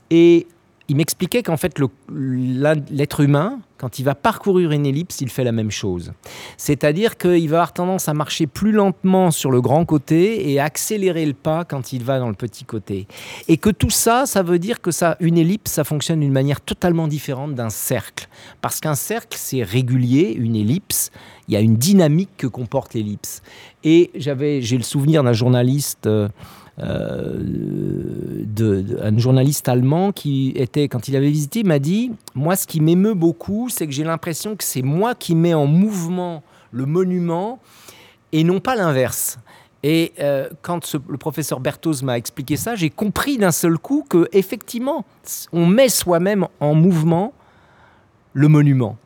Et 0.09 0.47
il 0.89 0.95
m'expliquait 0.95 1.43
qu'en 1.43 1.57
fait, 1.57 1.79
l'être 2.09 3.19
humain, 3.19 3.59
quand 3.77 3.99
il 3.99 4.03
va 4.03 4.15
parcourir 4.15 4.71
une 4.71 4.85
ellipse, 4.85 5.19
il 5.21 5.29
fait 5.29 5.43
la 5.43 5.51
même 5.51 5.69
chose. 5.69 6.13
C'est-à-dire 6.55 7.17
qu'il 7.17 7.49
va 7.49 7.57
avoir 7.57 7.73
tendance 7.73 8.07
à 8.07 8.13
marcher 8.13 8.47
plus 8.47 8.71
lentement 8.71 9.29
sur 9.31 9.51
le 9.51 9.61
grand 9.61 9.83
côté 9.85 10.49
et 10.49 10.59
accélérer 10.59 11.25
le 11.25 11.33
pas 11.33 11.65
quand 11.65 11.91
il 11.91 12.03
va 12.03 12.19
dans 12.19 12.29
le 12.29 12.35
petit 12.35 12.63
côté. 12.63 13.07
Et 13.47 13.57
que 13.57 13.69
tout 13.69 13.89
ça, 13.89 14.25
ça 14.25 14.43
veut 14.43 14.59
dire 14.59 14.81
que 14.81 14.91
ça, 14.91 15.17
une 15.19 15.37
ellipse, 15.37 15.71
ça 15.71 15.83
fonctionne 15.83 16.21
d'une 16.21 16.31
manière 16.31 16.61
totalement 16.61 17.07
différente 17.07 17.53
d'un 17.53 17.69
cercle. 17.69 18.29
Parce 18.61 18.79
qu'un 18.79 18.95
cercle, 18.95 19.37
c'est 19.39 19.63
régulier, 19.63 20.33
une 20.37 20.55
ellipse, 20.55 21.11
il 21.47 21.53
y 21.53 21.57
a 21.57 21.61
une 21.61 21.75
dynamique 21.75 22.31
que 22.37 22.47
comporte 22.47 22.93
l'ellipse. 22.93 23.41
Et 23.83 24.09
j'avais, 24.15 24.61
j'ai 24.61 24.77
le 24.77 24.83
souvenir 24.83 25.23
d'un 25.23 25.33
journaliste. 25.33 26.07
Euh, 26.07 26.29
euh, 26.79 27.37
de, 27.39 28.99
un 29.01 29.17
journaliste 29.17 29.67
allemand 29.67 30.11
qui 30.11 30.53
était, 30.55 30.87
quand 30.87 31.07
il 31.07 31.15
avait 31.15 31.29
visité, 31.29 31.63
m'a 31.63 31.79
dit 31.79 32.11
Moi, 32.35 32.55
ce 32.55 32.67
qui 32.67 32.81
m'émeut 32.81 33.13
beaucoup, 33.13 33.69
c'est 33.69 33.87
que 33.87 33.93
j'ai 33.93 34.03
l'impression 34.03 34.55
que 34.55 34.63
c'est 34.63 34.83
moi 34.83 35.15
qui 35.15 35.35
mets 35.35 35.53
en 35.53 35.65
mouvement 35.65 36.43
le 36.71 36.85
monument 36.85 37.59
et 38.31 38.43
non 38.43 38.59
pas 38.59 38.75
l'inverse. 38.75 39.39
Et 39.83 40.13
euh, 40.19 40.49
quand 40.61 40.95
le 41.07 41.17
professeur 41.17 41.59
Berthoz 41.59 42.03
m'a 42.03 42.17
expliqué 42.17 42.57
ça, 42.57 42.75
j'ai 42.75 42.89
compris 42.89 43.37
d'un 43.37 43.51
seul 43.51 43.77
coup 43.77 44.05
que 44.07 44.27
effectivement, 44.31 45.05
on 45.53 45.65
met 45.65 45.89
soi-même 45.89 46.47
en 46.59 46.73
mouvement 46.73 47.33
le 48.33 48.47
monument. 48.47 48.97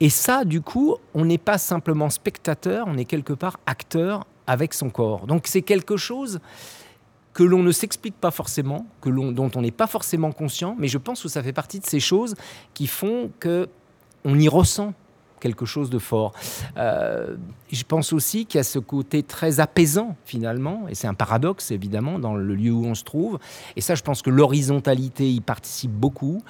Et 0.00 0.10
ça, 0.10 0.44
du 0.44 0.60
coup, 0.60 0.96
on 1.14 1.24
n'est 1.24 1.38
pas 1.38 1.58
simplement 1.58 2.08
spectateur, 2.08 2.86
on 2.88 2.96
est 2.96 3.04
quelque 3.04 3.32
part 3.32 3.58
acteur 3.66 4.26
avec 4.46 4.74
son 4.74 4.90
corps. 4.90 5.26
Donc 5.26 5.46
c'est 5.46 5.62
quelque 5.62 5.96
chose 5.96 6.40
que 7.38 7.44
l'on 7.44 7.62
ne 7.62 7.70
s'explique 7.70 8.16
pas 8.16 8.32
forcément, 8.32 8.84
que 9.00 9.10
dont 9.10 9.48
on 9.54 9.62
n'est 9.62 9.70
pas 9.70 9.86
forcément 9.86 10.32
conscient, 10.32 10.74
mais 10.76 10.88
je 10.88 10.98
pense 10.98 11.22
que 11.22 11.28
ça 11.28 11.40
fait 11.40 11.52
partie 11.52 11.78
de 11.78 11.86
ces 11.86 12.00
choses 12.00 12.34
qui 12.74 12.88
font 12.88 13.30
que 13.38 13.68
on 14.24 14.36
y 14.36 14.48
ressent 14.48 14.92
quelque 15.38 15.64
chose 15.64 15.88
de 15.88 16.00
fort. 16.00 16.32
Euh, 16.78 17.36
je 17.70 17.84
pense 17.84 18.12
aussi 18.12 18.44
qu'il 18.44 18.58
y 18.58 18.60
a 18.60 18.64
ce 18.64 18.80
côté 18.80 19.22
très 19.22 19.60
apaisant 19.60 20.16
finalement, 20.24 20.88
et 20.88 20.96
c'est 20.96 21.06
un 21.06 21.14
paradoxe 21.14 21.70
évidemment 21.70 22.18
dans 22.18 22.34
le 22.34 22.56
lieu 22.56 22.72
où 22.72 22.84
on 22.84 22.96
se 22.96 23.04
trouve. 23.04 23.38
Et 23.76 23.82
ça, 23.82 23.94
je 23.94 24.02
pense 24.02 24.20
que 24.20 24.30
l'horizontalité 24.30 25.30
y 25.30 25.40
participe 25.40 25.92
beaucoup. 25.92 26.42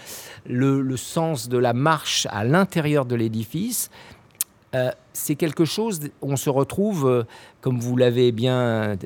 Le, 0.47 0.97
sens 0.97 1.51
de 1.51 1.59
la 1.59 1.75
marche 1.75 2.27
à 2.31 2.45
l'intérieur 2.45 3.05
de 3.05 3.15
l'édifice, 3.15 3.91
euh, 4.79 4.91
c'est 5.13 5.35
quelque 5.35 5.65
chose, 5.65 6.01
on 6.23 6.37
se 6.37 6.49
retrouve, 6.49 7.09
euh, 7.09 7.25
comme 7.61 7.81
vous 7.81 7.97
l'avez 7.97 8.33
bien 8.33 8.97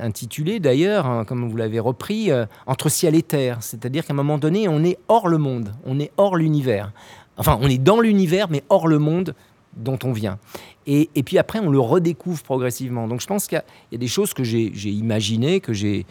intitulé 0.00 0.60
d'ailleurs, 0.60 1.06
hein, 1.06 1.24
comme 1.24 1.48
vous 1.48 1.56
l'avez 1.56 1.80
repris, 1.80 2.30
entre 2.66 2.88
ciel 2.88 3.14
et 3.14 3.22
terre. 3.22 3.58
C'est-à-dire 3.60 4.06
qu'à 4.06 4.12
un 4.12 4.16
moment 4.16 4.38
donné, 4.38 4.68
on 4.68 4.84
est 4.84 4.98
hors 5.08 5.28
le 5.28 5.38
monde, 5.38 5.74
on 5.84 5.98
est 5.98 6.12
hors 6.16 6.36
l'univers. 6.36 6.92
Enfin, 7.36 7.58
on 7.60 7.68
est 7.68 7.78
dans 7.78 8.00
l'univers, 8.00 8.48
mais 8.50 8.62
hors 8.68 8.86
le 8.86 8.98
monde 8.98 9.34
dont 9.76 9.98
on 10.04 10.12
vient. 10.12 10.38
Et, 10.86 11.08
puis 11.24 11.38
après, 11.38 11.60
on 11.60 11.70
le 11.70 11.78
redécouvre 11.78 12.42
progressivement. 12.42 13.06
Donc 13.08 13.20
je 13.20 13.26
pense 13.26 13.46
qu'il 13.46 13.62
y, 13.92 13.94
a 13.94 13.98
des 13.98 14.08
choses 14.08 14.34
que 14.34 14.44
j'ai 14.44 14.90
imaginées, 14.90 15.60
que 15.60 15.72
j'ai 15.72 16.06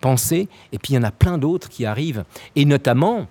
pensées, 0.00 0.48
et 0.72 0.78
puis 0.78 0.92
il 0.92 0.96
y 0.96 0.98
en 0.98 1.04
a 1.04 1.10
plein 1.10 1.38
d'autres 1.38 1.68
qui 1.68 1.86
arrivent. 1.86 2.24
Et 2.56 2.64
notamment, 2.64 3.26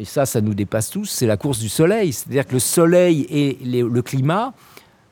et 0.00 0.06
ça, 0.06 0.24
ça 0.24 0.40
nous 0.40 0.54
dépasse 0.54 0.88
tous, 0.88 1.04
c'est 1.04 1.26
la 1.26 1.36
course 1.36 1.58
du 1.58 1.68
soleil. 1.68 2.14
C'est-à-dire 2.14 2.46
que 2.46 2.54
le 2.54 2.58
soleil 2.58 3.26
et 3.28 3.58
le 3.62 4.00
climat 4.00 4.54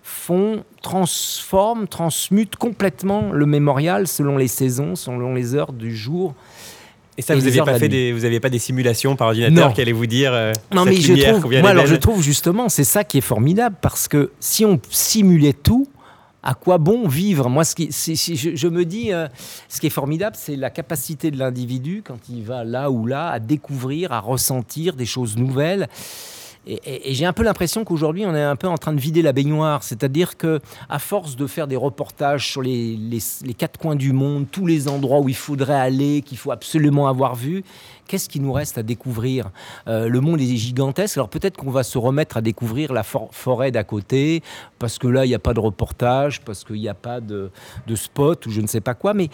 font, 0.02 0.64
transforment, 0.80 1.86
transmutent 1.86 2.56
complètement 2.56 3.30
le 3.32 3.44
mémorial 3.44 4.08
selon 4.08 4.38
les 4.38 4.48
saisons, 4.48 4.96
selon 4.96 5.34
les 5.34 5.54
heures 5.54 5.74
du 5.74 5.94
jour. 5.94 6.34
Et 7.18 7.22
ça, 7.22 7.34
vous 7.34 7.42
n'aviez 7.42 7.60
pas 7.60 7.78
fait 7.78 7.88
des, 7.88 8.12
vous 8.12 8.24
aviez 8.24 8.40
pas 8.40 8.48
des 8.48 8.58
simulations 8.58 9.14
par 9.14 9.28
ordinateur 9.28 9.74
qui 9.74 9.82
allaient 9.82 9.92
vous 9.92 10.06
dire 10.06 10.32
euh, 10.32 10.52
non 10.72 10.84
mais 10.84 10.94
je 10.94 11.14
trouve, 11.14 11.52
moi 11.60 11.70
alors 11.70 11.86
je 11.86 11.96
trouve 11.96 12.22
justement 12.22 12.68
c'est 12.68 12.84
ça 12.84 13.02
qui 13.02 13.18
est 13.18 13.22
formidable 13.22 13.74
parce 13.82 14.06
que 14.06 14.30
si 14.38 14.64
on 14.64 14.80
simulait 14.88 15.52
tout, 15.52 15.88
à 16.48 16.54
quoi 16.54 16.78
bon 16.78 17.06
vivre? 17.06 17.50
Moi, 17.50 17.62
ce 17.62 17.74
qui, 17.74 17.90
je, 17.90 18.68
me 18.68 18.86
dis, 18.86 19.12
euh, 19.12 19.28
ce 19.68 19.80
qui 19.82 19.86
est 19.86 19.90
formidable, 19.90 20.34
c'est 20.34 20.56
la 20.56 20.70
capacité 20.70 21.30
de 21.30 21.36
l'individu 21.36 22.02
quand 22.02 22.30
il 22.30 22.42
va 22.42 22.64
là 22.64 22.90
ou 22.90 23.04
là 23.04 23.28
à 23.28 23.38
découvrir, 23.38 24.12
à 24.12 24.20
ressentir 24.20 24.94
des 24.94 25.04
choses 25.04 25.36
nouvelles. 25.36 25.88
Et, 26.66 27.12
j'ai 27.12 27.26
un 27.26 27.34
peu 27.34 27.42
l'impression 27.42 27.84
qu'aujourd'hui, 27.84 28.24
on 28.24 28.34
est 28.34 28.42
un 28.42 28.56
peu 28.56 28.66
en 28.66 28.78
train 28.78 28.94
de 28.94 29.00
vider 29.00 29.20
la 29.20 29.34
baignoire. 29.34 29.82
C'est-à-dire 29.82 30.38
que, 30.38 30.60
à 30.88 30.98
force 30.98 31.36
de 31.36 31.46
faire 31.46 31.66
des 31.66 31.76
reportages 31.76 32.50
sur 32.50 32.62
les, 32.62 32.96
les, 32.96 33.54
quatre 33.54 33.78
coins 33.78 33.96
du 33.96 34.14
monde, 34.14 34.46
tous 34.50 34.64
les 34.64 34.88
endroits 34.88 35.20
où 35.20 35.28
il 35.28 35.36
faudrait 35.36 35.78
aller, 35.78 36.22
qu'il 36.22 36.38
faut 36.38 36.50
absolument 36.50 37.08
avoir 37.08 37.34
vu, 37.34 37.62
qu'est-ce 38.08 38.28
qui 38.28 38.40
nous 38.40 38.52
reste 38.52 38.78
à 38.78 38.82
découvrir 38.82 39.50
euh, 39.86 40.08
Le 40.08 40.20
monde 40.20 40.40
est 40.40 40.56
gigantesque. 40.56 41.16
Alors 41.16 41.28
peut-être 41.28 41.56
qu'on 41.56 41.70
va 41.70 41.84
se 41.84 41.98
remettre 41.98 42.38
à 42.38 42.40
découvrir 42.40 42.92
la 42.92 43.04
forêt 43.04 43.70
d'à 43.70 43.84
côté, 43.84 44.42
parce 44.80 44.98
que 44.98 45.06
là, 45.06 45.24
il 45.24 45.28
n'y 45.28 45.34
a 45.34 45.38
pas 45.38 45.54
de 45.54 45.60
reportage, 45.60 46.40
parce 46.40 46.64
qu'il 46.64 46.80
n'y 46.80 46.88
a 46.88 46.94
pas 46.94 47.20
de, 47.20 47.50
spot 47.94 48.46
ou 48.46 48.50
je 48.50 48.60
ne 48.60 48.66
sais 48.66 48.80
pas 48.80 48.94
quoi. 48.94 49.14
Mais 49.14 49.28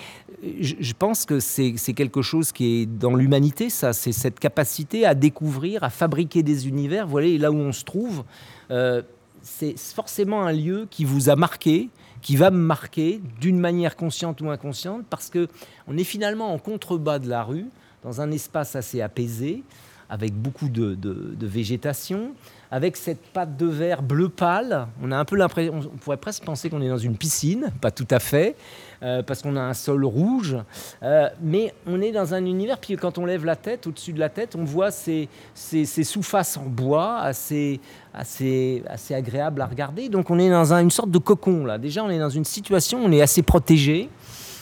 je, 0.61 0.93
pense 0.93 1.25
que 1.25 1.41
c'est 1.41 1.95
quelque 1.95 2.21
chose 2.21 2.53
qui 2.53 2.83
est 2.83 2.87
dans 2.87 3.15
l'humanité, 3.15 3.71
ça. 3.71 3.93
C'est 3.93 4.13
cette 4.13 4.39
capacité 4.39 5.07
à 5.07 5.15
découvrir, 5.15 5.85
à 5.85 5.91
fabriquer 5.91 6.43
des 6.43 6.69
univers. 6.69 7.07
Voilà, 7.07 7.29
là 7.39 7.51
où 7.51 7.57
on 7.57 7.73
se 7.73 7.85
trouve, 7.85 8.25
euh, 8.71 9.03
c'est 9.43 9.79
forcément 9.79 10.43
un 10.43 10.53
lieu 10.53 10.87
qui 10.91 11.05
vous 11.05 11.29
a 11.29 11.37
marqué, 11.37 11.91
qui 12.23 12.37
va 12.37 12.51
me 12.51 12.59
marquer 12.59 13.21
d'une 13.41 13.59
manière 13.59 13.97
consciente 13.97 14.41
ou 14.41 14.51
inconsciente, 14.51 15.05
parce 15.09 15.31
que 15.31 15.49
on 15.87 15.97
est 15.97 16.05
finalement 16.05 16.53
en 16.53 16.59
contrebas 16.59 17.19
de 17.19 17.29
la 17.29 17.45
rue, 17.45 17.67
dans 18.05 18.21
un 18.21 18.31
espace 18.31 18.77
assez 18.77 19.01
apaisé, 19.01 19.65
avec 20.11 20.35
beaucoup 20.35 20.69
de, 20.69 20.97
végétation, 21.41 22.35
avec 22.71 22.97
cette 22.97 23.21
pâte 23.33 23.57
de 23.57 23.67
verre 23.67 24.03
bleu 24.03 24.29
pâle. 24.29 24.87
On 25.03 25.11
a 25.11 25.17
un 25.17 25.25
peu 25.25 25.37
l'impression, 25.37 25.81
on 25.93 25.97
pourrait 25.97 26.19
presque 26.19 26.45
penser 26.45 26.69
qu'on 26.69 26.83
est 26.83 26.89
dans 26.89 26.99
une 26.99 27.17
piscine, 27.17 27.73
pas 27.81 27.91
tout 27.91 28.07
à 28.11 28.19
fait, 28.19 28.57
euh, 29.03 29.23
parce 29.23 29.43
qu'on 29.43 29.57
a 29.57 29.61
un 29.61 29.75
sol 29.75 30.05
rouge, 30.05 30.57
euh, 31.03 31.29
mais 31.41 31.73
on 31.87 32.01
est 32.03 32.13
dans 32.13 32.35
un 32.35 32.45
univers. 32.45 32.79
Puis 32.79 32.97
quand 32.97 33.17
on 33.17 33.25
lève 33.25 33.45
la 33.45 33.57
tête, 33.57 33.87
au-dessus 33.87 34.13
de 34.13 34.21
la 34.21 34.29
tête, 34.29 34.55
on 34.57 34.65
voit 34.65 34.91
ces, 34.91 35.29
ces, 35.55 35.85
sous-faces 36.05 36.57
en 36.57 36.67
bois 36.67 37.19
assez, 37.21 37.81
assez, 38.13 38.83
agréables 39.11 39.63
à 39.63 39.67
regarder. 39.67 40.09
Donc 40.09 40.31
on 40.31 40.39
est 40.39 40.51
dans 40.51 40.75
une 40.75 40.91
sorte 40.91 41.11
de 41.11 41.19
cocon 41.19 41.65
là. 41.65 41.79
Déjà, 41.79 42.05
on 42.05 42.11
est 42.11 42.19
dans 42.19 42.31
une 42.31 42.45
situation, 42.45 43.01
on 43.03 43.13
est 43.13 43.23
assez 43.23 43.43
protégé. 43.43 44.11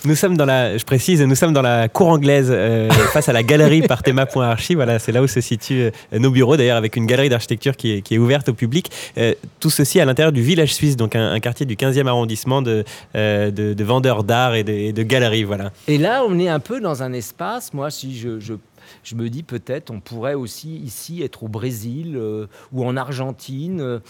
Nous 0.05 0.17
sommes 0.17 0.37
dans 0.37 0.47
la, 0.47 0.77
je 0.77 0.85
précise, 0.85 1.23
nous 1.23 1.37
sommes 1.37 1.53
dans 1.53 1.63
la 1.63 1.89
cour 1.89 2.09
anglaise 2.09 2.49
euh, 2.51 2.91
face 3.13 3.29
à 3.29 3.33
la 3.33 3.45
galerie 3.45 3.83
Parthéma.archi. 3.83 4.75
Voilà, 4.75 4.99
c'est 4.99 5.13
là 5.13 5.23
où 5.23 5.29
se 5.29 5.41
situent 5.41 5.91
euh, 6.13 6.19
nos 6.19 6.33
bureaux, 6.33 6.57
d'ailleurs, 6.57 6.77
avec 6.77 6.97
une 6.97 7.07
galerie 7.07 7.29
d'architecture 7.29 7.77
qui 7.77 8.03
est, 8.11 8.19
ouverte 8.19 8.49
au 8.49 8.53
public. 8.53 8.91
Euh, 9.17 9.35
tout 9.61 9.71
ceci 9.71 10.01
à 10.01 10.05
l'intérieur 10.05 10.33
du 10.33 10.43
village 10.43 10.75
suisse, 10.75 10.97
donc 10.97 11.15
un, 11.15 11.39
quartier 11.39 11.67
du 11.67 11.77
15e 11.77 12.09
arrondissement 12.09 12.63
de, 12.63 12.85
de, 13.15 13.85
vendeurs 13.85 14.25
d'art 14.25 14.57
et 14.57 14.65
de, 14.65 14.91
de, 14.91 15.03
galeries. 15.05 15.45
Voilà. 15.45 15.71
Et 15.87 15.99
là, 15.99 16.25
on 16.29 16.37
est 16.41 16.49
un 16.49 16.61
peu 16.61 16.81
dans 16.81 17.05
un 17.05 17.13
espace, 17.13 17.73
moi, 17.73 17.91
si 17.91 18.19
je, 18.19 18.41
je 18.41 18.55
je 19.03 19.15
me 19.15 19.29
dis 19.31 19.43
peut-être 19.43 19.91
on 19.91 20.01
pourrait 20.01 20.35
aussi 20.35 20.77
ici 20.77 21.23
être 21.23 21.43
au 21.43 21.49
Brésil 21.49 22.17
euh, 22.17 22.47
ou 22.73 22.85
en 22.85 22.97
Argentine 22.97 23.81
euh, 23.81 24.01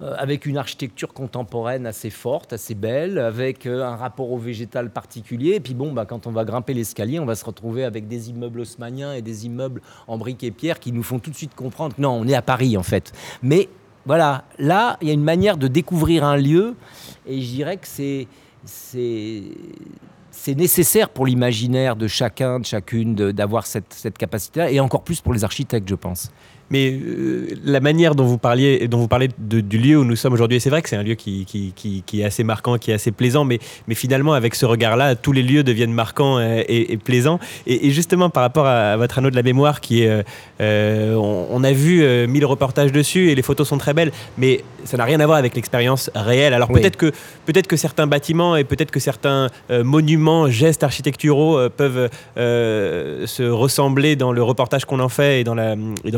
avec 0.00 0.46
une 0.46 0.56
architecture 0.56 1.12
contemporaine 1.12 1.86
assez 1.86 2.10
forte, 2.10 2.52
assez 2.52 2.74
belle, 2.74 3.18
avec 3.18 3.66
euh, 3.66 3.84
un 3.84 3.96
rapport 3.96 4.30
au 4.30 4.38
végétal 4.38 4.90
particulier. 4.90 5.54
Et 5.54 5.60
puis 5.60 5.74
bon, 5.74 5.92
bah, 5.92 6.04
quand 6.04 6.26
on 6.26 6.30
va 6.30 6.44
grimper 6.44 6.74
l'escalier, 6.74 7.18
on 7.18 7.26
va 7.26 7.34
se 7.34 7.44
retrouver 7.44 7.84
avec 7.84 8.08
des 8.08 8.30
immeubles 8.30 8.60
haussmanniens 8.60 9.14
et 9.14 9.22
des 9.22 9.46
immeubles 9.46 9.82
en 10.06 10.18
briques 10.18 10.44
et 10.44 10.50
pierres 10.50 10.80
qui 10.80 10.92
nous 10.92 11.02
font 11.02 11.18
tout 11.18 11.30
de 11.30 11.36
suite 11.36 11.54
comprendre 11.54 11.94
que 11.96 12.00
non, 12.00 12.10
on 12.10 12.26
est 12.26 12.34
à 12.34 12.42
Paris 12.42 12.76
en 12.76 12.82
fait. 12.82 13.12
Mais 13.42 13.68
voilà, 14.04 14.44
là, 14.58 14.96
il 15.00 15.08
y 15.08 15.10
a 15.10 15.14
une 15.14 15.22
manière 15.22 15.56
de 15.56 15.68
découvrir 15.68 16.24
un 16.24 16.36
lieu 16.36 16.74
et 17.26 17.40
je 17.40 17.50
dirais 17.50 17.76
que 17.76 17.86
c'est 17.86 18.26
c'est 20.44 20.56
nécessaire 20.56 21.08
pour 21.08 21.24
l'imaginaire 21.24 21.94
de 21.94 22.08
chacun, 22.08 22.58
de 22.58 22.64
chacune, 22.64 23.14
d'avoir 23.14 23.64
cette, 23.64 24.18
capacité-là, 24.18 24.72
et 24.72 24.80
encore 24.80 25.04
plus 25.04 25.20
pour 25.20 25.32
les 25.32 25.44
architectes, 25.44 25.88
je 25.88 25.94
pense. 25.94 26.32
Mais 26.68 26.90
euh, 26.90 27.46
la 27.62 27.78
manière 27.78 28.16
dont 28.16 28.24
vous 28.24 28.38
parliez, 28.38 28.88
dont 28.88 28.98
vous 28.98 29.06
parlez 29.06 29.28
du 29.38 29.78
lieu 29.78 29.98
où 29.98 30.04
nous 30.04 30.16
sommes 30.16 30.32
aujourd'hui, 30.32 30.60
c'est 30.60 30.70
vrai 30.70 30.82
que 30.82 30.88
c'est 30.88 30.96
un 30.96 31.04
lieu 31.04 31.14
qui, 31.14 31.46
est 32.14 32.24
assez 32.24 32.42
marquant, 32.42 32.76
qui 32.76 32.90
est 32.90 32.94
assez 32.94 33.12
plaisant, 33.12 33.44
mais, 33.44 33.60
finalement, 33.90 34.32
avec 34.32 34.56
ce 34.56 34.66
regard-là, 34.66 35.14
tous 35.14 35.30
les 35.30 35.44
lieux 35.44 35.62
deviennent 35.62 35.92
marquants 35.92 36.38
euh, 36.38 36.62
et, 36.66 36.96
plaisants. 36.96 37.38
Et, 37.68 37.92
justement, 37.92 38.28
par 38.28 38.42
rapport 38.42 38.66
à, 38.66 38.96
votre 38.96 39.18
anneau 39.18 39.30
de 39.30 39.36
la 39.36 39.44
mémoire, 39.44 39.80
qui 39.80 40.04
euh, 40.06 41.14
on, 41.14 41.62
a 41.62 41.72
vu 41.72 42.04
mille 42.26 42.46
reportages 42.46 42.90
dessus 42.90 43.30
et 43.30 43.36
les 43.36 43.42
photos 43.42 43.68
sont 43.68 43.78
très 43.78 43.94
belles, 43.94 44.10
mais 44.38 44.64
ça 44.84 44.96
n'a 44.96 45.04
rien 45.04 45.20
à 45.20 45.26
voir 45.26 45.38
avec 45.38 45.54
l'expérience 45.54 46.10
réelle. 46.14 46.54
Alors 46.54 46.68
peut-être 46.68 46.96
que, 46.96 47.12
peut 47.46 47.52
que 47.52 47.76
certains 47.76 48.06
bâtiments 48.06 48.56
et 48.56 48.64
peut-être 48.64 48.90
que 48.90 49.00
certains 49.00 49.48
monuments, 49.70 50.48
gestes 50.48 50.82
architecturaux 50.82 51.68
peuvent 51.70 52.08
se 52.36 53.48
ressembler 53.48 54.16
dans 54.16 54.32
le 54.32 54.42
reportage 54.42 54.84
qu'on 54.84 55.00
en 55.00 55.08
fait 55.08 55.40
et 55.40 55.44
dans 55.44 55.54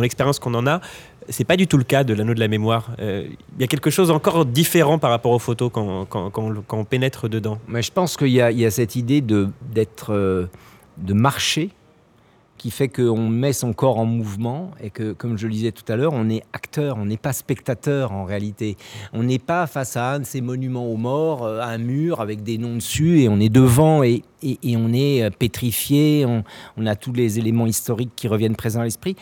l'expérience 0.00 0.38
qu'on 0.38 0.54
en 0.54 0.66
a. 0.66 0.80
C'est 1.28 1.44
pas 1.44 1.56
du 1.56 1.66
tout 1.66 1.78
le 1.78 1.84
cas 1.84 2.04
de 2.04 2.12
l'anneau 2.12 2.34
de 2.34 2.40
la 2.40 2.48
mémoire. 2.48 2.90
Euh, 3.00 3.26
il 3.56 3.60
y 3.60 3.64
a 3.64 3.66
quelque 3.66 3.90
chose 3.90 4.10
encore 4.10 4.44
différent 4.44 4.98
par 4.98 5.10
rapport 5.10 5.32
aux 5.32 5.38
photos 5.38 5.70
quand, 5.72 6.04
quand, 6.04 6.42
on 6.70 6.84
pénètre 6.84 7.28
dedans. 7.28 7.58
Mais 7.66 7.82
je 7.82 7.92
pense 7.92 8.16
qu'il 8.16 8.28
y, 8.28 8.34
y, 8.34 8.66
a 8.66 8.70
cette 8.70 8.96
idée 8.96 9.20
de, 9.20 9.48
d'être, 9.72 10.12
euh, 10.12 10.46
de 10.98 11.14
marcher 11.14 11.70
qui 12.64 12.70
fait 12.70 12.88
qu'on 12.88 13.28
met 13.28 13.52
son 13.52 13.74
corps 13.74 13.98
en 13.98 14.06
mouvement 14.06 14.70
et 14.82 14.88
que, 14.88 15.12
comme 15.12 15.36
je 15.36 15.46
le 15.46 15.52
disais 15.52 15.70
tout 15.70 15.84
à 15.92 15.96
l'heure, 15.96 16.14
on 16.14 16.30
est 16.30 16.42
acteur, 16.54 16.96
on 16.96 17.04
n'est 17.04 17.18
pas 17.18 17.34
spectateur 17.34 18.12
en 18.12 18.24
réalité. 18.24 18.78
On 19.12 19.22
n'est 19.22 19.38
pas 19.38 19.66
face 19.66 19.98
à 19.98 20.12
un 20.12 20.20
de 20.20 20.24
ces 20.24 20.40
monuments 20.40 20.86
aux 20.86 20.96
morts, 20.96 21.44
euh, 21.44 21.60
à 21.60 21.66
un 21.66 21.76
mur 21.76 22.22
avec 22.22 22.42
des 22.42 22.56
noms 22.56 22.76
dessus 22.76 23.20
et 23.20 23.28
on 23.28 23.38
est 23.38 23.50
devant 23.50 24.02
et, 24.02 24.22
et, 24.42 24.76
on 24.78 24.94
est 24.94 25.28
pétrifié, 25.36 26.24
on, 26.24 26.42
on, 26.78 26.86
a 26.86 26.96
tous 26.96 27.12
les 27.12 27.38
éléments 27.38 27.66
historiques 27.66 28.12
qui 28.16 28.28
reviennent 28.28 28.56
présents 28.56 28.80
à 28.80 28.84
l'esprit 28.84 29.14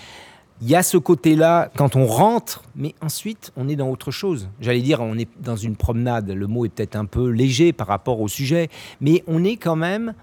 il 0.61 0.69
y 0.69 0.77
a 0.77 0.85
ce 0.85 0.97
côté-là 0.97 1.69
quand 1.77 1.97
on 1.97 2.07
rentre, 2.07 2.63
mais 2.77 2.95
ensuite 3.01 3.51
on 3.57 3.69
est 3.69 3.75
dans 3.75 3.91
autre 3.91 4.13
chose. 4.13 4.51
J'allais 4.61 4.83
dire, 4.83 5.01
on 5.01 5.19
est 5.19 5.29
dans 5.41 5.57
une 5.57 5.75
promenade. 5.75 6.31
Le 6.31 6.47
mot 6.47 6.65
est 6.65 6.69
peut-être 6.69 6.95
un 6.95 7.07
peu 7.07 7.29
léger 7.29 7.73
par 7.73 7.89
rapport 7.89 8.21
au 8.21 8.29
sujet, 8.29 8.69
mais 9.01 9.25
on 9.27 9.43
est 9.43 9.57
quand 9.57 9.75
même, 9.75 10.15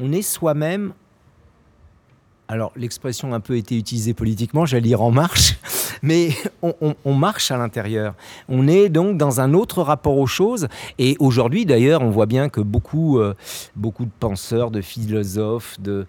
on 0.00 0.10
est 0.10 0.22
soi-même. 0.22 0.92
Alors 2.48 2.72
l'expression 2.76 3.32
a 3.32 3.36
un 3.36 3.40
peu 3.40 3.56
été 3.56 3.76
utilisée 3.76 4.14
politiquement, 4.14 4.66
j'allais 4.66 4.82
dire 4.82 5.02
en 5.02 5.10
marche, 5.10 5.56
mais 6.04 6.28
on, 6.60 7.14
marche 7.14 7.50
à 7.50 7.56
l'intérieur. 7.56 8.14
On 8.50 8.68
est 8.68 8.90
donc 8.90 9.16
dans 9.16 9.40
un 9.40 9.54
autre 9.54 9.80
rapport 9.80 10.18
aux 10.18 10.26
choses. 10.26 10.68
Et 10.98 11.16
aujourd'hui, 11.18 11.64
d'ailleurs, 11.64 12.02
on 12.02 12.10
voit 12.10 12.26
bien 12.26 12.50
que 12.50 12.60
beaucoup, 12.60 13.18
euh, 13.18 13.34
beaucoup 13.74 14.04
de 14.04 14.10
penseurs, 14.20 14.70
de 14.70 14.82
philosophes, 14.82 15.80
de, 15.80 16.04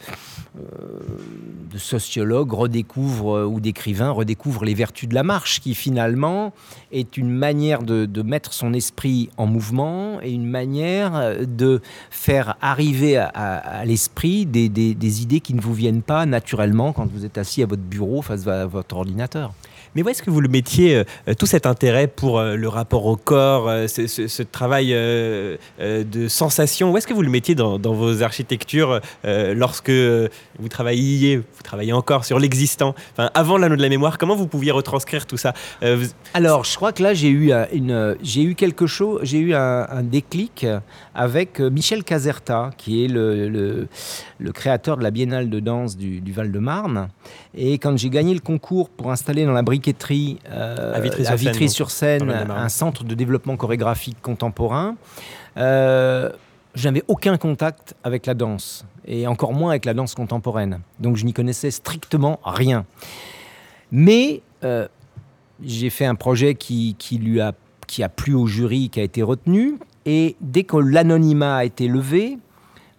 euh, 0.57 1.77
sociologues 1.77 2.51
redécouvrent, 2.51 3.37
euh, 3.37 3.45
ou 3.45 3.61
d'écrivains 3.61 4.11
redécouvrent 4.11 4.65
les 4.65 4.73
vertus 4.73 5.07
de 5.07 5.15
la 5.15 5.23
marche, 5.23 5.61
qui 5.61 5.73
finalement 5.73 6.51
est 6.91 7.15
une 7.15 7.29
manière 7.29 7.81
de, 7.81 8.21
mettre 8.21 8.53
son 8.53 8.73
esprit 8.73 9.29
en 9.37 9.45
mouvement 9.45 10.19
et 10.21 10.31
une 10.31 10.49
manière 10.49 11.45
de 11.45 11.81
faire 12.09 12.57
arriver 12.59 13.17
à, 13.17 13.85
l'esprit 13.85 14.45
des 14.47 15.21
idées 15.21 15.41
qui 15.41 15.53
ne 15.53 15.61
vous 15.61 15.75
viennent 15.75 16.01
pas 16.01 16.25
naturellement 16.25 16.91
quand 16.91 17.07
vous 17.09 17.23
êtes 17.23 17.37
assis 17.37 17.61
à 17.61 17.67
votre 17.67 17.83
bureau 17.83 18.23
face 18.23 18.47
à 18.47 18.65
votre 18.65 18.97
ordinateur. 18.97 19.53
Mais 19.95 20.03
où 20.03 20.09
est-ce 20.09 20.21
que 20.21 20.29
vous 20.29 20.41
le 20.41 20.49
mettiez, 20.49 21.03
tout 21.37 21.45
cet 21.45 21.65
intérêt 21.65 22.07
pour 22.07 22.41
le 22.41 22.67
rapport 22.67 23.05
au 23.05 23.15
corps, 23.15 23.69
ce, 23.87 24.43
travail 24.43 24.89
de 24.89 26.27
sensation, 26.27 26.91
où 26.91 26.97
est-ce 26.97 27.07
que 27.07 27.13
vous 27.13 27.21
le 27.21 27.29
mettiez 27.29 27.55
dans, 27.55 27.77
vos 27.77 28.21
architectures 28.21 28.99
lorsque 29.23 29.91
vous 29.91 30.69
travailliez, 30.69 31.37
vous 31.37 31.63
travaillez 31.63 31.93
encore 31.93 32.25
sur 32.25 32.39
l'existant, 32.39 32.95
enfin, 33.13 33.29
avant 33.33 33.57
l'anneau 33.57 33.75
de 33.75 33.81
la 33.81 33.89
mémoire, 33.89 34.17
comment 34.17 34.35
vous 34.35 34.47
pouviez 34.47 34.71
retranscrire 34.71 35.25
tout 35.25 35.37
ça? 35.37 35.53
Alors, 36.33 36.63
je 36.65 36.75
crois 36.75 36.91
que 36.91 37.03
là, 37.03 37.13
j'ai 37.13 37.29
eu, 37.29 37.51
une, 37.73 38.17
j'ai 38.21 38.43
eu 38.43 38.55
quelque 38.55 38.87
chose, 38.87 39.21
j'ai 39.23 39.39
eu 39.39 39.53
un, 39.53 40.03
déclic 40.03 40.65
avec 41.13 41.59
Michel 41.59 42.03
Caserta, 42.03 42.71
qui 42.77 43.05
est 43.05 43.07
le, 43.07 43.87
le, 44.39 44.51
créateur 44.51 44.97
de 44.97 45.03
la 45.03 45.11
Biennale 45.11 45.49
de 45.49 45.59
danse 45.59 45.97
du, 45.97 46.21
Val-de-Marne. 46.31 47.09
Et 47.55 47.77
quand 47.77 47.97
j'ai 47.97 48.09
gagné 48.09 48.33
le 48.33 48.39
concours 48.39 48.89
pour 48.89 49.11
installer 49.11 49.45
dans 49.45 49.53
la 49.53 49.63
euh, 50.49 50.93
à 50.93 51.35
Vitry-sur-Seine 51.35 52.29
un 52.31 52.69
centre 52.69 53.03
de 53.03 53.15
développement 53.15 53.57
chorégraphique 53.57 54.21
contemporain, 54.21 54.95
euh, 55.57 56.31
je 56.73 56.87
n'avais 56.87 57.03
aucun 57.07 57.37
contact 57.37 57.95
avec 58.03 58.25
la 58.25 58.33
danse, 58.33 58.85
et 59.05 59.27
encore 59.27 59.53
moins 59.53 59.71
avec 59.71 59.85
la 59.85 59.93
danse 59.93 60.15
contemporaine. 60.15 60.81
Donc 60.99 61.15
je 61.15 61.25
n'y 61.25 61.33
connaissais 61.33 61.71
strictement 61.71 62.39
rien. 62.43 62.85
Mais 63.91 64.41
euh, 64.63 64.87
j'ai 65.63 65.89
fait 65.89 66.05
un 66.05 66.15
projet 66.15 66.55
qui, 66.55 66.95
qui, 66.99 67.17
lui 67.17 67.39
a, 67.39 67.53
qui 67.87 68.03
a 68.03 68.09
plu 68.09 68.33
au 68.33 68.47
jury, 68.47 68.89
qui 68.89 68.99
a 68.99 69.03
été 69.03 69.23
retenu. 69.23 69.77
Et 70.05 70.35
dès 70.41 70.63
que 70.63 70.77
l'anonymat 70.77 71.57
a 71.57 71.65
été 71.65 71.87
levé, 71.87 72.37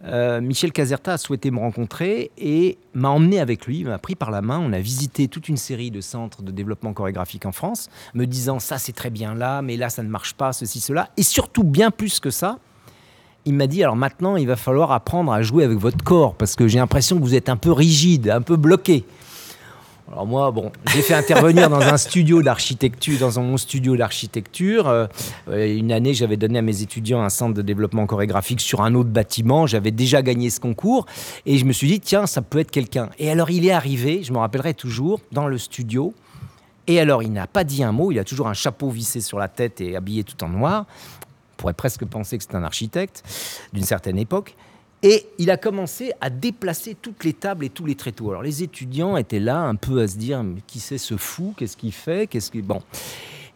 euh, 0.06 0.40
Michel 0.40 0.72
Caserta 0.72 1.14
a 1.14 1.18
souhaité 1.18 1.50
me 1.50 1.58
rencontrer 1.58 2.30
et 2.38 2.78
m'a 2.94 3.08
emmené 3.08 3.40
avec 3.40 3.66
lui, 3.66 3.84
m'a 3.84 3.98
pris 3.98 4.14
par 4.14 4.30
la 4.30 4.40
main. 4.40 4.58
On 4.58 4.72
a 4.72 4.78
visité 4.78 5.28
toute 5.28 5.48
une 5.48 5.56
série 5.56 5.90
de 5.90 6.00
centres 6.00 6.42
de 6.42 6.52
développement 6.52 6.92
chorégraphique 6.92 7.46
en 7.46 7.52
France, 7.52 7.88
me 8.14 8.26
disant 8.26 8.58
ça 8.58 8.78
c'est 8.78 8.92
très 8.92 9.10
bien 9.10 9.34
là, 9.34 9.62
mais 9.62 9.76
là 9.76 9.88
ça 9.88 10.02
ne 10.02 10.08
marche 10.08 10.34
pas, 10.34 10.52
ceci, 10.52 10.80
cela. 10.80 11.08
Et 11.16 11.22
surtout, 11.22 11.64
bien 11.64 11.90
plus 11.90 12.20
que 12.20 12.30
ça, 12.30 12.58
il 13.44 13.54
m'a 13.54 13.66
dit 13.66 13.82
alors 13.82 13.96
maintenant 13.96 14.36
il 14.36 14.46
va 14.46 14.56
falloir 14.56 14.92
apprendre 14.92 15.32
à 15.32 15.42
jouer 15.42 15.64
avec 15.64 15.78
votre 15.78 16.02
corps 16.02 16.34
parce 16.34 16.56
que 16.56 16.68
j'ai 16.68 16.78
l'impression 16.78 17.16
que 17.16 17.22
vous 17.22 17.34
êtes 17.34 17.48
un 17.48 17.56
peu 17.56 17.72
rigide, 17.72 18.28
un 18.28 18.42
peu 18.42 18.56
bloqué. 18.56 19.04
Alors 20.08 20.24
moi, 20.24 20.52
bon, 20.52 20.70
j'ai 20.92 21.02
fait 21.02 21.14
intervenir 21.14 21.68
dans 21.68 21.80
un 21.80 21.96
studio 21.96 22.40
d'architecture, 22.40 23.18
dans 23.18 23.42
mon 23.42 23.56
studio 23.56 23.96
d'architecture. 23.96 24.86
Euh, 24.86 25.06
une 25.48 25.90
année, 25.90 26.14
j'avais 26.14 26.36
donné 26.36 26.60
à 26.60 26.62
mes 26.62 26.80
étudiants 26.80 27.22
un 27.22 27.28
centre 27.28 27.54
de 27.54 27.62
développement 27.62 28.06
chorégraphique 28.06 28.60
sur 28.60 28.82
un 28.82 28.94
autre 28.94 29.10
bâtiment. 29.10 29.66
J'avais 29.66 29.90
déjà 29.90 30.22
gagné 30.22 30.48
ce 30.50 30.60
concours 30.60 31.06
et 31.44 31.58
je 31.58 31.64
me 31.64 31.72
suis 31.72 31.88
dit 31.88 31.98
tiens, 31.98 32.26
ça 32.26 32.40
peut 32.40 32.60
être 32.60 32.70
quelqu'un. 32.70 33.10
Et 33.18 33.30
alors 33.32 33.50
il 33.50 33.66
est 33.66 33.72
arrivé, 33.72 34.22
je 34.22 34.32
me 34.32 34.38
rappellerai 34.38 34.74
toujours, 34.74 35.20
dans 35.32 35.48
le 35.48 35.58
studio. 35.58 36.14
Et 36.86 37.00
alors 37.00 37.24
il 37.24 37.32
n'a 37.32 37.48
pas 37.48 37.64
dit 37.64 37.82
un 37.82 37.90
mot. 37.90 38.12
Il 38.12 38.20
a 38.20 38.24
toujours 38.24 38.46
un 38.46 38.54
chapeau 38.54 38.90
vissé 38.90 39.20
sur 39.20 39.40
la 39.40 39.48
tête 39.48 39.80
et 39.80 39.96
habillé 39.96 40.22
tout 40.22 40.42
en 40.44 40.48
noir. 40.48 40.86
On 41.54 41.56
pourrait 41.56 41.74
presque 41.74 42.04
penser 42.04 42.38
que 42.38 42.44
c'est 42.44 42.54
un 42.54 42.62
architecte 42.62 43.24
d'une 43.72 43.82
certaine 43.82 44.18
époque. 44.18 44.54
Et 45.02 45.26
il 45.38 45.50
a 45.50 45.56
commencé 45.56 46.12
à 46.20 46.30
déplacer 46.30 46.96
toutes 47.00 47.24
les 47.24 47.32
tables 47.32 47.64
et 47.64 47.68
tous 47.68 47.84
les 47.84 47.94
tréteaux. 47.94 48.30
Alors 48.30 48.42
les 48.42 48.62
étudiants 48.62 49.16
étaient 49.16 49.40
là 49.40 49.60
un 49.60 49.74
peu 49.74 50.00
à 50.00 50.08
se 50.08 50.16
dire 50.16 50.44
qui 50.66 50.80
c'est 50.80 50.98
ce 50.98 51.16
fou? 51.16 51.54
Qu'est-ce 51.56 51.76
qu'il 51.76 51.92
fait? 51.92 52.26
Qu'est-ce 52.26 52.50
qu'il 52.50 52.62
bon 52.62 52.82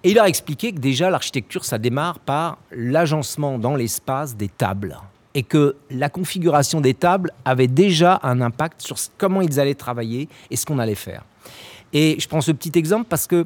Et 0.05 0.11
il 0.11 0.19
a 0.19 0.29
expliqué 0.29 0.73
que 0.73 0.79
déjà 0.79 1.11
l'architecture 1.11 1.65
ça 1.65 1.79
démarre 1.79 2.19
par 2.19 2.59
l'agencement 2.71 3.59
dans 3.59 3.75
l'espace 3.75 4.37
des 4.37 4.49
tables 4.49 4.99
et 5.35 5.43
que 5.43 5.77
la 5.91 6.09
configuration 6.09 6.81
des 6.81 6.95
tables 6.95 7.33
avait 7.45 7.69
déjà 7.69 8.21
un 8.23 8.41
impact 8.41 8.83
sur 8.83 8.97
comment 9.17 9.41
ils 9.41 9.61
allaient 9.61 9.75
travailler 9.75 10.29
et 10.51 10.57
ce 10.57 10.67
qu'on 10.67 10.79
allait 10.79 10.95
faire. 10.95 11.25
Et 11.93 12.17
je 12.19 12.29
prends 12.29 12.41
ce 12.41 12.53
petit 12.53 12.73
exemple 12.79 13.07
parce 13.09 13.27
que, 13.27 13.45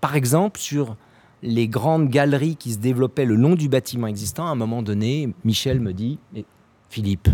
par 0.00 0.16
exemple, 0.16 0.60
sur 0.60 0.96
les 1.42 1.66
grandes 1.66 2.08
galeries 2.08 2.56
qui 2.56 2.72
se 2.72 2.78
développaient 2.78 3.24
le 3.24 3.34
long 3.34 3.54
du 3.54 3.68
bâtiment 3.68 4.06
existant, 4.06 4.46
à 4.46 4.50
un 4.50 4.54
moment 4.54 4.82
donné, 4.82 5.30
Michel 5.44 5.80
me 5.80 5.92
dit 5.92 6.18
Philippe, 6.92 7.30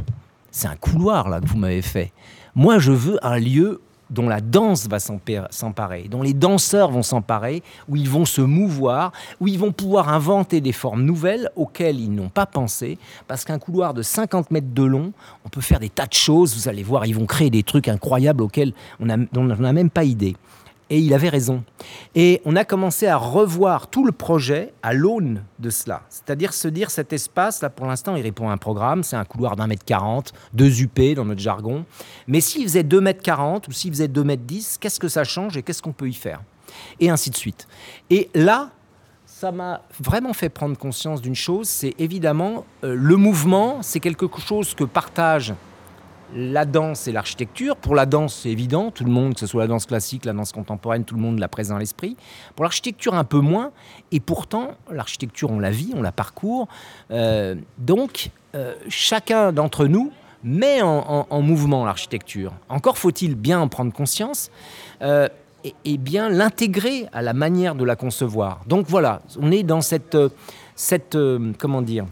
c'est 0.53 0.69
un 0.69 0.77
couloir 0.77 1.29
là 1.29 1.41
que 1.41 1.47
vous 1.47 1.59
m'avez 1.59 1.83
fait. 1.83 2.13
Moi, 2.55 2.79
je 2.79 2.93
veux 2.93 3.19
un 3.27 3.41
lieu 3.41 3.81
dont 4.09 4.29
la 4.29 4.41
danse 4.41 4.87
va 4.87 5.01
s'emparer, 5.01 6.07
dont 6.09 6.23
les 6.23 6.33
danseurs 6.33 6.93
vont 6.93 7.03
s'emparer, 7.03 7.65
où 7.89 7.97
ils 7.97 8.09
vont 8.09 8.25
se 8.25 8.41
mouvoir, 8.41 9.11
où 9.41 9.49
ils 9.49 9.59
vont 9.59 9.73
pouvoir 9.73 10.11
inventer 10.11 10.61
des 10.61 10.71
formes 10.71 11.03
nouvelles 11.03 11.51
auxquelles 11.57 11.99
ils 11.99 12.15
n'ont 12.15 12.29
pas 12.29 12.47
pensé, 12.47 12.99
parce 13.27 13.45
qu'un 13.45 13.59
couloir 13.59 13.95
de 13.95 14.03
50 14.03 14.53
mètres 14.53 14.73
de 14.73 14.85
long, 14.85 15.13
on 15.45 15.49
peut 15.49 15.61
faire 15.61 15.81
des 15.81 15.91
tas 15.91 16.07
de 16.07 16.15
choses, 16.15 16.55
vous 16.55 16.69
allez 16.69 16.85
voir, 16.85 17.05
ils 17.05 17.17
vont 17.17 17.27
créer 17.27 17.51
des 17.51 17.65
trucs 17.65 17.89
incroyables 17.89 18.45
auxquels 18.45 18.73
on 19.01 19.07
n'a 19.07 19.73
même 19.73 19.91
pas 19.91 20.05
idée. 20.05 20.37
Et 20.91 20.99
il 20.99 21.13
avait 21.13 21.29
raison. 21.29 21.65
Et 22.15 22.41
on 22.45 22.57
a 22.57 22.65
commencé 22.65 23.07
à 23.07 23.17
revoir 23.17 23.89
tout 23.89 24.07
le 24.07 24.13
projet 24.13 24.73
à 24.83 24.95
l'aune 24.95 25.45
de 25.59 25.69
cela. 25.69 26.03
C'est-à-dire 26.09 26.55
se 26.55 26.69
dire, 26.69 26.91
cet 26.91 27.13
espace, 27.13 27.61
là 27.61 27.69
pour 27.69 27.87
l'instant, 27.87 28.17
il 28.17 28.23
répond 28.23 28.49
à 28.49 28.53
un 28.53 28.57
programme, 28.57 29.03
c'est 29.03 29.17
un 29.17 29.25
couloir 29.25 29.57
d'un 29.57 29.67
mètre 29.67 29.85
quarante, 29.85 30.33
deux 30.55 30.83
UP 30.83 30.99
dans 31.15 31.27
notre 31.27 31.41
jargon. 31.41 31.85
Mais 32.27 32.41
s'il 32.41 32.63
faisait 32.63 32.85
deux 32.85 33.01
mètres 33.01 33.23
quarante 33.23 33.69
ou 33.69 33.73
s'il 33.73 33.91
faisait 33.93 34.09
deux 34.09 34.25
mètres 34.25 34.45
dix, 34.45 34.79
qu'est-ce 34.81 34.99
que 34.99 35.09
ça 35.09 35.25
change 35.25 35.57
et 35.57 35.63
qu'est-ce 35.63 35.83
qu'on 35.83 35.93
peut 35.93 36.09
y 36.09 36.15
faire? 36.15 36.41
Et 37.01 37.11
ainsi 37.11 37.31
de 37.31 37.37
suite. 37.37 37.67
Et 38.09 38.31
là, 38.35 38.71
ça 39.27 39.53
m'a 39.53 39.83
vraiment 40.01 40.33
fait 40.33 40.49
prendre 40.49 40.77
conscience 40.77 41.23
d'une 41.23 41.35
chose, 41.35 41.69
c'est 41.69 41.95
évidemment 41.99 42.65
euh, 42.83 42.95
le 42.95 43.17
mouvement, 43.17 43.83
c'est 43.83 44.01
quelque 44.01 44.27
chose 44.39 44.75
que 44.75 44.83
partagent 44.83 45.55
la 46.35 46.65
danse 46.65 47.09
et 47.09 47.13
l'architecture. 47.13 47.77
Pour 47.77 47.95
la 47.95 48.07
danse, 48.07 48.41
c'est 48.43 48.51
évident, 48.51 48.91
tout 48.91 49.05
le 49.05 49.11
monde, 49.11 49.35
que 49.35 49.41
ce 49.41 49.47
soit 49.47 49.63
la 49.63 49.69
danse 49.69 49.87
classique, 49.87 50.25
la 50.25 50.33
danse 50.33 50.53
contemporaine, 50.53 51.05
tout 51.05 51.15
le 51.15 51.21
monde 51.21 51.39
l'a 51.39 51.49
présent 51.49 51.77
à 51.77 51.79
l'esprit. 51.79 52.17
Pour 52.55 52.65
l'architecture, 52.65 53.15
un 53.15 53.25
peu 53.25 53.41
moins. 53.41 53.73
Et 54.13 54.21
pourtant, 54.21 54.73
l'architecture, 54.91 55.51
on 55.51 55.59
la 55.59 55.71
vit, 55.71 55.93
on 55.97 56.03
la 56.03 56.13
parcourt. 56.13 56.69
Euh, 57.11 57.55
donc, 57.79 58.31
euh, 58.55 58.75
chacun 58.89 59.53
d'entre 59.53 59.87
nous 59.87 60.13
met 60.45 60.83
en, 60.83 61.43
mouvement 61.43 61.85
l'architecture. 61.85 62.53
Encore 62.69 62.97
faut-il 62.97 63.35
bien 63.35 63.61
en 63.61 63.69
prendre 63.69 63.93
conscience. 63.93 64.51
Euh, 65.03 65.29
et, 65.85 65.99
bien 65.99 66.29
l'intégrer 66.29 67.07
à 67.13 67.21
la 67.21 67.33
manière 67.33 67.75
de 67.75 67.85
la 67.85 67.97
concevoir. 67.97 68.61
Donc 68.67 68.87
voilà, 68.87 69.23
on 69.41 69.51
est 69.51 69.65
dans 69.65 69.81
cette, 69.81 70.17
cette 70.77 71.19
comment 71.59 71.83
dire, 71.83 72.07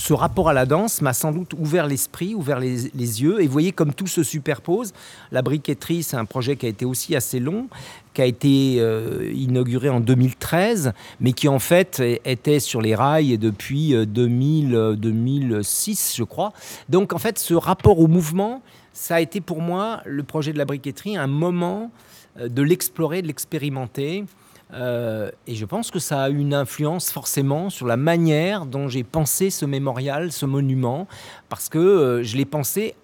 ce 0.00 0.14
rapport 0.14 0.48
à 0.48 0.54
la 0.54 0.64
danse 0.64 1.02
m'a 1.02 1.12
sans 1.12 1.30
doute 1.30 1.52
ouvert 1.58 1.86
l'esprit, 1.86 2.34
ouvert 2.34 2.58
les, 2.58 2.86
yeux. 2.94 3.42
Et 3.42 3.46
vous 3.46 3.52
voyez 3.52 3.70
comme 3.70 3.92
tout 3.92 4.06
se 4.06 4.22
superpose. 4.22 4.94
La 5.30 5.42
briqueterie, 5.42 6.02
c'est 6.02 6.16
un 6.16 6.24
projet 6.24 6.56
qui 6.56 6.64
a 6.64 6.70
été 6.70 6.86
aussi 6.86 7.14
assez 7.14 7.38
long, 7.38 7.68
qui 8.14 8.22
a 8.22 8.24
été 8.24 8.76
euh, 8.78 9.30
inauguré 9.34 9.90
en 9.90 10.00
2013, 10.00 10.94
mais 11.20 11.34
qui 11.34 11.48
en 11.48 11.58
fait 11.58 12.02
était 12.24 12.60
sur 12.60 12.80
les 12.80 12.94
rails 12.94 13.36
depuis 13.36 13.94
2000, 14.06 14.96
2006, 14.96 16.12
euh, 16.14 16.16
je 16.16 16.24
crois. 16.24 16.54
Donc 16.88 17.12
en 17.12 17.18
fait, 17.18 17.38
ce 17.38 17.52
rapport 17.52 18.00
au 18.00 18.06
mouvement, 18.06 18.62
ça 18.94 19.16
a 19.16 19.20
été 19.20 19.42
pour 19.42 19.60
moi, 19.60 20.00
le 20.06 20.22
projet 20.22 20.54
de 20.54 20.58
la 20.58 20.64
briqueterie, 20.64 21.18
un 21.18 21.26
moment 21.26 21.90
euh, 22.38 22.48
de 22.48 22.62
l'explorer, 22.62 23.20
de 23.20 23.26
l'expérimenter. 23.26 24.24
Euh, 24.72 25.30
et 25.46 25.54
je 25.54 25.64
pense 25.64 25.90
que 25.90 25.98
ça 25.98 26.22
a 26.22 26.28
une 26.28 26.54
influence 26.54 27.10
forcément 27.10 27.70
sur 27.70 27.86
la 27.86 27.96
manière 27.96 28.66
dont 28.66 28.88
j'ai 28.88 29.04
pensé 29.04 29.50
ce 29.50 29.64
mémorial, 29.64 30.32
ce 30.32 30.46
monument, 30.46 31.06
parce 31.48 31.68
que 31.68 31.78
euh, 31.78 32.22
je 32.22 32.36
l'ai 32.36 32.44
pensé 32.44 32.94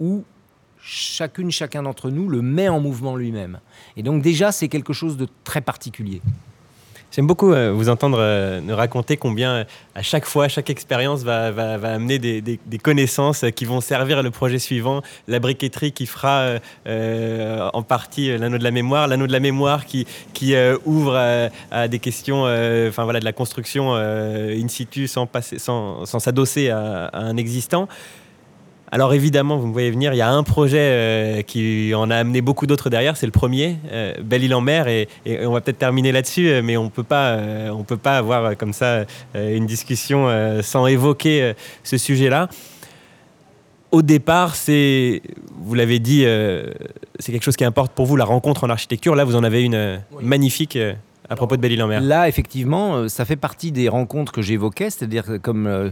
où 0.00 0.24
chacune, 0.80 1.50
chacun 1.50 1.82
d'entre 1.82 2.10
nous 2.10 2.28
le 2.28 2.42
met 2.42 2.68
en 2.68 2.80
mouvement 2.80 3.16
lui-même. 3.16 3.60
Et 3.96 4.02
donc 4.02 4.22
déjà, 4.22 4.52
c'est 4.52 4.68
quelque 4.68 4.92
chose 4.92 5.16
de 5.16 5.26
très 5.44 5.60
particulier. 5.60 6.22
J'aime 7.10 7.26
beaucoup 7.26 7.52
euh, 7.52 7.72
vous 7.72 7.88
entendre 7.88 8.18
euh, 8.20 8.60
nous 8.60 8.76
raconter 8.76 9.16
combien, 9.16 9.50
euh, 9.52 9.64
à 9.94 10.02
chaque 10.02 10.26
fois, 10.26 10.46
chaque 10.48 10.68
expérience 10.68 11.22
va, 11.22 11.46
amener 11.82 12.18
des, 12.18 12.58
connaissances 12.82 13.46
qui 13.56 13.64
vont 13.64 13.80
servir 13.80 14.22
le 14.22 14.30
projet 14.30 14.58
suivant. 14.58 15.00
La 15.26 15.38
briqueterie 15.38 15.92
qui 15.92 16.06
fera 16.06 16.56
en 16.86 17.82
partie 17.82 18.36
l'anneau 18.36 18.58
de 18.58 18.64
la 18.64 18.70
mémoire, 18.70 19.08
l'anneau 19.08 19.26
de 19.26 19.32
la 19.32 19.40
mémoire 19.40 19.84
qui, 19.86 20.06
ouvre 20.84 21.50
à, 21.70 21.88
des 21.88 21.98
questions 21.98 22.42
enfin, 22.42 23.04
voilà, 23.04 23.20
de 23.20 23.24
la 23.24 23.32
construction 23.32 23.94
in 23.94 24.68
situ 24.68 25.08
sans, 25.08 25.28
s'adosser 26.04 26.70
à, 26.70 27.10
un 27.12 27.36
existant. 27.36 27.88
Alors 28.90 29.12
évidemment, 29.12 29.58
vous 29.58 29.66
me 29.66 29.72
voyez 29.72 29.90
venir, 29.90 30.14
il 30.14 30.16
y 30.16 30.22
a 30.22 30.30
un 30.30 30.42
projet 30.42 30.78
euh, 30.80 31.42
qui 31.42 31.92
en 31.94 32.10
a 32.10 32.16
amené 32.16 32.40
beaucoup 32.40 32.66
d'autres 32.66 32.88
derrière, 32.88 33.18
c'est 33.18 33.26
le 33.26 33.32
premier, 33.32 33.76
euh, 33.92 34.14
Belle-Île 34.22 34.54
en 34.54 34.62
mer, 34.62 34.88
et, 34.88 35.08
on 35.44 35.52
va 35.52 35.60
peut-être 35.60 35.78
terminer 35.78 36.10
là-dessus, 36.10 36.48
euh, 36.48 36.62
mais 36.64 36.78
on 36.78 36.88
peut 36.88 37.02
pas, 37.02 37.38
on 37.70 37.84
peut 37.84 37.98
pas 37.98 38.16
avoir 38.16 38.56
comme 38.56 38.72
ça 38.72 39.04
une 39.34 39.66
discussion 39.66 40.28
sans 40.62 40.86
évoquer 40.86 41.52
ce 41.82 41.98
sujet-là. 41.98 42.48
Au 43.90 44.02
départ, 44.02 44.56
c'est, 44.56 45.22
vous 45.60 45.74
l'avez 45.74 45.98
dit, 45.98 46.24
c'est 47.18 47.32
quelque 47.32 47.42
chose 47.42 47.56
qui 47.56 47.64
importe 47.64 47.92
pour 47.92 48.06
vous, 48.06 48.16
la 48.16 48.24
rencontre 48.24 48.64
en 48.64 48.70
architecture. 48.70 49.14
Là, 49.14 49.24
vous 49.24 49.36
en 49.36 49.44
avez 49.44 49.62
une 49.62 50.00
magnifique 50.20 50.78
à 51.30 51.36
propos 51.36 51.56
de 51.56 51.60
Belle-Île-en-Mer 51.60 52.00
Là, 52.00 52.28
effectivement, 52.28 52.96
euh, 52.96 53.08
ça 53.08 53.24
fait 53.24 53.36
partie 53.36 53.72
des 53.72 53.88
rencontres 53.88 54.32
que 54.32 54.42
j'évoquais, 54.42 54.90
c'est-à-dire 54.90 55.24
comme 55.42 55.66
euh, 55.66 55.90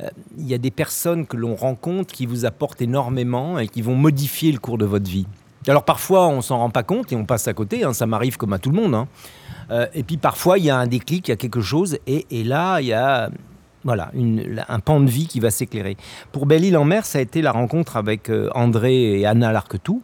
euh, 0.00 0.08
il 0.38 0.46
y 0.46 0.54
a 0.54 0.58
des 0.58 0.70
personnes 0.70 1.26
que 1.26 1.36
l'on 1.36 1.54
rencontre 1.54 2.12
qui 2.12 2.26
vous 2.26 2.44
apportent 2.44 2.82
énormément 2.82 3.58
et 3.58 3.68
qui 3.68 3.82
vont 3.82 3.94
modifier 3.94 4.52
le 4.52 4.58
cours 4.58 4.78
de 4.78 4.84
votre 4.84 5.10
vie. 5.10 5.26
Alors 5.66 5.84
parfois, 5.84 6.28
on 6.28 6.42
s'en 6.42 6.58
rend 6.58 6.70
pas 6.70 6.82
compte 6.82 7.12
et 7.12 7.16
on 7.16 7.24
passe 7.24 7.48
à 7.48 7.54
côté, 7.54 7.84
hein, 7.84 7.94
ça 7.94 8.06
m'arrive 8.06 8.36
comme 8.36 8.52
à 8.52 8.58
tout 8.58 8.70
le 8.70 8.76
monde. 8.76 8.94
Hein. 8.94 9.08
Et 9.94 10.02
puis 10.02 10.18
parfois, 10.18 10.58
il 10.58 10.66
y 10.66 10.70
a 10.70 10.76
un 10.76 10.86
déclic, 10.86 11.28
il 11.28 11.30
y 11.30 11.32
a 11.32 11.38
quelque 11.38 11.62
chose, 11.62 11.96
et, 12.06 12.44
là, 12.44 12.80
il 12.80 12.88
y 12.88 12.92
a 12.92 13.30
voilà, 13.82 14.10
un 14.68 14.80
pan 14.80 15.00
de 15.00 15.08
vie 15.08 15.26
qui 15.26 15.40
va 15.40 15.50
s'éclairer. 15.50 15.96
Pour 16.32 16.44
Belle-Île-en-Mer, 16.44 17.06
ça 17.06 17.18
a 17.18 17.22
été 17.22 17.40
la 17.40 17.50
rencontre 17.50 17.96
avec 17.96 18.30
André 18.54 19.20
et 19.20 19.24
Anna 19.24 19.52
Larquetou. 19.52 20.02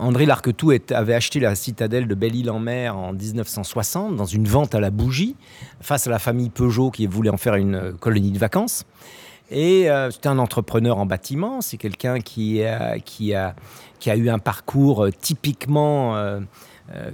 André 0.00 0.24
Larquetou 0.24 0.72
avait 0.92 1.14
acheté 1.14 1.40
la 1.40 1.54
citadelle 1.54 2.08
de 2.08 2.14
Belle-Île-en-Mer 2.14 2.96
en 2.96 3.12
1960 3.12 4.16
dans 4.16 4.24
une 4.24 4.48
vente 4.48 4.74
à 4.74 4.80
la 4.80 4.90
bougie 4.90 5.36
face 5.82 6.06
à 6.06 6.10
la 6.10 6.18
famille 6.18 6.48
Peugeot 6.48 6.90
qui 6.90 7.06
voulait 7.06 7.28
en 7.28 7.36
faire 7.36 7.54
une 7.54 7.74
euh, 7.74 7.92
colonie 7.92 8.30
de 8.30 8.38
vacances. 8.38 8.86
Et 9.50 9.90
euh, 9.90 10.10
c'était 10.10 10.28
un 10.28 10.38
entrepreneur 10.38 10.96
en 10.96 11.04
bâtiment, 11.04 11.60
c'est 11.60 11.76
quelqu'un 11.76 12.20
qui, 12.20 12.62
qui, 13.04 13.34
a, 13.34 13.54
qui 13.98 14.10
a 14.10 14.16
eu 14.16 14.30
un 14.30 14.38
parcours 14.38 15.08
typiquement 15.20 16.16
euh, 16.16 16.40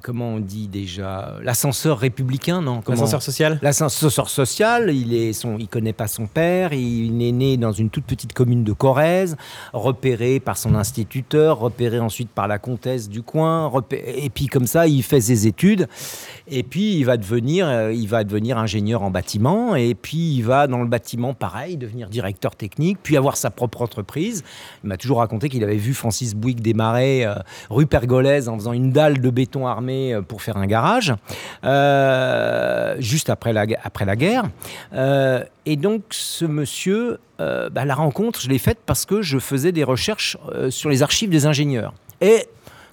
comment 0.03 0.35
on 0.35 0.41
dit 0.41 0.69
déjà 0.69 1.37
L'ascenseur 1.43 1.99
républicain, 1.99 2.63
non? 2.63 2.83
L'ascenseur 2.89 3.23
social? 3.23 3.59
L'ascenseur 3.63 4.29
social, 4.29 4.91
il 4.95 5.15
est 5.15 5.33
son, 5.33 5.59
il 5.59 5.69
connaît 5.69 5.93
pas 5.93 6.09
son 6.09 6.27
père, 6.27 6.73
il 6.73 7.23
est 7.23 7.33
né 7.33 7.57
dans 7.57 7.73
une 7.73 7.91
toute 7.91 8.05
petite 8.05 8.33
commune 8.33 8.65
de 8.65 8.73
Corrèze, 8.73 9.37
repéré 9.73 10.41
par 10.41 10.57
son 10.57 10.75
instituteur, 10.75 11.59
repéré 11.59 11.99
ensuite 11.99 12.31
par 12.31 12.49
la 12.49 12.59
comtesse 12.59 13.09
du 13.09 13.23
coin, 13.23 13.73
et 13.91 14.31
puis 14.31 14.47
comme 14.47 14.67
ça, 14.67 14.87
il 14.87 15.03
fait 15.03 15.21
ses 15.21 15.47
études, 15.47 15.89
et 16.49 16.63
puis 16.63 16.97
il 16.97 17.05
va 17.05 17.17
devenir, 17.17 17.69
euh, 17.69 17.93
il 17.93 18.09
va 18.09 18.25
devenir 18.25 18.59
ingénieur 18.59 19.03
en 19.03 19.11
bâtiment, 19.11 19.75
et 19.75 19.95
puis 19.95 20.35
il 20.37 20.43
va 20.43 20.67
dans 20.67 20.79
le 20.79 20.89
bâtiment, 20.89 21.35
pareil, 21.35 21.77
devenir 21.77 22.09
directeur 22.09 22.57
technique, 22.57 22.99
puis 23.03 23.17
avoir 23.17 23.37
sa 23.37 23.51
propre 23.51 23.83
entreprise. 23.83 24.45
Il 24.85 24.89
m'a 24.89 24.97
toujours 24.97 25.19
raconté 25.19 25.49
qu'il 25.49 25.65
avait 25.65 25.77
vu 25.77 25.95
Francis 25.95 26.35
Bouygues 26.35 26.61
démarrer 26.61 27.25
euh, 27.25 27.35
rue 27.71 27.87
Pergolèse 27.87 28.49
en 28.49 28.57
faisant 28.57 28.73
une 28.73 28.91
dalle 28.91 29.21
de 29.21 29.31
béton 29.31 29.66
armée 29.67 30.15
euh, 30.15 30.23
pour 30.23 30.43
faire 30.43 30.57
un 30.57 30.67
garage, 30.67 31.15
euh, 31.65 32.97
juste 32.99 33.31
après 33.31 33.53
la, 33.53 33.67
après 33.83 34.05
la 34.05 34.17
guerre. 34.17 34.45
Euh, 34.93 35.45
et 35.65 35.77
donc, 35.77 36.03
ce 36.11 36.45
monsieur, 36.45 37.19
bah, 37.39 37.85
la 37.85 37.95
rencontre, 37.95 38.41
je 38.41 38.49
l'ai 38.49 38.59
faite 38.59 38.79
parce 38.87 39.05
que 39.05 39.21
je 39.21 39.39
faisais 39.39 39.73
des 39.73 39.85
recherches 39.85 40.39
sur 40.71 40.89
les 40.89 41.03
archives 41.03 41.29
des 41.29 41.45
ingénieurs. 41.45 41.93
Et 42.21 42.47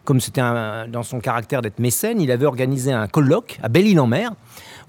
comme 0.04 0.20
c'était 0.20 0.42
dans 0.42 1.04
son 1.04 1.22
caractère 1.22 1.62
d'être 1.62 1.80
mécène, 1.80 2.20
il 2.20 2.30
avait 2.30 2.46
organisé 2.46 2.92
un 2.92 3.08
colloque 3.08 3.58
à 3.64 3.70
Belle-Île-en-Mer 3.70 4.32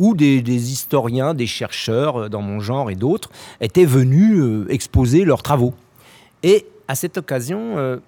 où 0.01 0.17
des, 0.17 0.73
historiens, 0.73 1.35
des 1.35 1.47
chercheurs 1.47 2.29
dans 2.29 2.43
mon 2.43 2.59
genre 2.59 2.91
et 2.91 2.97
d'autres 2.97 3.31
étaient 3.61 3.85
venus 3.85 4.67
exposer 4.71 5.25
leurs 5.25 5.43
travaux. 5.43 5.75
Et 6.43 6.67
à 6.89 6.97
cette 6.97 7.19
occasion, 7.19 8.01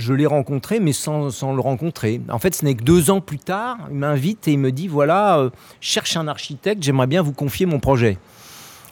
je 0.00 0.14
l'ai 0.14 0.26
rencontré, 0.26 0.80
mais 0.80 0.92
sans, 0.92 1.28
le 1.28 1.60
rencontrer. 1.60 2.20
En 2.30 2.38
fait, 2.38 2.54
ce 2.54 2.64
n'est 2.64 2.74
que 2.74 2.82
deux 2.82 3.10
ans 3.10 3.20
plus 3.20 3.38
tard, 3.38 3.76
il 3.90 3.96
m'invite 3.96 4.48
et 4.48 4.52
il 4.52 4.58
me 4.58 4.72
dit 4.72 4.88
voilà, 4.88 5.38
euh, 5.38 5.50
cherche 5.80 6.16
un 6.16 6.26
architecte, 6.26 6.82
j'aimerais 6.82 7.06
bien 7.06 7.22
vous 7.22 7.32
confier 7.32 7.66
mon 7.66 7.78
projet. 7.78 8.18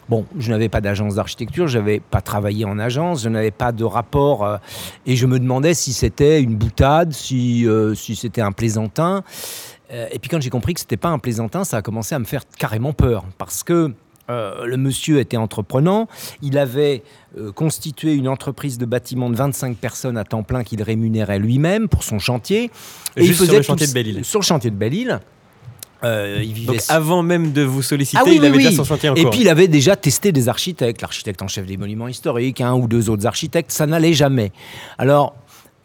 Bon, 0.09 0.25
je 0.39 0.51
n'avais 0.51 0.69
pas 0.69 0.81
d'agence 0.81 1.17
d'architecture, 1.17 1.67
je 1.67 1.79
n'avais 1.79 2.01
pas 2.01 2.23
travaillé 2.23 2.65
en 2.65 2.79
agence, 2.79 3.23
je 3.23 3.29
n'avais 3.29 3.51
pas 3.51 3.73
de 3.73 3.85
rapport, 3.85 4.45
euh, 4.45 4.57
et 5.07 5.17
je 5.17 5.27
me 5.27 5.39
demandais 5.39 5.75
si 5.75 5.93
c'était 5.93 6.41
une 6.41 6.57
boutade, 6.57 7.13
si, 7.13 7.67
euh, 7.67 7.95
si 7.95 8.15
c'était 8.15 8.41
un 8.41 8.53
plaisantin. 8.53 9.23
et 9.91 10.19
puis 10.19 10.29
quand 10.29 10.41
j'ai 10.41 10.51
compris 10.51 10.75
que 10.75 10.81
c'était 10.81 10.99
pas 10.99 11.09
un 11.09 11.19
plaisantin, 11.19 11.65
ça 11.65 11.79
a 11.79 11.83
commencé 11.83 12.15
à 12.15 12.19
me 12.19 12.27
faire 12.27 12.43
carrément 12.59 12.93
peur, 12.93 13.25
parce 13.39 13.63
que 13.63 13.95
euh, 14.31 14.67
le 14.67 14.77
monsieur 14.77 15.21
était 15.21 15.37
entreprenant. 15.37 16.09
Il 16.43 16.59
avait 16.59 17.03
euh, 17.39 17.51
constitué 17.53 18.13
une 18.13 18.29
entreprise 18.29 18.79
de 18.79 18.85
bâtiment 18.85 19.31
de 19.31 19.37
25 19.37 19.77
personnes 19.77 20.19
à 20.19 20.25
temps 20.25 20.43
plein 20.43 20.65
qu'il 20.65 20.83
rémunérait 20.83 21.39
lui-même 21.39 21.89
pour 21.89 22.03
son 22.03 22.19
chantier. 22.19 22.71
Et 23.17 23.25
il 23.25 23.35
faisait 23.35 23.47
sur 23.47 23.57
le 23.57 23.63
chantier 23.63 23.87
de 23.87 23.93
Belle-Île. 23.93 24.25
Sur 24.25 24.41
le 24.41 24.45
chantier 24.45 24.71
de 24.71 24.77
Belle-Île. 24.77 25.21
Euh, 26.05 26.41
il 26.43 26.53
vivait... 26.53 26.75
Donc 26.75 26.83
avant 26.89 27.23
même 27.23 27.53
de 27.53 27.63
vous 27.63 27.83
solliciter, 27.83 28.23
ah 28.25 28.31
il 28.31 28.45
avait 28.45 28.59
déjà 28.59 28.71
son 28.71 28.85
chantier 28.85 29.09
en 29.09 29.15
cours. 29.15 29.27
Et 29.27 29.31
puis 29.31 29.41
il 29.41 29.49
avait 29.49 29.67
déjà 29.67 29.97
testé 29.97 30.31
des 30.31 30.49
architectes, 30.49 31.01
l'architecte 31.01 31.43
en 31.43 31.49
chef 31.49 31.67
des 31.67 31.77
monuments 31.77 32.07
historiques, 32.07 32.61
un 32.61 32.75
ou 32.75 32.87
deux 32.87 33.11
autres 33.11 33.27
architectes, 33.27 33.73
ça 33.73 33.87
n'allait 33.87 34.13
jamais. 34.13 34.53
Alors 34.97 35.35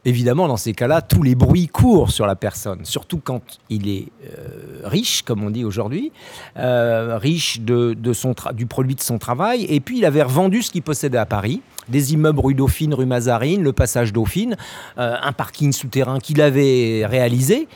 évidemment, 0.06 0.48
dans 0.48 0.58
ces 0.58 0.74
cas-là, 0.74 1.02
tous 1.02 1.24
les 1.24 1.36
bruits 1.36 1.68
courent 1.68 2.12
sur 2.12 2.26
la 2.26 2.36
personne, 2.36 2.80
surtout 2.84 3.20
quand 3.24 3.42
il 3.70 3.90
est 3.90 4.08
euh, 4.26 4.82
riche, 4.84 5.22
comme 5.24 5.44
on 5.44 5.50
dit 5.50 5.64
aujourd'hui, 5.64 6.12
euh, 6.58 7.18
riche 7.18 7.62
de, 7.62 7.96
son 8.14 8.36
du 8.54 8.66
produit 8.66 8.96
de 8.96 9.02
son 9.02 9.18
travail. 9.18 9.66
Et 9.70 9.80
puis, 9.80 9.98
il 9.98 10.06
avait 10.06 10.24
revendu 10.24 10.62
ce 10.62 10.72
qu'il 10.72 10.82
possédait 10.82 11.18
à 11.18 11.26
Paris 11.26 11.62
des 11.90 12.14
immeubles 12.14 12.40
rue 12.40 12.54
Dauphine, 12.54 12.94
rue 12.94 13.06
Mazarine, 13.06 13.62
le 13.62 13.74
passage 13.74 14.14
Dauphine, 14.14 14.56
euh, 14.98 15.18
un 15.22 15.34
parking 15.34 15.74
souterrain 15.74 16.20
qu'il 16.20 16.40
avait 16.40 17.06
réalisé 17.06 17.68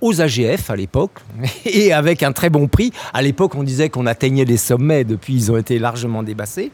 aux 0.00 0.20
AGF 0.20 0.70
à 0.70 0.76
l'époque, 0.76 1.20
et 1.64 1.92
avec 1.92 2.24
un 2.24 2.32
très 2.32 2.50
bon 2.50 2.66
prix. 2.66 2.92
À 3.14 3.22
l'époque, 3.22 3.54
on 3.54 3.62
disait 3.62 3.90
qu'on 3.90 4.06
atteignait 4.06 4.44
les 4.44 4.56
sommets, 4.56 5.04
depuis 5.04 5.34
ils 5.34 5.52
ont 5.52 5.56
été 5.56 5.78
largement 5.78 6.24
débassés. 6.24 6.72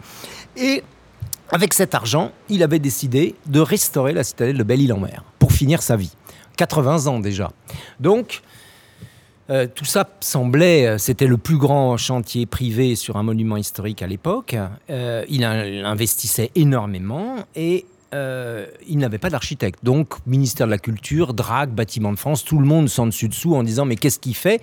Et 0.56 0.82
avec 1.50 1.74
cet 1.74 1.94
argent, 1.94 2.32
il 2.48 2.62
avait 2.62 2.78
décidé 2.78 3.34
de 3.46 3.60
restaurer 3.60 4.12
la 4.12 4.24
citadelle 4.24 4.58
de 4.58 4.62
Belle-Île-en-Mer 4.62 5.24
pour 5.38 5.52
finir 5.52 5.82
sa 5.82 5.96
vie. 5.96 6.12
80 6.56 7.06
ans 7.06 7.20
déjà. 7.20 7.50
Donc, 8.00 8.42
euh, 9.50 9.66
tout 9.72 9.86
ça 9.86 10.06
semblait, 10.20 10.86
euh, 10.86 10.98
c'était 10.98 11.26
le 11.26 11.38
plus 11.38 11.56
grand 11.56 11.96
chantier 11.96 12.44
privé 12.44 12.96
sur 12.96 13.16
un 13.16 13.22
monument 13.22 13.56
historique 13.56 14.02
à 14.02 14.06
l'époque. 14.06 14.56
Euh, 14.90 15.24
il, 15.30 15.42
investissait 15.42 16.50
énormément 16.54 17.36
et 17.56 17.86
il 18.12 18.98
n'avait 18.98 19.18
pas 19.18 19.30
d'architecte. 19.30 19.84
Donc, 19.84 20.14
ministère 20.26 20.66
de 20.66 20.70
la 20.70 20.78
Culture, 20.78 21.34
DRAC, 21.34 21.70
Bâtiment 21.70 22.10
de 22.10 22.18
France, 22.18 22.42
tout 22.44 22.58
le 22.58 22.66
monde 22.66 22.88
s'en 22.88 23.06
dessus 23.06 23.28
dessous 23.28 23.54
en 23.54 23.62
disant 23.62 23.84
mais 23.84 23.96
qu'est-ce 23.96 24.18
qu'il 24.18 24.34
fait? 24.34 24.62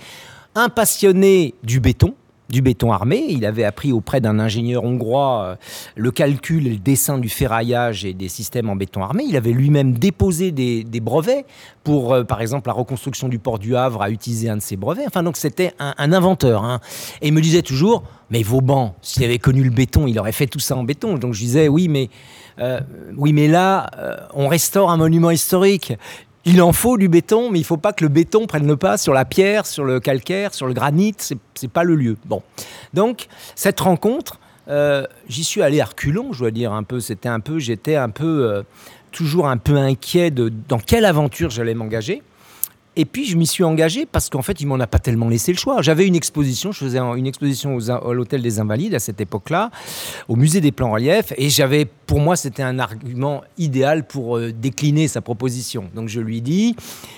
Un 0.55 0.69
passionné 0.69 1.53
du 1.63 1.79
béton, 1.79 2.15
du 2.49 2.61
béton 2.61 2.91
armé. 2.91 3.25
Il 3.29 3.45
avait 3.45 3.63
appris 3.63 3.91
auprès 3.91 4.21
d'un 4.21 4.39
ingénieur 4.39 4.83
hongrois 4.83 5.43
euh, 5.43 5.55
le 5.95 6.11
calcul 6.11 6.67
et 6.67 6.71
le 6.71 6.77
dessin 6.77 7.17
du 7.17 7.29
ferraillage 7.29 8.05
et 8.05 8.13
des 8.13 8.29
systèmes 8.29 8.69
en 8.69 8.75
béton 8.75 9.03
armé. 9.03 9.23
Il 9.27 9.35
avait 9.35 9.51
lui-même 9.51 9.93
déposé 9.93 10.51
des, 10.51 10.83
brevets 10.99 11.45
pour, 11.83 12.13
euh, 12.13 12.23
par 12.23 12.41
exemple, 12.41 12.67
la 12.67 12.73
reconstruction 12.73 13.27
du 13.27 13.39
port 13.39 13.59
du 13.59 13.75
Havre, 13.75 14.01
à 14.01 14.09
utiliser 14.09 14.49
un 14.49 14.57
de 14.57 14.61
ses 14.61 14.75
brevets. 14.75 15.05
Enfin, 15.07 15.23
donc 15.23 15.37
c'était 15.37 15.73
un, 15.79 16.11
inventeur. 16.11 16.63
Hein. 16.63 16.79
Et 17.21 17.27
il 17.27 17.33
me 17.33 17.41
disait 17.41 17.61
toujours, 17.61 18.03
mais 18.29 18.43
Vauban, 18.43 18.95
s'il 19.01 19.23
avait 19.23 19.39
connu 19.39 19.63
le 19.63 19.69
béton, 19.69 20.07
il 20.07 20.17
aurait 20.19 20.31
fait 20.31 20.47
tout 20.47 20.59
ça 20.59 20.75
en 20.75 20.83
béton. 20.83 21.15
Donc 21.17 21.33
je 21.33 21.39
disais, 21.39 21.67
oui, 21.67 21.87
mais, 21.87 22.09
euh, 22.59 22.79
oui, 23.17 23.33
mais 23.33 23.47
là, 23.47 23.89
on 24.33 24.47
restaure 24.47 24.89
un 24.89 24.97
monument 24.97 25.31
historique. 25.31 25.93
Il 26.47 26.61
en 26.61 26.73
faut 26.73 26.97
du 26.97 27.09
béton, 27.09 27.49
mais 27.49 27.57
il 27.57 27.63
ne 27.63 27.67
faut 27.67 27.77
pas 27.77 27.91
que 27.91 28.03
le 28.03 28.09
béton 28.09 28.45
prenne 28.45 28.67
le 28.67 28.77
pas 28.77 28.97
sur 28.97 29.13
la 29.13 29.25
pierre, 29.25 29.65
sur 29.65 29.83
le 29.83 29.99
calcaire, 29.99 30.53
sur 30.53 30.67
le 30.67 30.73
granit. 30.73 31.15
Ce 31.17 31.33
n'est 31.33 31.69
pas 31.69 31.83
le 31.83 31.95
lieu. 31.95 32.17
Bon. 32.25 32.43
Donc, 32.93 33.27
cette 33.55 33.79
rencontre, 33.79 34.39
euh, 34.67 35.07
j'y 35.27 35.43
suis 35.43 35.63
allé 35.63 35.81
à 35.81 35.85
reculons, 35.85 36.33
je 36.33 36.39
dois 36.39 36.51
dire 36.51 36.71
un 36.71 36.83
peu. 36.83 36.99
C'était 36.99 37.29
un 37.29 37.39
peu, 37.39 37.57
j'étais 37.57 37.95
un 37.95 38.09
peu, 38.09 38.47
euh, 38.47 38.63
toujours 39.11 39.47
un 39.47 39.57
peu 39.57 39.77
inquiet 39.77 40.29
de 40.29 40.51
dans 40.67 40.77
quelle 40.77 41.05
aventure 41.05 41.49
j'allais 41.49 41.73
m'engager. 41.73 42.21
Et 42.97 43.05
puis 43.05 43.25
je 43.25 43.35
m'y 43.35 43.45
suis 43.45 43.63
engagé 43.63 44.05
parce 44.05 44.29
qu'en 44.29 44.41
fait, 44.41 44.61
il 44.61 44.67
m'en 44.67 44.79
a 44.79 44.87
pas 44.87 44.99
tellement 44.99 45.27
laissé 45.27 45.51
le 45.51 45.57
choix. 45.57 45.81
J'avais 45.81 46.07
une 46.07 46.15
exposition, 46.15 46.71
je 46.71 46.79
faisais 46.79 46.99
une 46.99 47.27
exposition 47.27 47.77
à 47.77 48.13
l'hôtel 48.13 48.41
des 48.41 48.59
Invalides 48.59 48.95
à 48.95 48.99
cette 48.99 49.19
époque-là, 49.19 49.69
au 50.29 50.35
musée 50.35 50.61
des 50.61 50.71
plans 50.71 50.91
reliefs, 50.91 51.33
et 51.37 51.49
j'avais, 51.49 51.85
pour 51.85 52.19
moi, 52.19 52.35
c'était 52.35 52.63
un 52.63 52.79
argument 52.79 53.43
idéal 53.57 54.07
pour 54.07 54.37
euh, 54.37 54.53
décliner 54.53 55.07
sa 55.07 55.21
proposition. 55.21 55.89
Donc 55.93 56.07
je 56.07 56.21
lui 56.21 56.41
dis, 56.41 56.75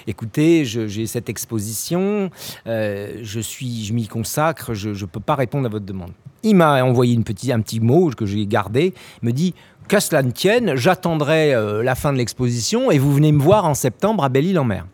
écoutez, 0.07 0.65
j'ai 0.65 1.05
cette 1.05 1.29
exposition, 1.29 2.31
euh, 2.65 3.19
je 3.21 3.39
suis, 3.39 3.85
je 3.85 3.93
m'y 3.93 4.07
consacre, 4.07 4.73
je 4.73 4.89
ne 4.89 5.05
peux 5.05 5.19
pas 5.19 5.35
répondre 5.35 5.67
à 5.67 5.69
votre 5.69 5.85
demande. 5.85 6.11
Il 6.43 6.55
m'a 6.55 6.83
envoyé 6.83 7.13
une 7.13 7.23
petite, 7.23 7.51
un 7.51 7.61
petit 7.61 7.79
mot 7.79 8.09
que 8.09 8.25
j'ai 8.25 8.45
gardé. 8.45 8.93
Il 9.21 9.27
me 9.27 9.33
dit 9.33 9.53
qu'à 9.87 9.99
cela 9.99 10.23
ne 10.23 10.31
tienne, 10.31 10.75
j'attendrai 10.75 11.53
euh, 11.53 11.83
la 11.83 11.95
fin 11.95 12.13
de 12.13 12.17
l'exposition 12.17 12.89
et 12.91 12.99
vous 12.99 13.13
venez 13.13 13.31
me 13.31 13.41
voir 13.41 13.65
en 13.65 13.73
septembre 13.73 14.23
à 14.23 14.29
Belle-Île-en-Mer. 14.29 14.85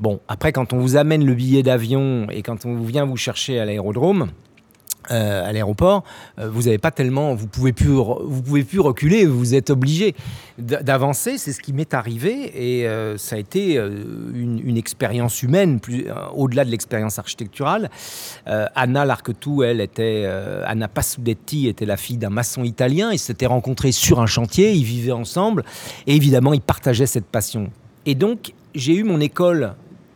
Bon, 0.00 0.20
après, 0.28 0.52
quand 0.52 0.72
on 0.72 0.78
vous 0.78 0.96
amène 0.96 1.24
le 1.24 1.34
billet 1.34 1.62
d'avion 1.62 2.26
et 2.30 2.42
quand 2.42 2.64
on 2.64 2.80
vient 2.80 3.04
vous 3.04 3.16
chercher 3.16 3.58
à 3.58 3.64
l'aérodrome, 3.64 4.30
euh, 5.10 5.46
à 5.46 5.52
l'aéroport, 5.52 6.02
euh, 6.38 6.48
vous 6.48 6.62
n'avez 6.62 6.78
pas 6.78 6.90
tellement, 6.90 7.34
vous 7.34 7.46
pouvez 7.46 7.74
plus, 7.74 7.90
vous 7.90 8.42
pouvez 8.42 8.64
plus 8.64 8.80
reculer, 8.80 9.26
vous 9.26 9.54
êtes 9.54 9.68
obligé 9.68 10.14
d'avancer. 10.56 11.36
C'est 11.36 11.52
ce 11.52 11.60
qui 11.60 11.74
m'est 11.74 11.92
arrivé 11.92 12.52
et 12.54 12.88
euh, 12.88 13.18
ça 13.18 13.36
a 13.36 13.38
été 13.38 13.74
une, 13.74 14.76
expérience 14.78 15.42
humaine, 15.42 15.78
au-delà 16.34 16.64
de 16.64 16.70
l'expérience 16.70 17.18
architecturale. 17.18 17.90
Anna 18.46 19.04
Larquetou, 19.04 19.62
elle 19.62 19.80
était, 19.80 20.26
Anna 20.66 20.88
Passudetti 20.88 21.68
était 21.68 21.86
la 21.86 21.96
fille 21.96 22.16
d'un 22.16 22.30
maçon 22.30 22.64
italien. 22.64 23.12
Ils 23.12 23.18
s'étaient 23.18 23.46
rencontrés 23.46 23.92
sur 23.92 24.20
un 24.20 24.26
chantier, 24.26 24.72
ils 24.72 24.84
vivaient 24.84 25.12
ensemble 25.12 25.64
et 26.06 26.16
évidemment 26.16 26.54
ils 26.54 26.60
partageaient 26.60 27.06
cette 27.06 27.26
passion. 27.26 27.70
Et 28.04 28.14
donc 28.14 28.52
j'ai 28.74 28.94
eu 28.94 29.04
mon 29.04 29.20
école 29.20 29.74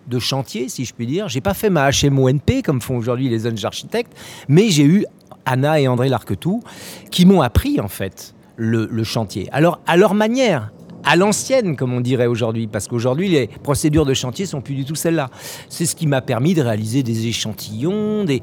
de 0.09 0.19
chantier, 0.19 0.69
si 0.69 0.85
je 0.85 0.95
puis 0.95 1.07
dire. 1.07 1.29
J'ai 1.29 1.41
pas 1.41 1.55
fait 1.55 1.71
ma 1.71 1.91
HMONP 1.91 2.63
comme 2.65 2.81
font 2.81 2.97
aujourd'hui 2.97 3.29
les 3.29 3.41
jeunes 3.41 3.65
architectes, 3.65 4.13
mais 4.49 4.71
j'ai 4.71 4.85
eu 4.85 5.05
Anna 5.45 5.81
et 5.81 5.89
André 5.89 6.09
Larquetou 6.09 6.63
qui 7.11 7.27
m'ont 7.27 7.43
appris 7.43 7.81
en 7.81 7.89
fait 7.89 8.35
le, 8.57 9.05
chantier. 9.05 9.49
Alors 9.53 9.81
à 9.87 9.97
leur 9.97 10.15
manière, 10.15 10.73
à 11.05 11.17
l'ancienne, 11.17 11.77
comme 11.77 11.93
on 11.93 12.01
dirait 12.01 12.27
aujourd'hui, 12.27 12.67
parce 12.67 12.89
qu'aujourd'hui, 12.89 13.29
les 13.29 13.47
procédures 13.47 14.05
de 14.05 14.15
chantier 14.15 14.47
sont 14.47 14.61
plus 14.61 14.75
du 14.75 14.85
tout 14.85 14.97
celles-là. 14.97 15.31
C'est 15.69 15.87
ce 15.87 15.95
qui 15.95 16.07
m'a 16.07 16.21
permis 16.21 16.55
de 16.55 16.63
réaliser 16.63 17.03
des 17.03 17.29
échantillons, 17.29 18.25
des, 18.25 18.43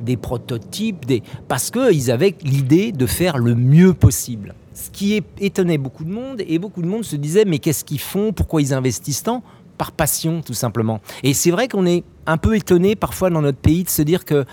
des 0.00 0.16
prototypes, 0.16 1.04
des... 1.04 1.22
parce 1.48 1.70
qu'ils 1.70 2.10
avaient 2.10 2.34
l'idée 2.42 2.92
de 2.92 3.06
faire 3.06 3.38
le 3.38 3.54
mieux 3.54 3.92
possible. 3.92 4.54
Ce 4.76 4.90
qui 4.90 5.22
étonnait 5.40 5.78
beaucoup 5.78 6.04
de 6.04 6.10
monde, 6.10 6.42
et 6.46 6.58
beaucoup 6.58 6.82
de 6.82 6.86
monde 6.86 7.02
se 7.02 7.16
disait, 7.16 7.46
mais 7.46 7.58
qu'est-ce 7.58 7.82
qu'ils 7.82 7.98
font? 7.98 8.34
Pourquoi 8.34 8.60
ils 8.60 8.74
investissent 8.74 9.22
tant? 9.22 9.42
Par 9.78 9.90
passion, 9.90 10.42
tout 10.42 10.52
simplement. 10.52 11.00
Et 11.22 11.32
c'est 11.32 11.50
vrai 11.50 11.66
qu'on 11.66 11.86
est 11.86 12.04
un 12.26 12.36
peu 12.36 12.54
étonné 12.54 12.94
parfois 12.94 13.30
dans 13.30 13.40
notre 13.40 13.58
pays 13.58 13.84
de 13.84 13.88
se 13.88 14.02
dire 14.02 14.26
que 14.26 14.44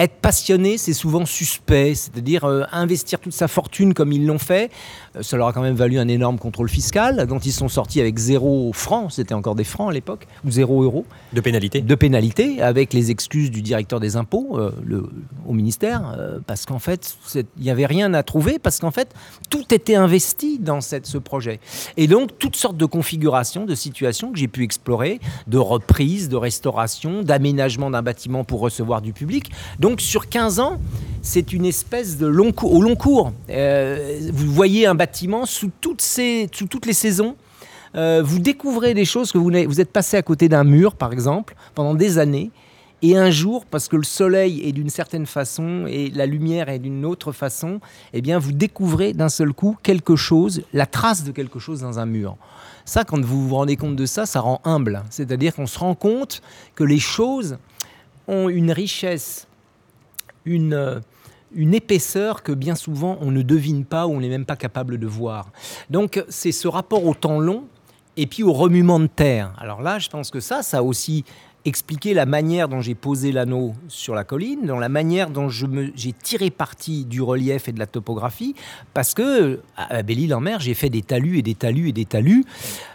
être 0.00 0.14
passionné, 0.14 0.76
c'est 0.76 0.92
souvent 0.92 1.24
suspect, 1.24 1.94
c'est-à-dire 1.94 2.44
euh, 2.44 2.64
investir 2.72 3.20
toute 3.20 3.34
sa 3.34 3.46
fortune 3.46 3.94
comme 3.94 4.10
ils 4.12 4.26
l'ont 4.26 4.38
fait. 4.38 4.72
Euh, 5.16 5.22
ça 5.22 5.36
leur 5.36 5.48
a 5.48 5.52
quand 5.52 5.62
même 5.62 5.74
valu 5.74 5.98
un 5.98 6.08
énorme 6.08 6.38
contrôle 6.38 6.68
fiscal, 6.68 7.26
dont 7.26 7.38
ils 7.38 7.52
sont 7.52 7.68
sortis 7.68 8.00
avec 8.00 8.18
zéro 8.18 8.72
franc, 8.72 9.08
c'était 9.08 9.34
encore 9.34 9.54
des 9.54 9.64
francs 9.64 9.90
à 9.90 9.92
l'époque, 9.92 10.26
ou 10.44 10.50
zéro 10.50 10.82
euro. 10.82 11.04
De 11.32 11.40
pénalité 11.40 11.80
De 11.80 11.94
pénalité, 11.94 12.62
avec 12.62 12.92
les 12.92 13.10
excuses 13.10 13.50
du 13.50 13.62
directeur 13.62 14.00
des 14.00 14.16
impôts 14.16 14.58
euh, 14.58 14.72
le, 14.84 15.08
au 15.46 15.52
ministère, 15.52 16.16
parce 16.46 16.66
qu'en 16.66 16.78
fait, 16.78 17.16
il 17.34 17.62
n'y 17.62 17.70
avait 17.70 17.86
rien 17.86 18.14
à 18.14 18.22
trouver, 18.22 18.58
parce 18.58 18.78
qu'en 18.78 18.90
fait, 18.90 19.14
tout 19.48 19.74
était 19.74 19.94
investi 19.94 20.58
dans 20.58 20.80
cette, 20.80 21.06
ce 21.06 21.18
projet. 21.18 21.60
Et 21.96 22.06
donc, 22.06 22.38
toutes 22.38 22.56
sortes 22.56 22.76
de 22.76 22.84
configurations, 22.84 23.64
de 23.64 23.74
situations 23.74 24.32
que 24.32 24.38
j'ai 24.38 24.48
pu 24.48 24.64
explorer, 24.64 25.20
de 25.46 25.58
reprise, 25.58 26.28
de 26.28 26.36
restauration, 26.36 27.22
d'aménagement 27.22 27.90
d'un 27.90 28.02
bâtiment 28.02 28.44
pour 28.44 28.60
recevoir 28.60 29.02
du 29.02 29.12
public. 29.12 29.50
Donc, 29.78 30.00
sur 30.00 30.28
15 30.28 30.60
ans, 30.60 30.78
c'est 31.22 31.52
une 31.52 31.66
espèce 31.66 32.16
de 32.18 32.26
long 32.26 32.52
cours, 32.52 32.72
au 32.72 32.82
long 32.82 32.96
cours. 32.96 33.32
Euh, 33.50 34.18
vous 34.32 34.52
voyez 34.52 34.86
un 34.86 34.94
bâtiment 35.00 35.46
sous 35.46 35.70
toutes, 35.80 36.04
les 36.84 36.92
saisons. 36.92 37.34
Euh, 37.94 38.20
vous 38.22 38.38
découvrez 38.38 38.92
des 38.92 39.06
choses 39.06 39.32
que 39.32 39.38
vous, 39.38 39.50
vous 39.66 39.80
êtes 39.80 39.92
passé 39.92 40.18
à 40.18 40.22
côté 40.22 40.50
d'un 40.50 40.62
mur, 40.62 40.94
par 40.94 41.14
exemple, 41.14 41.54
pendant 41.74 41.94
des 41.94 42.18
années. 42.18 42.50
Et 43.00 43.16
un 43.16 43.30
jour, 43.30 43.64
parce 43.64 43.88
que 43.88 43.96
le 43.96 44.02
soleil 44.02 44.60
est 44.62 44.72
d'une 44.72 44.90
certaine 44.90 45.24
façon 45.24 45.86
et 45.88 46.10
la 46.10 46.26
lumière 46.26 46.68
est 46.68 46.78
d'une 46.78 47.06
autre 47.06 47.32
façon, 47.32 47.80
eh 48.12 48.20
bien, 48.20 48.38
vous 48.38 48.52
découvrez 48.52 49.14
d'un 49.14 49.30
seul 49.30 49.54
coup 49.54 49.74
quelque 49.82 50.16
chose, 50.16 50.60
la 50.74 50.84
trace 50.84 51.24
de 51.24 51.32
quelque 51.32 51.58
chose 51.58 51.80
dans 51.80 51.98
un 51.98 52.04
mur. 52.04 52.36
Ça, 52.84 53.04
quand 53.04 53.24
vous 53.24 53.48
vous 53.48 53.54
rendez 53.54 53.76
compte 53.76 53.96
de 53.96 54.04
ça, 54.04 54.26
ça 54.26 54.40
rend 54.40 54.60
humble. 54.64 55.02
C'est-à-dire 55.08 55.54
qu'on 55.54 55.66
se 55.66 55.78
rend 55.78 55.94
compte 55.94 56.42
que 56.74 56.84
les 56.84 56.98
choses 56.98 57.56
ont 58.28 58.50
une 58.50 58.70
richesse 58.70 59.46
une, 60.44 61.02
une 61.52 61.74
épaisseur 61.74 62.42
que 62.42 62.52
bien 62.52 62.74
souvent 62.74 63.18
on 63.20 63.30
ne 63.30 63.42
devine 63.42 63.84
pas 63.84 64.06
ou 64.06 64.12
on 64.12 64.20
n'est 64.20 64.28
même 64.28 64.46
pas 64.46 64.56
capable 64.56 64.98
de 64.98 65.06
voir. 65.06 65.50
Donc 65.88 66.24
c'est 66.28 66.52
ce 66.52 66.68
rapport 66.68 67.04
au 67.04 67.14
temps 67.14 67.40
long 67.40 67.64
et 68.16 68.26
puis 68.26 68.42
au 68.42 68.52
remuement 68.52 69.00
de 69.00 69.06
terre. 69.06 69.52
Alors 69.58 69.82
là, 69.82 69.98
je 69.98 70.08
pense 70.08 70.30
que 70.30 70.40
ça, 70.40 70.62
ça 70.62 70.82
aussi 70.82 71.24
expliquer 71.64 72.14
la 72.14 72.26
manière 72.26 72.68
dont 72.68 72.80
j'ai 72.80 72.94
posé 72.94 73.32
l'anneau 73.32 73.74
sur 73.88 74.14
la 74.14 74.24
colline, 74.24 74.66
dans 74.66 74.78
la 74.78 74.88
manière 74.88 75.30
dont 75.30 75.48
j'ai 75.48 76.12
tiré 76.12 76.50
parti 76.50 77.04
du 77.04 77.20
relief 77.20 77.68
et 77.68 77.72
de 77.72 77.78
la 77.78 77.86
topographie, 77.86 78.54
parce 78.94 79.14
que 79.14 79.60
à 79.76 80.02
Belle-Île-en-Mer, 80.02 80.60
j'ai 80.60 80.74
fait 80.74 80.88
des 80.88 81.02
talus 81.02 81.38
et 81.38 81.42
des 81.42 81.54
talus 81.54 81.88
et 81.88 81.92
des 81.92 82.04
talus, 82.04 82.44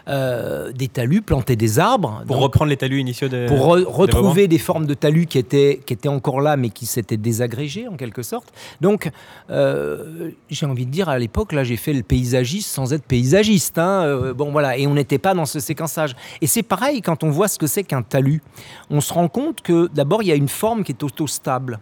euh, 0.08 0.72
des 0.72 0.88
talus, 0.88 1.22
planter 1.22 1.56
des 1.56 1.78
arbres. 1.78 2.22
Pour 2.26 2.38
reprendre 2.38 2.70
les 2.70 2.76
talus 2.76 3.00
initiaux 3.00 3.28
de. 3.28 3.46
Pour 3.46 3.66
retrouver 3.66 4.48
des 4.48 4.58
formes 4.58 4.86
de 4.86 4.94
talus 4.94 5.26
qui 5.26 5.38
étaient, 5.38 5.80
qui 5.84 5.92
étaient 5.92 6.08
encore 6.08 6.40
là, 6.40 6.56
mais 6.56 6.70
qui 6.70 6.86
s'étaient 6.86 7.16
désagrégés 7.16 7.88
en 7.88 7.96
quelque 7.96 8.22
sorte. 8.22 8.52
Donc, 8.80 9.10
euh, 9.50 10.30
j'ai 10.50 10.66
envie 10.66 10.86
de 10.86 10.90
dire, 10.90 11.08
à 11.08 11.18
l'époque, 11.18 11.52
là, 11.52 11.64
j'ai 11.64 11.76
fait 11.76 11.92
le 11.92 12.02
paysagiste 12.02 12.68
sans 12.68 12.92
être 12.92 13.04
paysagiste. 13.04 13.78
Hein, 13.78 14.02
euh, 14.04 14.34
bon, 14.34 14.50
voilà, 14.50 14.76
et 14.76 14.86
on 14.86 14.94
n'était 14.94 15.18
pas 15.18 15.34
dans 15.34 15.46
ce 15.46 15.60
séquençage. 15.60 16.16
Et 16.40 16.46
c'est 16.46 16.62
pareil 16.62 17.02
quand 17.02 17.22
on 17.22 17.30
voit 17.30 17.48
ce 17.48 17.58
que 17.58 17.66
c'est 17.66 17.84
qu'un 17.84 18.02
talus 18.02 18.42
on 18.90 19.00
se 19.00 19.12
rend 19.12 19.28
compte 19.28 19.60
que 19.62 19.88
d'abord, 19.88 20.22
il 20.22 20.28
y 20.28 20.32
a 20.32 20.36
une 20.36 20.48
forme 20.48 20.84
qui 20.84 20.92
est 20.92 21.02
autostable. 21.02 21.80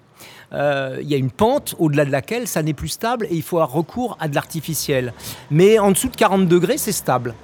Euh, 0.53 0.99
il 1.01 1.09
y 1.09 1.15
a 1.15 1.17
une 1.17 1.31
pente 1.31 1.75
au-delà 1.79 2.05
de 2.05 2.11
laquelle 2.11 2.47
ça 2.47 2.63
n'est 2.63 2.75
plus 2.75 2.89
stable 2.89 3.27
et 3.31 3.35
il 3.35 3.43
faut 3.43 3.57
avoir 3.57 3.73
recours 3.73 4.17
à 4.21 4.29
de 4.29 4.35
l'artificiel. 4.35 5.13
Mais 5.51 5.79
en 5.79 5.91
dessous 5.91 6.09
de 6.09 6.17
40 6.17 6.47
degrés, 6.47 6.79
c'est 6.79 6.93
stable. 6.93 7.35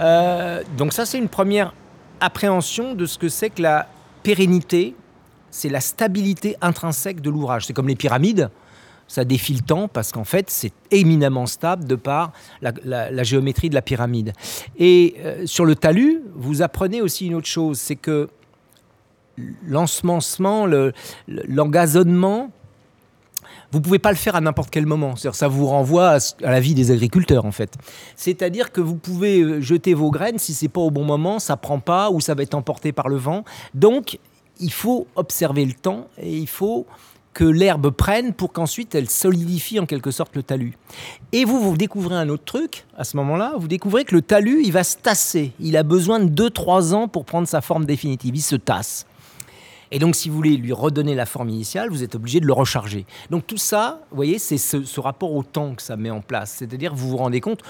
Euh, 0.00 0.62
donc 0.76 0.92
ça, 0.92 1.06
c'est 1.06 1.18
une 1.18 1.28
première 1.28 1.72
appréhension 2.20 2.94
de 2.94 3.06
ce 3.06 3.18
que 3.18 3.28
c'est 3.28 3.50
que 3.50 3.62
la 3.62 3.88
pérennité, 4.22 4.94
c'est 5.50 5.68
la 5.68 5.80
stabilité 5.80 6.56
intrinsèque 6.60 7.20
de 7.20 7.30
l'ouvrage. 7.30 7.66
C'est 7.66 7.72
comme 7.72 7.88
les 7.88 7.96
pyramides, 7.96 8.50
ça 9.06 9.24
défie 9.24 9.54
le 9.54 9.60
temps 9.60 9.88
parce 9.88 10.12
qu'en 10.12 10.24
fait, 10.24 10.50
c'est 10.50 10.72
éminemment 10.90 11.46
stable 11.46 11.84
de 11.84 11.94
par 11.94 12.32
la, 12.60 13.22
géométrie 13.22 13.70
de 13.70 13.74
la 13.74 13.82
pyramide. 13.82 14.32
Et 14.78 15.16
euh, 15.24 15.46
sur 15.46 15.64
le 15.64 15.74
talus, 15.74 16.20
vous 16.34 16.62
apprenez 16.62 17.00
aussi 17.00 17.26
une 17.26 17.34
autre 17.34 17.46
chose, 17.46 17.78
c'est 17.78 17.96
que 17.96 18.28
l'ensemencement, 19.66 20.66
l'engazonnement, 21.26 22.50
vous 23.70 23.80
pouvez 23.82 23.98
pas 23.98 24.10
le 24.10 24.16
faire 24.16 24.34
à 24.34 24.40
n'importe 24.40 24.70
quel 24.70 24.86
moment. 24.86 25.14
Ça 25.16 25.48
vous 25.48 25.66
renvoie 25.66 26.16
à, 26.16 26.50
la 26.50 26.60
vie 26.60 26.74
des 26.74 26.90
agriculteurs, 26.90 27.44
en 27.44 27.52
fait. 27.52 27.74
C'est-à-dire 28.16 28.72
que 28.72 28.80
vous 28.80 28.96
pouvez 28.96 29.40
euh, 29.40 29.60
jeter 29.60 29.92
vos 29.92 30.10
graines, 30.10 30.38
si 30.38 30.54
c'est 30.54 30.68
pas 30.68 30.80
au 30.80 30.90
bon 30.90 31.04
moment, 31.04 31.38
ça 31.38 31.56
prend 31.56 31.78
pas 31.78 32.10
ou 32.10 32.20
ça 32.20 32.34
va 32.34 32.42
être 32.42 32.54
emporté 32.54 32.92
par 32.92 33.08
le 33.08 33.16
vent. 33.16 33.44
Donc, 33.74 34.18
il 34.58 34.72
faut 34.72 35.06
observer 35.16 35.64
le 35.64 35.74
temps 35.74 36.08
et 36.18 36.34
il 36.34 36.48
faut 36.48 36.86
que 37.34 37.44
l'herbe 37.44 37.90
prenne 37.90 38.32
pour 38.32 38.52
qu'ensuite 38.52 38.94
elle 38.96 39.08
solidifie 39.08 39.78
en 39.78 39.86
quelque 39.86 40.10
sorte 40.10 40.34
le 40.34 40.42
talus. 40.42 40.76
Et 41.32 41.44
vous, 41.44 41.60
vous 41.60 41.76
découvrez 41.76 42.16
un 42.16 42.28
autre 42.30 42.44
truc 42.44 42.84
à 42.96 43.04
ce 43.04 43.16
moment-là, 43.18 43.52
vous 43.58 43.68
découvrez 43.68 44.04
que 44.04 44.14
le 44.14 44.22
talus, 44.22 44.62
il 44.64 44.72
va 44.72 44.82
se 44.82 44.96
tasser. 44.96 45.52
Il 45.60 45.76
a 45.76 45.82
besoin 45.82 46.18
de 46.18 46.48
2-3 46.48 46.94
ans 46.94 47.06
pour 47.06 47.24
prendre 47.24 47.46
sa 47.46 47.60
forme 47.60 47.84
définitive. 47.84 48.34
Il 48.34 48.42
se 48.42 48.56
tasse. 48.56 49.06
Et 49.90 49.98
donc, 49.98 50.16
si 50.16 50.28
vous 50.28 50.36
voulez 50.36 50.56
lui 50.56 50.72
redonner 50.72 51.14
la 51.14 51.26
forme 51.26 51.48
initiale, 51.48 51.88
vous 51.90 52.02
êtes 52.02 52.14
obligé 52.14 52.40
de 52.40 52.46
le 52.46 52.52
recharger. 52.52 53.06
Donc, 53.30 53.46
tout 53.46 53.56
ça, 53.56 54.00
vous 54.10 54.16
voyez, 54.16 54.38
c'est 54.38 54.58
ce, 54.58 55.00
rapport 55.00 55.32
au 55.32 55.42
temps 55.42 55.74
que 55.74 55.82
ça 55.82 55.96
met 55.96 56.10
en 56.10 56.20
place. 56.20 56.56
C'est-à-dire, 56.58 56.94
vous 56.94 57.08
vous 57.08 57.16
rendez 57.16 57.40
compte, 57.40 57.62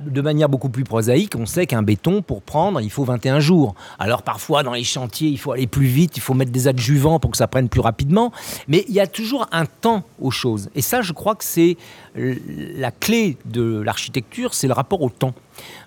de 0.00 0.20
manière 0.20 0.48
beaucoup 0.48 0.68
plus 0.68 0.84
prosaïque, 0.84 1.34
on 1.36 1.46
sait 1.46 1.66
qu'un 1.66 1.82
béton, 1.82 2.22
pour 2.22 2.42
prendre, 2.42 2.80
il 2.80 2.90
faut 2.90 3.04
21 3.04 3.40
jours. 3.40 3.74
Alors 3.98 4.22
parfois, 4.22 4.62
dans 4.62 4.74
les 4.74 4.84
chantiers, 4.84 5.28
il 5.28 5.38
faut 5.38 5.52
aller 5.52 5.66
plus 5.66 5.86
vite, 5.86 6.16
il 6.16 6.20
faut 6.20 6.34
mettre 6.34 6.52
des 6.52 6.68
adjuvants 6.68 7.18
pour 7.18 7.30
que 7.30 7.36
ça 7.38 7.46
prenne 7.46 7.68
plus 7.68 7.80
rapidement. 7.80 8.30
Mais 8.68 8.84
il 8.88 8.94
y 8.94 9.00
a 9.00 9.06
toujours 9.06 9.48
un 9.52 9.64
temps 9.64 10.04
aux 10.20 10.30
choses. 10.30 10.68
Et 10.74 10.82
ça, 10.82 11.00
je 11.00 11.12
crois 11.12 11.34
que 11.34 11.44
c'est 11.44 11.76
la 12.14 12.90
clé 12.90 13.38
de 13.46 13.80
l'architecture, 13.80 14.52
c'est 14.52 14.66
le 14.66 14.74
rapport 14.74 15.00
au 15.00 15.08
temps. 15.08 15.34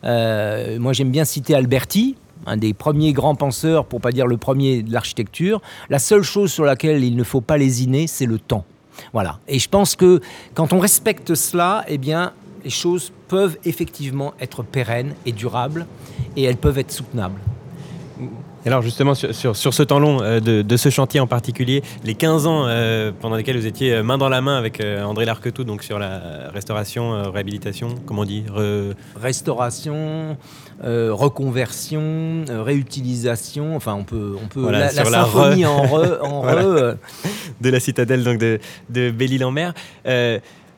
Euh, 0.04 0.80
moi, 0.80 0.94
j'aime 0.94 1.12
bien 1.12 1.26
citer 1.26 1.54
Alberti, 1.54 2.16
un 2.46 2.58
des 2.58 2.74
premiers 2.74 3.14
grands 3.14 3.36
penseurs, 3.36 3.86
pour 3.86 4.02
pas 4.02 4.12
dire 4.12 4.28
le 4.28 4.38
premier 4.38 4.84
de 4.84 4.92
l'architecture, 4.94 5.62
la 5.90 6.00
seule 6.00 6.24
chose 6.24 6.52
sur 6.52 6.64
laquelle 6.64 7.04
il 7.04 7.16
ne 7.16 7.24
faut 7.24 7.42
pas 7.42 7.58
lésiner, 7.58 8.08
c'est 8.08 8.26
le 8.26 8.40
temps. 8.40 8.66
Voilà. 9.14 9.40
Et 9.48 9.60
je 9.60 9.70
pense 9.70 9.96
que 9.96 10.22
quand 10.54 10.74
on 10.74 10.80
respecte 10.80 11.36
cela, 11.36 11.86
eh 11.88 11.98
bien, 11.98 12.34
les 12.64 12.70
choses 12.70 13.12
peuvent 13.28 13.58
effectivement 13.66 14.34
être 14.40 14.64
pérennes 14.64 15.14
et 15.26 15.32
durables, 15.32 15.86
et 16.36 16.44
elles 16.44 16.58
peuvent 16.58 16.78
être 16.78 16.92
soutenables. 16.92 17.40
Alors 18.68 18.82
justement, 18.82 19.16
sur, 19.16 19.56
ce 19.56 19.84
temps 19.84 20.00
long 20.00 20.22
euh, 20.22 20.42
de, 20.42 20.78
ce 20.78 20.90
chantier 20.90 21.22
en 21.22 21.28
particulier, 21.28 21.84
les 22.04 22.16
15 22.16 22.48
ans 22.48 22.66
euh, 22.68 23.14
pendant 23.18 23.38
lesquels 23.38 23.58
vous 23.58 23.66
étiez 23.66 23.94
euh, 23.94 24.04
main 24.04 24.18
dans 24.18 24.28
la 24.28 24.42
main 24.42 24.58
avec 24.58 24.82
André 24.82 25.24
Larquetou, 25.24 25.64
donc 25.64 25.84
sur 25.84 26.00
la 26.00 26.50
restauration, 26.54 27.32
réhabilitation, 27.32 27.96
comment 28.06 28.24
on 28.24 28.26
dit 28.26 28.44
Restauration, 29.16 30.36
reconversion, 30.84 32.46
réutilisation, 32.50 33.76
enfin 33.76 33.94
on 33.94 34.04
peut, 34.04 34.36
on 34.42 34.48
peut 34.48 34.72
la, 34.72 34.90
symphonie 34.90 35.66
en 35.66 35.84
re, 35.84 36.20
en 36.22 36.42
re 36.42 36.96
de 37.62 37.70
la 37.70 37.80
citadelle 37.80 38.24
donc 38.24 38.38
de, 38.38 38.60
de 38.90 39.12
Belle-Île-en-Mer. 39.12 39.74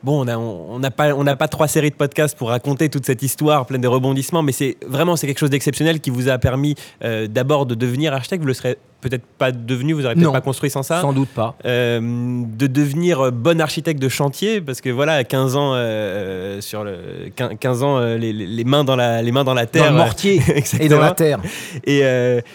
Bon, 0.02 0.26
on 0.26 0.78
n'a 0.78 0.90
pas, 0.90 1.14
on 1.14 1.24
pas 1.24 1.48
trois 1.48 1.68
séries 1.68 1.90
de 1.90 1.94
podcasts 1.94 2.36
pour 2.36 2.48
raconter 2.48 2.88
toute 2.88 3.04
cette 3.04 3.22
histoire 3.22 3.66
pleine 3.66 3.82
de 3.82 3.88
rebondissements, 3.88 4.42
mais 4.42 4.52
c'est 4.52 4.78
vraiment 4.86 5.14
c'est 5.14 5.26
quelque 5.26 5.38
chose 5.38 5.50
d'exceptionnel 5.50 6.00
qui 6.00 6.08
vous 6.08 6.30
a 6.30 6.38
permis 6.38 6.74
euh, 7.04 7.26
d'abord 7.26 7.66
de 7.66 7.74
devenir 7.74 8.14
architecte. 8.14 8.40
Vous 8.40 8.48
le 8.48 8.54
serez 8.54 8.78
peut-être 9.00 9.24
pas 9.38 9.52
devenu, 9.52 9.92
vous 9.92 10.02
n'aurez 10.02 10.14
peut-être 10.14 10.32
pas 10.32 10.40
construit 10.40 10.70
sans 10.70 10.82
ça. 10.82 11.00
Sans 11.00 11.12
doute 11.12 11.28
pas. 11.28 11.56
Euh, 11.64 12.00
de 12.00 12.66
devenir 12.66 13.32
bon 13.32 13.60
architecte 13.60 14.00
de 14.00 14.08
chantier, 14.08 14.60
parce 14.60 14.80
que 14.80 14.90
voilà, 14.90 15.24
15 15.24 15.56
ans, 15.56 15.72
euh, 15.74 16.60
sur 16.60 16.84
le, 16.84 17.30
15 17.34 17.82
ans 17.82 18.00
les, 18.00 18.64
mains 18.64 18.84
dans 18.84 18.96
la, 18.96 19.22
les 19.22 19.32
mains 19.32 19.44
dans 19.44 19.54
la 19.54 19.66
terre. 19.66 19.84
Dans 19.84 19.90
le 19.90 19.96
mortier 19.96 20.40
et 20.80 20.88
dans 20.88 21.00
la 21.00 21.12
terre. 21.12 21.40
Et, 21.84 22.02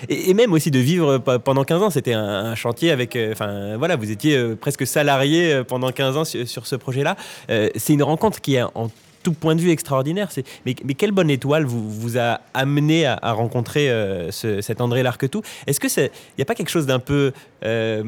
et, 0.10 0.34
même 0.34 0.54
aussi 0.54 0.72
de 0.72 0.80
vivre 0.80 1.18
pendant 1.18 1.64
15 1.64 1.84
ans, 1.84 1.90
c'était 1.90 2.14
un, 2.14 2.56
chantier 2.56 2.92
avec. 2.92 3.18
Enfin, 3.32 3.78
voilà, 3.78 3.96
vous 3.96 4.12
étiez 4.12 4.56
presque 4.56 4.86
salarié 4.86 5.64
pendant 5.68 5.92
15 5.92 6.18
ans 6.18 6.26
sur, 6.26 6.48
sur 6.48 6.68
ce 6.68 6.76
projet-là. 6.76 7.16
c'est 7.48 7.94
une 7.94 8.04
rencontre 8.04 8.42
qui 8.42 8.56
est 8.56 8.64
en 8.64 8.90
tout 9.26 9.34
point 9.34 9.56
de 9.56 9.62
vue 9.62 9.72
extraordinaire. 9.72 10.30
Mais, 10.68 10.76
mais, 10.86 10.94
quelle 10.94 11.12
bonne 11.12 11.32
étoile 11.32 11.66
vous, 11.66 11.90
vous 11.90 12.20
a 12.20 12.42
amené 12.54 13.08
à, 13.08 13.32
rencontrer 13.32 13.90
euh, 13.90 14.30
cet 14.30 14.82
André 14.82 15.02
Larquetou? 15.02 15.42
Est-ce 15.66 15.80
que 15.80 15.88
il 15.98 16.10
n'y 16.38 16.42
a 16.44 16.46
pas 16.46 16.54
quelque 16.54 16.70
chose 16.70 16.86
d'un 16.86 17.00
peu... 17.00 17.34
Euh, 17.64 18.04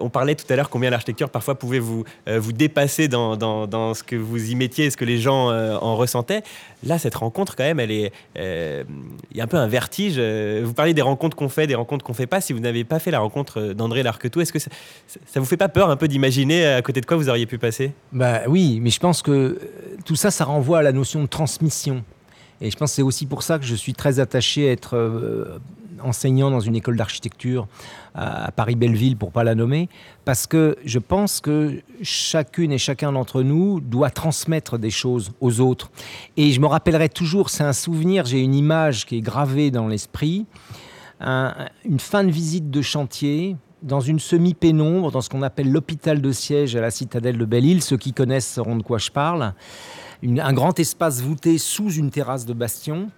on 0.00 0.08
parlait 0.08 0.34
tout 0.34 0.46
à 0.52 0.56
l'heure 0.56 0.68
combien 0.68 0.90
l'architecture 0.90 1.30
parfois 1.30 1.54
pouvait 1.54 1.78
vous, 1.78 2.02
euh, 2.26 2.40
vous 2.40 2.52
dépasser 2.52 3.06
dans, 3.06 3.36
dans, 3.36 3.94
ce 3.94 4.02
que 4.02 4.16
vous 4.16 4.50
y 4.50 4.56
mettiez, 4.56 4.90
ce 4.90 4.96
que 4.96 5.04
les 5.04 5.18
gens 5.18 5.50
en 5.50 5.94
ressentaient? 5.94 6.42
Là, 6.82 6.98
cette 6.98 7.14
rencontre, 7.14 7.54
quand 7.54 7.64
même, 7.64 7.78
elle 7.78 7.92
est... 7.92 8.12
Il 8.34 9.36
y 9.36 9.40
a 9.40 9.44
un 9.44 9.46
peu 9.46 9.56
un 9.56 9.68
vertige. 9.68 10.18
Vous 10.18 10.74
parlez 10.74 10.94
des 10.94 11.02
rencontres 11.02 11.36
qu'on 11.36 11.48
fait, 11.48 11.68
des 11.68 11.76
rencontres 11.76 12.04
qu'on 12.04 12.12
ne 12.12 12.16
fait 12.16 12.26
pas. 12.26 12.40
Si 12.40 12.52
vous 12.52 12.60
n'avez 12.60 12.82
pas 12.82 12.98
fait 12.98 13.12
la 13.12 13.20
rencontre 13.20 13.72
d'André 13.72 14.02
Larquetou, 14.02 14.40
est-ce 14.40 14.52
que 14.52 14.58
ça, 14.58 14.70
ça, 15.06 15.38
vous 15.38 15.46
fait 15.46 15.56
pas 15.56 15.68
peur 15.68 15.90
un 15.90 15.96
peu 15.96 16.08
d'imaginer 16.08 16.66
à 16.66 16.82
côté 16.82 17.00
de 17.00 17.06
quoi 17.06 17.16
vous 17.16 17.28
auriez 17.28 17.46
pu 17.46 17.58
passer? 17.58 17.92
Bah 18.12 18.42
oui, 18.48 18.80
mais 18.82 18.90
je 18.90 18.98
pense 18.98 19.22
que 19.22 19.60
tout 20.04 20.16
ça, 20.16 20.30
ça 20.30 20.44
renvoie 20.56 20.78
à 20.78 20.82
la 20.82 20.92
notion 20.92 21.20
de 21.20 21.26
transmission. 21.26 22.02
Et 22.62 22.70
je 22.70 22.76
pense 22.78 22.92
que 22.92 22.96
c'est 22.96 23.02
aussi 23.02 23.26
pour 23.26 23.42
ça 23.42 23.58
que 23.58 23.66
je 23.66 23.74
suis 23.74 23.92
très 23.92 24.20
attaché 24.20 24.70
à 24.70 24.72
être 24.72 24.96
euh, 24.96 25.58
enseignant 26.02 26.50
dans 26.50 26.60
une 26.60 26.74
école 26.74 26.96
d'architecture 26.96 27.68
à, 28.14 28.50
Paris-Belleville, 28.52 29.18
pour 29.18 29.32
pas 29.32 29.44
la 29.44 29.54
nommer, 29.54 29.90
parce 30.24 30.46
que 30.46 30.78
je 30.82 30.98
pense 30.98 31.42
que 31.42 31.82
chacune 32.00 32.72
et 32.72 32.78
chacun 32.78 33.12
d'entre 33.12 33.42
nous 33.42 33.80
doit 33.80 34.08
transmettre 34.08 34.78
des 34.78 34.88
choses 34.88 35.32
aux 35.42 35.60
autres. 35.60 35.90
Et 36.38 36.52
je 36.52 36.60
me 36.62 36.66
rappellerai 36.66 37.10
toujours, 37.10 37.50
c'est 37.50 37.64
un 37.64 37.74
souvenir, 37.74 38.24
j'ai 38.24 38.40
une 38.40 38.54
image 38.54 39.04
qui 39.04 39.18
est 39.18 39.20
gravée 39.20 39.70
dans 39.70 39.88
l'esprit, 39.88 40.46
une 41.20 42.00
fin 42.00 42.24
de 42.24 42.30
visite 42.30 42.70
de 42.70 42.80
chantier, 42.80 43.56
dans 43.82 44.00
une 44.00 44.18
semi-pénombre, 44.18 45.10
dans 45.10 45.20
ce 45.20 45.28
qu'on 45.28 45.42
appelle 45.42 45.70
l'hôpital 45.70 46.22
de 46.22 46.32
siège 46.32 46.74
à 46.74 46.80
la 46.80 46.90
citadelle 46.90 47.36
de 47.36 47.44
Belle-Île. 47.44 47.82
Ceux 47.82 47.98
qui 47.98 48.14
connaissent 48.14 48.54
sauront 48.54 48.76
de 48.76 48.82
quoi 48.82 48.96
je 48.96 49.10
parle 49.10 49.52
un 50.22 50.52
grand 50.52 50.78
espace 50.78 51.20
voûté 51.22 51.58
sous 51.58 51.90
une 51.92 52.10
terrasse 52.10 52.46
de 52.46 52.52
bastion, 52.52 53.10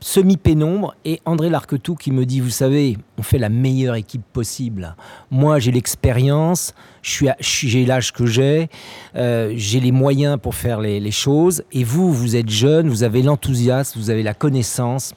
semi-pénombre, 0.00 0.94
et 1.04 1.20
André 1.24 1.48
Larquetou 1.48 1.94
qui 1.94 2.12
me 2.12 2.26
dit, 2.26 2.40
vous 2.40 2.50
savez, 2.50 2.98
on 3.18 3.22
fait 3.22 3.38
la 3.38 3.48
meilleure 3.48 3.94
équipe 3.94 4.22
possible. 4.32 4.94
Moi, 5.30 5.58
j'ai 5.58 5.72
l'expérience, 5.72 6.74
j'ai 7.02 7.86
l'âge 7.86 8.12
que 8.12 8.26
j'ai, 8.26 8.68
euh, 9.16 9.52
j'ai 9.56 9.80
les 9.80 9.92
moyens 9.92 10.38
pour 10.40 10.54
faire 10.54 10.80
les, 10.80 11.00
les 11.00 11.10
choses, 11.10 11.64
et 11.72 11.82
vous, 11.82 12.12
vous 12.12 12.36
êtes 12.36 12.50
jeune, 12.50 12.88
vous 12.88 13.02
avez 13.04 13.22
l'enthousiasme, 13.22 13.98
vous 13.98 14.10
avez 14.10 14.22
la 14.22 14.34
connaissance. 14.34 15.14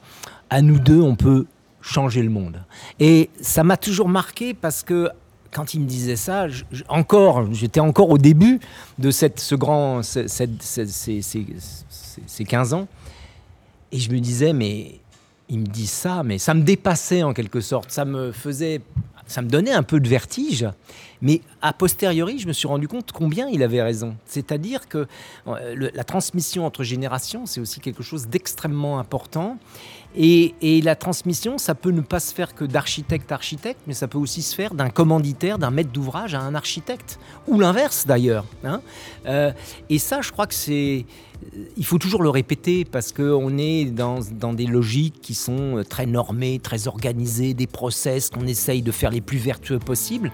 À 0.48 0.62
nous 0.62 0.78
deux, 0.78 1.00
on 1.00 1.14
peut 1.14 1.46
changer 1.82 2.22
le 2.22 2.30
monde. 2.30 2.62
Et 2.98 3.30
ça 3.40 3.64
m'a 3.64 3.76
toujours 3.76 4.08
marqué 4.08 4.54
parce 4.54 4.82
que 4.82 5.10
quand 5.52 5.74
il 5.74 5.80
me 5.80 5.86
disait 5.86 6.16
ça, 6.16 6.46
encore, 6.88 7.52
j'étais 7.52 7.80
encore 7.80 8.10
au 8.10 8.18
début 8.18 8.60
de 8.98 9.10
cette, 9.10 9.40
ce 9.40 9.54
grand, 9.54 10.02
ces, 10.02 10.28
ces 10.28 12.44
15 12.44 12.74
ans, 12.74 12.86
et 13.92 13.98
je 13.98 14.10
me 14.10 14.20
disais, 14.20 14.52
mais 14.52 15.00
il 15.48 15.60
me 15.60 15.66
dit 15.66 15.86
ça, 15.86 16.22
mais 16.22 16.38
ça 16.38 16.54
me 16.54 16.62
dépassait 16.62 17.22
en 17.22 17.32
quelque 17.32 17.60
sorte, 17.60 17.90
ça 17.90 18.04
me 18.04 18.32
faisait, 18.32 18.80
ça 19.26 19.42
me 19.42 19.48
donnait 19.48 19.72
un 19.72 19.82
peu 19.82 19.98
de 19.98 20.08
vertige, 20.08 20.66
mais 21.22 21.40
a 21.62 21.72
posteriori, 21.72 22.38
je 22.38 22.48
me 22.48 22.52
suis 22.52 22.68
rendu 22.68 22.88
compte 22.88 23.12
combien 23.12 23.48
il 23.48 23.62
avait 23.62 23.82
raison. 23.82 24.16
C'est-à-dire 24.26 24.88
que 24.88 25.06
euh, 25.46 25.90
la 25.94 26.04
transmission 26.04 26.66
entre 26.66 26.82
générations, 26.82 27.46
c'est 27.46 27.60
aussi 27.60 27.80
quelque 27.80 28.02
chose 28.02 28.28
d'extrêmement 28.28 28.98
important. 28.98 29.58
Et, 30.16 30.80
la 30.82 30.96
transmission, 30.96 31.56
ça 31.56 31.74
peut 31.74 31.90
ne 31.90 32.00
pas 32.00 32.18
se 32.18 32.34
faire 32.34 32.54
que 32.54 32.64
d'architecte 32.64 33.30
à 33.30 33.36
architecte, 33.36 33.80
mais 33.86 33.94
ça 33.94 34.08
peut 34.08 34.18
aussi 34.18 34.42
se 34.42 34.54
faire 34.54 34.74
d'un 34.74 34.90
commanditaire, 34.90 35.58
d'un 35.58 35.70
maître 35.70 35.90
d'ouvrage 35.92 36.34
à 36.34 36.40
un 36.40 36.54
architecte, 36.54 37.20
ou 37.46 37.60
l'inverse 37.60 38.06
d'ailleurs. 38.06 38.44
Hein. 38.64 38.80
Euh, 39.26 39.52
et 39.88 39.98
ça, 39.98 40.20
je 40.20 40.32
crois 40.32 40.46
que 40.46 40.54
c'est... 40.54 41.06
Il 41.76 41.86
faut 41.86 41.98
toujours 41.98 42.22
le 42.22 42.28
répéter 42.28 42.84
parce 42.84 43.12
qu'on 43.12 43.56
est 43.56 43.86
dans, 43.86 44.18
dans, 44.32 44.52
des 44.52 44.66
logiques 44.66 45.20
qui 45.22 45.34
sont 45.34 45.82
très 45.88 46.06
normées, 46.06 46.58
très 46.58 46.86
organisées, 46.86 47.54
des 47.54 47.66
process 47.66 48.28
qu'on 48.30 48.46
essaye 48.46 48.82
de 48.82 48.92
faire 48.92 49.10
les 49.10 49.22
plus 49.22 49.38
vertueux 49.38 49.78
possibles 49.78 50.30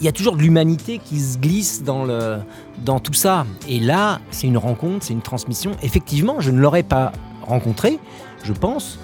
il 0.00 0.04
y 0.04 0.08
a 0.08 0.12
toujours 0.12 0.36
de 0.36 0.42
l'humanité 0.42 1.00
qui 1.02 1.18
se 1.20 1.38
glisse 1.38 1.82
dans, 1.82 2.04
le, 2.04 2.38
dans 2.84 3.00
tout 3.00 3.14
ça. 3.14 3.46
Et 3.68 3.80
là, 3.80 4.20
c'est 4.30 4.46
une 4.46 4.58
rencontre, 4.58 5.04
c'est 5.06 5.12
une 5.12 5.22
transmission. 5.22 5.72
Effectivement, 5.82 6.40
je 6.40 6.50
ne 6.50 6.58
l'aurais 6.58 6.82
pas 6.82 7.12
rencontré, 7.42 7.98
je 8.44 8.52
pense. 8.52 8.98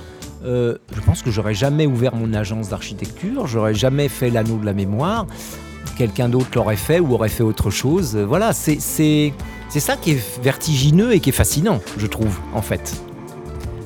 Euh, 0.45 0.77
je 0.95 1.01
pense 1.01 1.23
que 1.23 1.31
j'aurais 1.31 1.55
jamais 1.55 1.87
ouvert 1.87 2.17
mon 2.17 2.35
agence 2.35 2.69
d'architecture, 2.69 3.47
j'aurais 3.47 3.75
jamais 3.75 4.09
fait 4.09 4.29
l'anneau 4.29 4.57
de 4.57 4.67
la 4.67 4.73
mémoire. 4.73 5.27
Quelqu'un 5.97 6.29
d'autre 6.29 6.49
l'aurait 6.55 6.77
fait 6.77 6.99
ou 6.99 7.13
aurait 7.15 7.29
fait 7.29 7.45
autre 7.45 7.71
chose. 7.71 8.17
Voilà, 8.17 8.53
c'est 8.53 8.81
ça 9.69 9.97
qui 9.97 10.13
est 10.13 10.43
vertigineux 10.43 11.13
et 11.13 11.21
qui 11.21 11.31
est 11.31 11.35
fascinant, 11.35 11.81
je 11.97 12.07
trouve, 12.07 12.39
en 12.55 12.63
fait. 12.63 13.01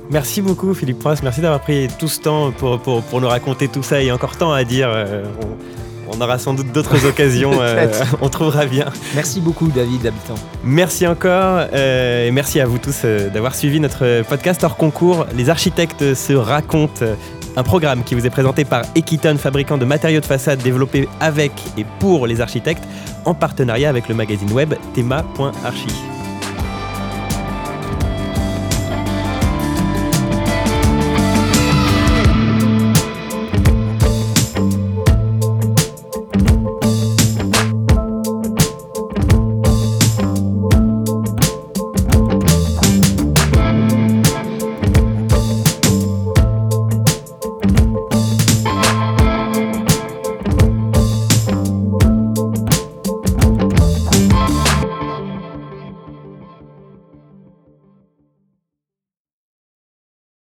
Merci 0.08 0.40
beaucoup 0.40 0.72
Philippe 0.72 1.00
Prince, 1.00 1.22
merci 1.24 1.40
d'avoir 1.40 1.60
pris 1.60 1.88
tout 1.98 2.06
ce 2.06 2.20
temps 2.20 2.52
pour, 2.52 2.78
pour, 2.78 3.02
pour, 3.02 3.20
nous 3.20 3.26
raconter 3.26 3.66
tout 3.66 3.82
ça. 3.82 4.00
Il 4.00 4.06
y 4.06 4.10
a 4.10 4.14
encore 4.14 4.36
tant 4.36 4.52
à 4.52 4.62
dire. 4.62 4.88
Euh, 4.88 5.24
aura 6.20 6.38
sans 6.38 6.54
doute 6.54 6.72
d'autres 6.72 7.06
occasions. 7.08 7.52
Euh, 7.60 7.88
on 8.20 8.28
trouvera 8.28 8.66
bien. 8.66 8.86
Merci 9.14 9.40
beaucoup, 9.40 9.68
David 9.68 10.06
Habitant. 10.06 10.34
Merci 10.64 11.06
encore. 11.06 11.66
Euh, 11.72 12.28
et 12.28 12.30
merci 12.30 12.60
à 12.60 12.66
vous 12.66 12.78
tous 12.78 13.02
euh, 13.04 13.28
d'avoir 13.30 13.54
suivi 13.54 13.80
notre 13.80 14.22
podcast 14.22 14.64
hors 14.64 14.76
concours. 14.76 15.26
Les 15.36 15.50
architectes 15.50 16.14
se 16.14 16.32
racontent. 16.32 17.04
Un 17.58 17.62
programme 17.62 18.04
qui 18.04 18.14
vous 18.14 18.26
est 18.26 18.30
présenté 18.30 18.66
par 18.66 18.82
Equiton, 18.94 19.38
fabricant 19.38 19.78
de 19.78 19.86
matériaux 19.86 20.20
de 20.20 20.26
façade 20.26 20.62
développé 20.62 21.08
avec 21.20 21.52
et 21.78 21.86
pour 22.00 22.26
les 22.26 22.42
architectes, 22.42 22.84
en 23.24 23.32
partenariat 23.32 23.88
avec 23.88 24.08
le 24.08 24.14
magazine 24.14 24.52
web 24.52 24.74
thema.archi. 24.94 26.15